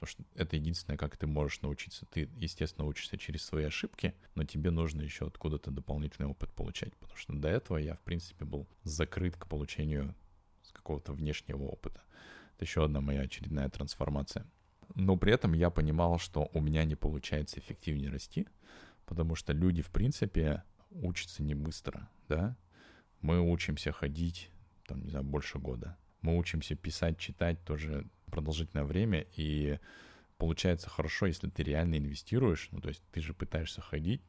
[0.00, 2.06] Потому что это единственное, как ты можешь научиться.
[2.06, 6.96] Ты, естественно, учишься через свои ошибки, но тебе нужно еще откуда-то дополнительный опыт получать.
[6.96, 10.14] Потому что до этого я, в принципе, был закрыт к получению
[10.72, 12.00] какого-то внешнего опыта.
[12.56, 14.46] Это еще одна моя очередная трансформация.
[14.94, 18.48] Но при этом я понимал, что у меня не получается эффективнее расти,
[19.04, 22.56] потому что люди, в принципе, учатся не быстро, да.
[23.20, 24.50] Мы учимся ходить,
[24.86, 25.98] там, не знаю, больше года.
[26.22, 29.78] Мы учимся писать, читать тоже продолжительное время, и
[30.38, 34.22] получается хорошо, если ты реально инвестируешь, ну, то есть ты же пытаешься ходить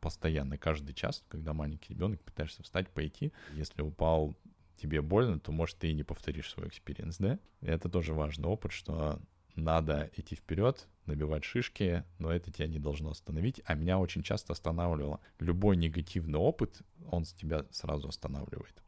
[0.00, 3.32] постоянно, каждый час, когда маленький ребенок, пытаешься встать, пойти.
[3.54, 4.36] Если упал,
[4.76, 7.38] тебе больно, то, может, ты и не повторишь свой experience, да?
[7.60, 9.20] И это тоже важный опыт, что
[9.56, 13.60] надо идти вперед, набивать шишки, но это тебя не должно остановить.
[13.64, 15.20] А меня очень часто останавливало.
[15.40, 18.82] Любой негативный опыт, он с тебя сразу останавливает.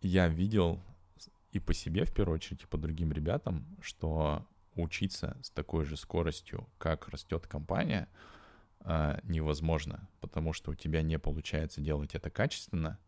[0.00, 0.80] Я видел
[1.56, 5.96] и по себе, в первую очередь, и по другим ребятам, что учиться с такой же
[5.96, 8.08] скоростью, как растет компания,
[8.80, 12.98] а, невозможно, потому что у тебя не получается делать это качественно,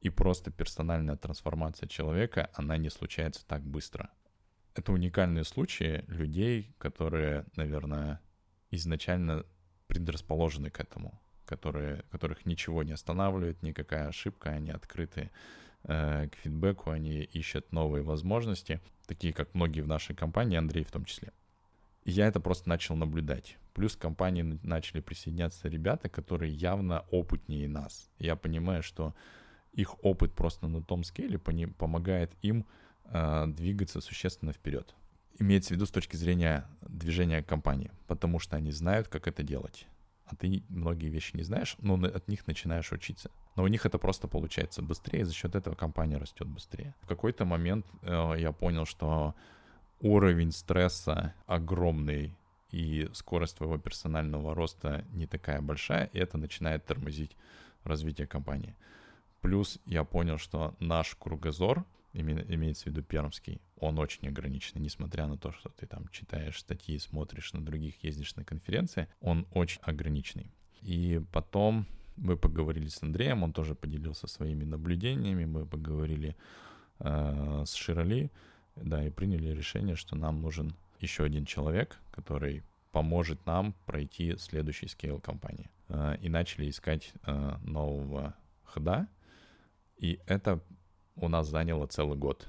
[0.00, 4.10] и просто персональная трансформация человека, она не случается так быстро.
[4.74, 8.20] Это уникальные случаи людей, которые, наверное,
[8.70, 9.44] изначально
[9.86, 15.30] предрасположены к этому, которые, которых ничего не останавливает, никакая ошибка, они открыты
[15.84, 21.04] к фидбэку, они ищут новые возможности, такие как многие в нашей компании, Андрей в том
[21.04, 21.32] числе.
[22.04, 23.56] И я это просто начал наблюдать.
[23.74, 28.10] Плюс к компании начали присоединяться ребята, которые явно опытнее нас.
[28.18, 29.14] Я понимаю, что
[29.72, 32.66] их опыт просто на том скейле помогает им
[33.04, 34.94] э, двигаться существенно вперед.
[35.38, 39.86] Имеется в виду с точки зрения движения компании, потому что они знают, как это делать.
[40.26, 43.30] а ты многие вещи не знаешь, но от них начинаешь учиться.
[43.56, 46.94] Но у них это просто получается быстрее, за счет этого компания растет быстрее.
[47.02, 49.34] В какой-то момент э, я понял, что
[50.00, 52.36] уровень стресса огромный
[52.70, 57.36] и скорость твоего персонального роста не такая большая, и это начинает тормозить
[57.84, 58.74] развитие компании.
[59.42, 61.84] Плюс я понял, что наш кругозор,
[62.14, 66.98] имеется в виду пермский, он очень ограниченный, несмотря на то, что ты там читаешь статьи,
[66.98, 70.50] смотришь на других, ездишь на конференции, он очень ограниченный.
[70.80, 71.86] И потом
[72.22, 76.36] мы поговорили с Андреем, он тоже поделился своими наблюдениями, мы поговорили
[77.00, 78.30] э, с Широли,
[78.76, 82.62] да, и приняли решение, что нам нужен еще один человек, который
[82.92, 85.68] поможет нам пройти следующий скейл компании.
[85.88, 88.34] Э, и начали искать э, нового
[88.64, 89.08] хода,
[89.96, 90.60] и это
[91.16, 92.48] у нас заняло целый год.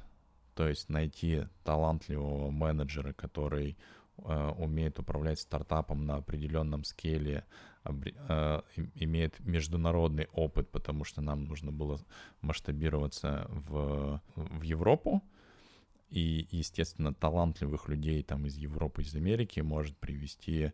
[0.54, 3.76] То есть найти талантливого менеджера, который
[4.18, 7.73] э, умеет управлять стартапом на определенном скеле, э,
[8.96, 12.00] имеет международный опыт, потому что нам нужно было
[12.42, 15.22] масштабироваться в, в Европу.
[16.10, 20.72] И, естественно, талантливых людей там из Европы, из Америки может привести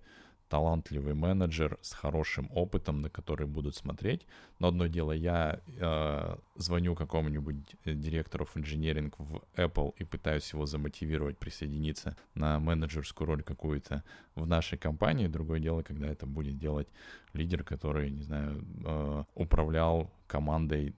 [0.49, 4.25] талантливый менеджер с хорошим опытом, на который будут смотреть.
[4.57, 11.37] Но одно дело, я э, звоню какому-нибудь директору инженеринг в Apple и пытаюсь его замотивировать
[11.37, 14.03] присоединиться на менеджерскую роль какую-то
[14.35, 15.27] в нашей компании.
[15.27, 16.87] Другое дело, когда это будет делать
[17.33, 20.95] лидер, который, не знаю, э, управлял командой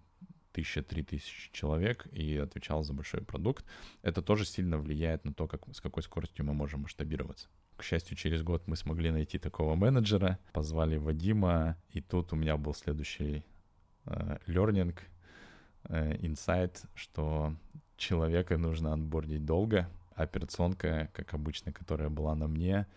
[0.54, 3.66] тысяча, три тысячи человек и отвечал за большой продукт.
[4.02, 7.48] Это тоже сильно влияет на то, как, с какой скоростью мы можем масштабироваться.
[7.76, 12.58] К счастью, через год мы смогли найти такого менеджера, позвали Вадима, и тут у меня
[12.58, 13.44] был следующий
[14.06, 14.98] э, learning,
[15.90, 17.56] э, что
[17.98, 19.90] человека нужно отбордить долго.
[20.16, 22.88] Операционка, как обычно, которая была на мне,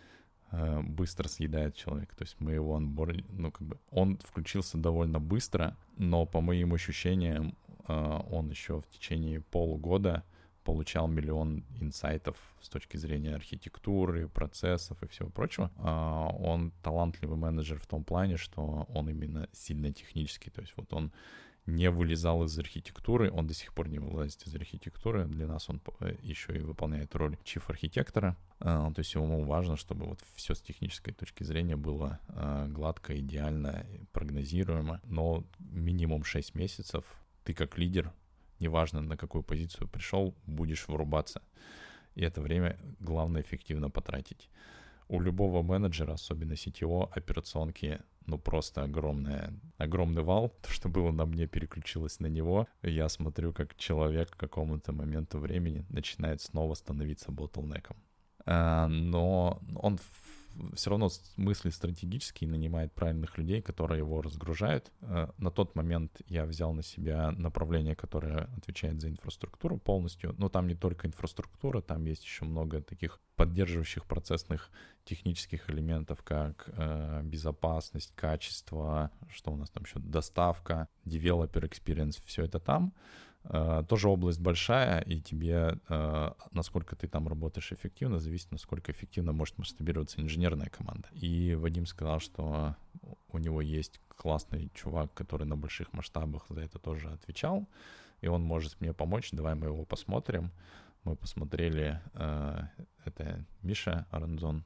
[0.51, 2.17] э, быстро съедает человека.
[2.17, 6.75] То есть мы его онбордили, ну как бы он включился довольно быстро, но по моим
[6.75, 7.57] ощущениям
[7.87, 10.25] э, он еще в течение полугода
[10.65, 15.71] получал миллион инсайтов с точки зрения архитектуры, процессов и всего прочего.
[15.77, 20.93] А, он талантливый менеджер в том плане, что он именно сильно технический, то есть вот
[20.93, 21.13] он
[21.67, 25.27] не вылезал из архитектуры, он до сих пор не вылазит из архитектуры.
[25.27, 28.37] Для нас он э, еще и выполняет роль чиф-архитектора.
[28.61, 33.19] А, то есть ему важно, чтобы вот все с технической точки зрения было а, гладко,
[33.19, 35.01] идеально, прогнозируемо.
[35.05, 37.05] Но минимум 6 месяцев
[37.45, 38.13] ты как лидер
[38.61, 41.43] неважно на какую позицию пришел, будешь врубаться.
[42.15, 44.51] И это время главное эффективно потратить.
[45.09, 50.49] У любого менеджера, особенно CTO, операционки, ну просто огромная, огромный вал.
[50.63, 52.67] То, что было на мне, переключилось на него.
[52.83, 57.97] Я смотрю, как человек к какому-то моменту времени начинает снова становиться ботлнеком.
[58.47, 59.99] А, но он
[60.75, 64.93] все равно мыслит стратегически и нанимает правильных людей, которые его разгружают.
[65.01, 70.35] Э, на тот момент я взял на себя направление, которое отвечает за инфраструктуру полностью.
[70.39, 74.71] Но там не только инфраструктура, там есть еще много таких поддерживающих процессных
[75.05, 82.45] технических элементов, как э, безопасность, качество, что у нас там еще, доставка, developer experience, все
[82.45, 82.95] это там.
[83.47, 89.33] Э, тоже область большая, и тебе, э, насколько ты там работаешь эффективно, зависит, насколько эффективно
[89.33, 91.09] может масштабироваться инженерная команда.
[91.13, 92.75] И Вадим сказал, что
[93.29, 97.69] у него есть классный чувак, который на больших масштабах за это тоже отвечал,
[98.23, 100.51] и он может мне помочь, давай мы его посмотрим.
[101.05, 102.63] Мы посмотрели, э,
[103.05, 104.65] это Миша Аранзон,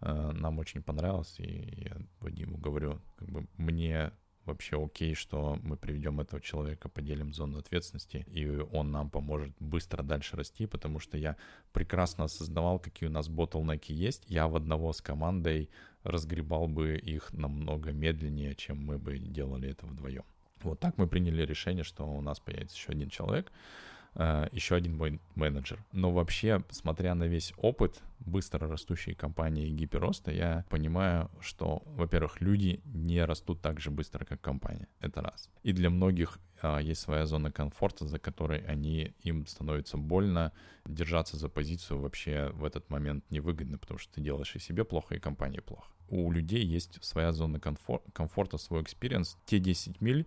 [0.00, 4.12] нам очень понравилось, и я Вадиму говорю, как бы мне
[4.48, 10.02] вообще окей, что мы приведем этого человека, поделим зону ответственности, и он нам поможет быстро
[10.02, 11.36] дальше расти, потому что я
[11.72, 14.24] прекрасно осознавал, какие у нас ботлнеки есть.
[14.26, 15.70] Я в одного с командой
[16.02, 20.24] разгребал бы их намного медленнее, чем мы бы делали это вдвоем.
[20.62, 23.52] Вот так мы приняли решение, что у нас появится еще один человек,
[24.14, 25.84] еще один мой менеджер.
[25.92, 32.40] Но вообще, смотря на весь опыт быстро растущей компании и гиперроста, я понимаю, что, во-первых,
[32.40, 34.88] люди не растут так же быстро, как компания.
[35.00, 35.50] Это раз.
[35.62, 40.52] И для многих а, есть своя зона комфорта, за которой они, им становится больно.
[40.84, 45.14] Держаться за позицию вообще в этот момент невыгодно, потому что ты делаешь и себе плохо,
[45.14, 45.90] и компании плохо.
[46.08, 49.36] У людей есть своя зона комфор- комфорта, свой experience.
[49.44, 50.26] Те 10 миль,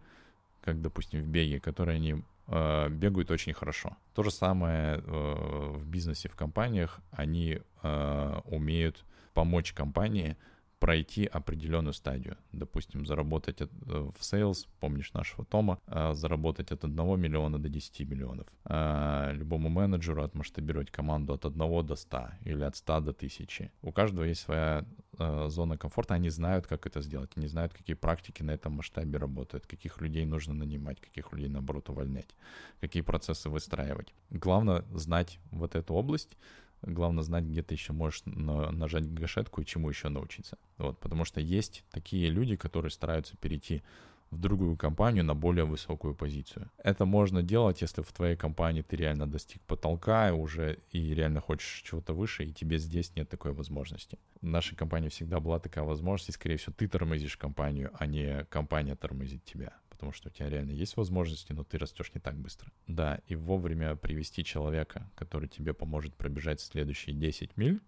[0.62, 3.96] как, допустим, в беге, которые они э, бегают очень хорошо.
[4.14, 7.00] То же самое э, в бизнесе, в компаниях.
[7.12, 10.36] Они э, умеют помочь компании
[10.80, 12.38] пройти определенную стадию.
[12.52, 17.70] Допустим, заработать от, э, в sales, помнишь нашего Тома, э, заработать от 1 миллиона до
[17.70, 18.48] 10 миллионов.
[18.66, 23.72] Э, любому менеджеру отмасштабировать команду от 1 до 100 или от 100 до 1000.
[23.84, 24.84] У каждого есть своя
[25.18, 29.68] зона комфорта, они знают, как это сделать, они знают, какие практики на этом масштабе работают,
[29.68, 32.36] каких людей нужно нанимать, каких людей, наоборот, увольнять,
[32.80, 34.14] какие процессы выстраивать.
[34.30, 36.38] Главное знать вот эту область,
[36.82, 40.58] главное знать, где ты еще можешь на, нажать гашетку и чему еще научиться.
[40.78, 43.84] Вот, потому что есть такие люди, которые стараются перейти
[44.32, 46.72] в другую компанию на более высокую позицию.
[46.78, 51.84] Это можно делать, если в твоей компании ты реально достиг потолка уже и реально хочешь
[51.84, 54.18] чего-то выше, и тебе здесь нет такой возможности.
[54.42, 58.46] В нашей компании всегда была такая возможность, и, скорее всего, ты тормозишь компанию, а не
[58.46, 62.36] компания тормозит тебя потому что у тебя реально есть возможности, но ты растешь не так
[62.36, 62.72] быстро.
[62.88, 67.80] Да, и вовремя привести человека, который тебе поможет пробежать следующие 10 миль,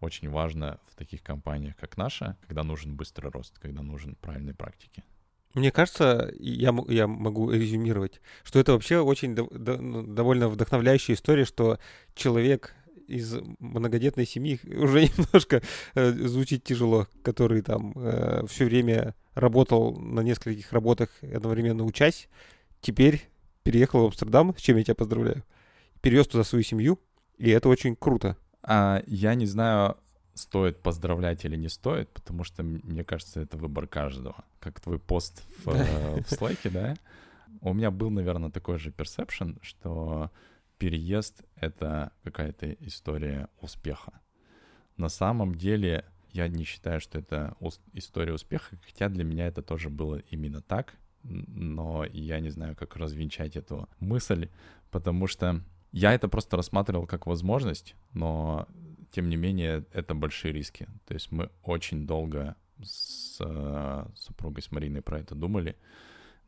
[0.00, 5.04] очень важно в таких компаниях, как наша, когда нужен быстрый рост, когда нужен правильные практики.
[5.54, 11.14] Мне кажется, я, я могу резюмировать, что это вообще очень до, до, ну, довольно вдохновляющая
[11.14, 11.78] история, что
[12.14, 12.74] человек
[13.06, 15.62] из многодетной семьи уже немножко
[15.94, 22.28] э, звучит тяжело, который там э, все время работал на нескольких работах одновременно учась,
[22.80, 23.22] теперь
[23.62, 25.44] переехал в Амстердам, с чем я тебя поздравляю.
[26.00, 26.98] Перевез туда свою семью,
[27.38, 28.36] и это очень круто.
[28.62, 29.96] А, я не знаю,
[30.34, 34.44] стоит поздравлять или не стоит, потому что, мне кажется, это выбор каждого.
[34.60, 36.94] Как твой пост в, э, в слайке, да?
[37.60, 40.30] У меня был, наверное, такой же персепшн, что
[40.78, 44.20] переезд— это какая-то история успеха.
[44.96, 47.56] На самом деле я не считаю, что это
[47.92, 52.96] история успеха, хотя для меня это тоже было именно так, но я не знаю, как
[52.96, 54.48] развенчать эту мысль,
[54.90, 55.62] потому что
[55.92, 58.66] я это просто рассматривал как возможность, но
[59.14, 60.88] тем не менее это большие риски.
[61.06, 65.76] То есть мы очень долго с э, супругой, с Мариной про это думали,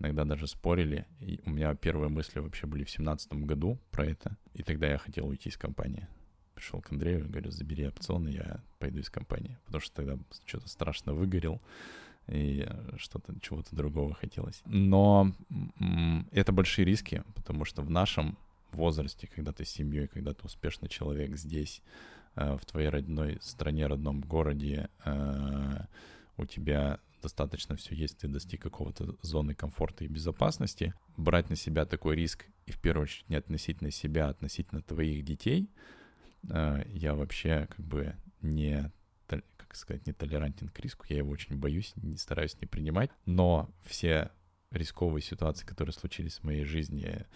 [0.01, 1.07] иногда даже спорили.
[1.21, 4.99] И у меня первые мысли вообще были в семнадцатом году про это, и тогда я
[4.99, 6.09] хотел уйти из компании
[6.55, 9.59] пришел к Андрею и говорю, забери опционы, я пойду из компании.
[9.67, 11.61] Потому что тогда что-то страшно выгорел,
[12.29, 12.67] и
[12.97, 14.63] что-то, чего-то другого хотелось.
[14.65, 15.33] Но
[16.33, 18.39] это большие риски, потому что в нашем
[18.73, 21.83] возрасте, когда ты с семьей, когда ты успешный человек здесь,
[22.37, 25.85] в твоей родной стране, родном городе, э,
[26.37, 31.87] у тебя достаточно все есть, ты достиг какого-то зоны комфорта и безопасности, брать на себя
[31.87, 35.71] такой риск, и в первую очередь не относительно себя, а относительно твоих детей—
[36.49, 38.93] Э, я вообще как бы не
[39.59, 43.69] как сказать, не толерантен к риску, я его очень боюсь, не стараюсь не принимать, но
[43.85, 44.31] все
[44.71, 47.27] рисковые ситуации, которые случились в моей жизни,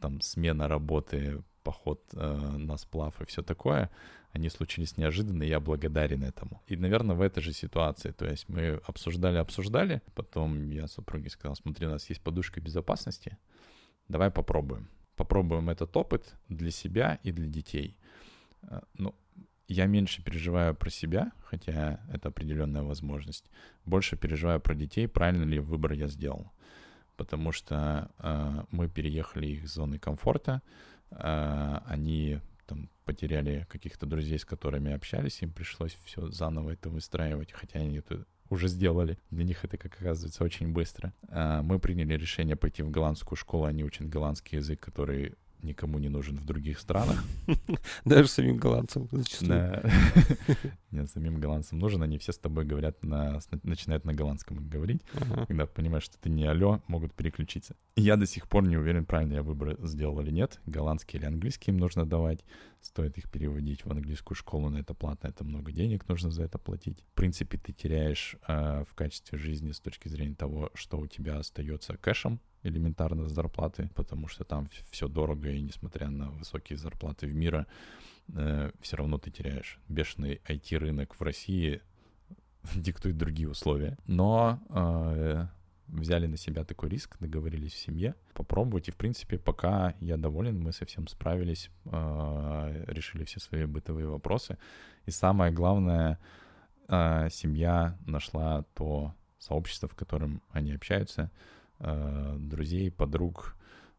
[0.00, 3.90] там смена работы, поход э, на сплав и все такое,
[4.32, 6.62] они случились неожиданно, и я благодарен этому.
[6.70, 11.86] И, наверное, в этой же ситуации, то есть мы обсуждали-обсуждали, потом я супруге сказал, смотри,
[11.86, 13.36] у нас есть подушка безопасности,
[14.08, 14.88] давай попробуем.
[15.16, 17.98] Попробуем этот опыт для себя и для детей.
[18.62, 19.14] Э, ну,
[19.68, 23.50] я меньше переживаю про себя, хотя это определенная возможность.
[23.84, 26.50] Больше переживаю про детей, правильно ли выбор я сделал.
[27.16, 30.62] Потому что э, мы переехали из зоны комфорта,
[31.10, 37.80] они там потеряли каких-то друзей, с которыми общались, им пришлось все заново это выстраивать, хотя
[37.80, 39.18] они это уже сделали.
[39.30, 41.12] Для них это, как оказывается, очень быстро.
[41.28, 46.08] Э, мы приняли решение пойти в голландскую школу, они учат голландский язык, который никому не
[46.08, 47.24] нужен в других странах.
[48.04, 49.82] Даже самим голландцам зачастую.
[50.90, 52.02] Нет, самим голландцам нужен.
[52.02, 55.02] Они все с тобой говорят, на, начинают на голландском говорить.
[55.46, 57.76] Когда понимаешь, что ты не алло, могут переключиться.
[57.96, 60.60] Я до сих пор не уверен, правильно я выбор сделал или нет.
[60.66, 62.44] Голландский или английский им нужно давать.
[62.80, 66.58] Стоит их переводить в английскую школу, на это платно, это много денег нужно за это
[66.58, 67.02] платить.
[67.12, 71.38] В принципе, ты теряешь э, в качестве жизни с точки зрения того, что у тебя
[71.38, 77.26] остается кэшем, элементарно с зарплаты, потому что там все дорого, и несмотря на высокие зарплаты
[77.26, 77.66] в мире,
[78.34, 79.78] э, все равно ты теряешь.
[79.88, 81.80] Бешеный IT-рынок в России
[82.74, 83.96] диктует другие условия.
[84.06, 85.46] Но э,
[85.88, 88.88] взяли на себя такой риск, договорились в семье попробовать.
[88.88, 94.58] И, в принципе, пока я доволен, мы совсем справились, э, решили все свои бытовые вопросы.
[95.06, 96.18] И самое главное,
[96.88, 101.30] э, семья нашла то сообщество, в котором они общаются,
[101.80, 103.56] друзей, подруг,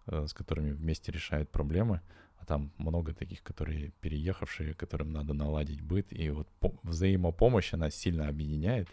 [0.08, 2.02] э, с которыми вместе решают проблемы.
[2.38, 6.08] А там много таких, которые переехавшие, которым надо наладить быт.
[6.12, 6.48] И вот
[6.84, 8.88] взаимопомощь, она сильно объединяет.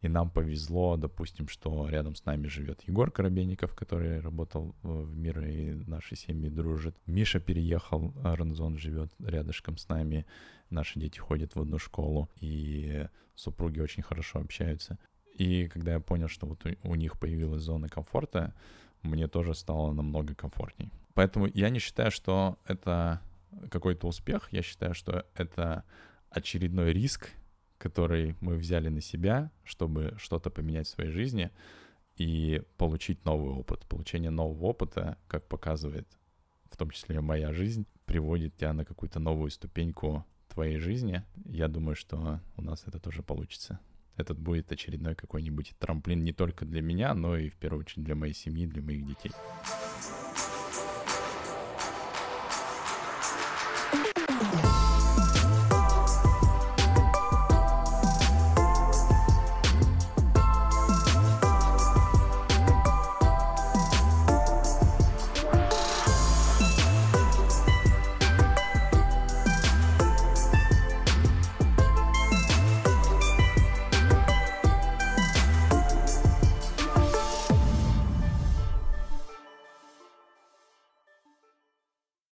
[0.00, 5.44] И нам повезло, допустим, что рядом с нами живет Егор Коробейников, который работал в мир
[5.44, 6.96] и наши семьи дружит.
[7.06, 10.24] Миша переехал, Ранзон живет рядышком с нами.
[10.70, 14.98] Наши дети ходят в одну школу, и супруги очень хорошо общаются.
[15.40, 18.52] И когда я понял, что вот у, них появилась зона комфорта,
[19.00, 20.92] мне тоже стало намного комфортней.
[21.14, 23.22] Поэтому я не считаю, что это
[23.70, 25.84] какой-то успех, я считаю, что это
[26.28, 27.30] очередной риск,
[27.78, 31.50] который мы взяли на себя, чтобы что-то поменять в своей жизни
[32.16, 33.86] и получить новый опыт.
[33.86, 36.06] Получение нового опыта, как показывает
[36.70, 41.22] в том числе моя жизнь, приводит тебя на какую-то новую ступеньку твоей жизни.
[41.46, 43.80] Я думаю, что у нас это тоже получится.
[44.20, 48.14] Этот будет очередной какой-нибудь трамплин не только для меня, но и в первую очередь для
[48.14, 49.32] моей семьи, для моих детей.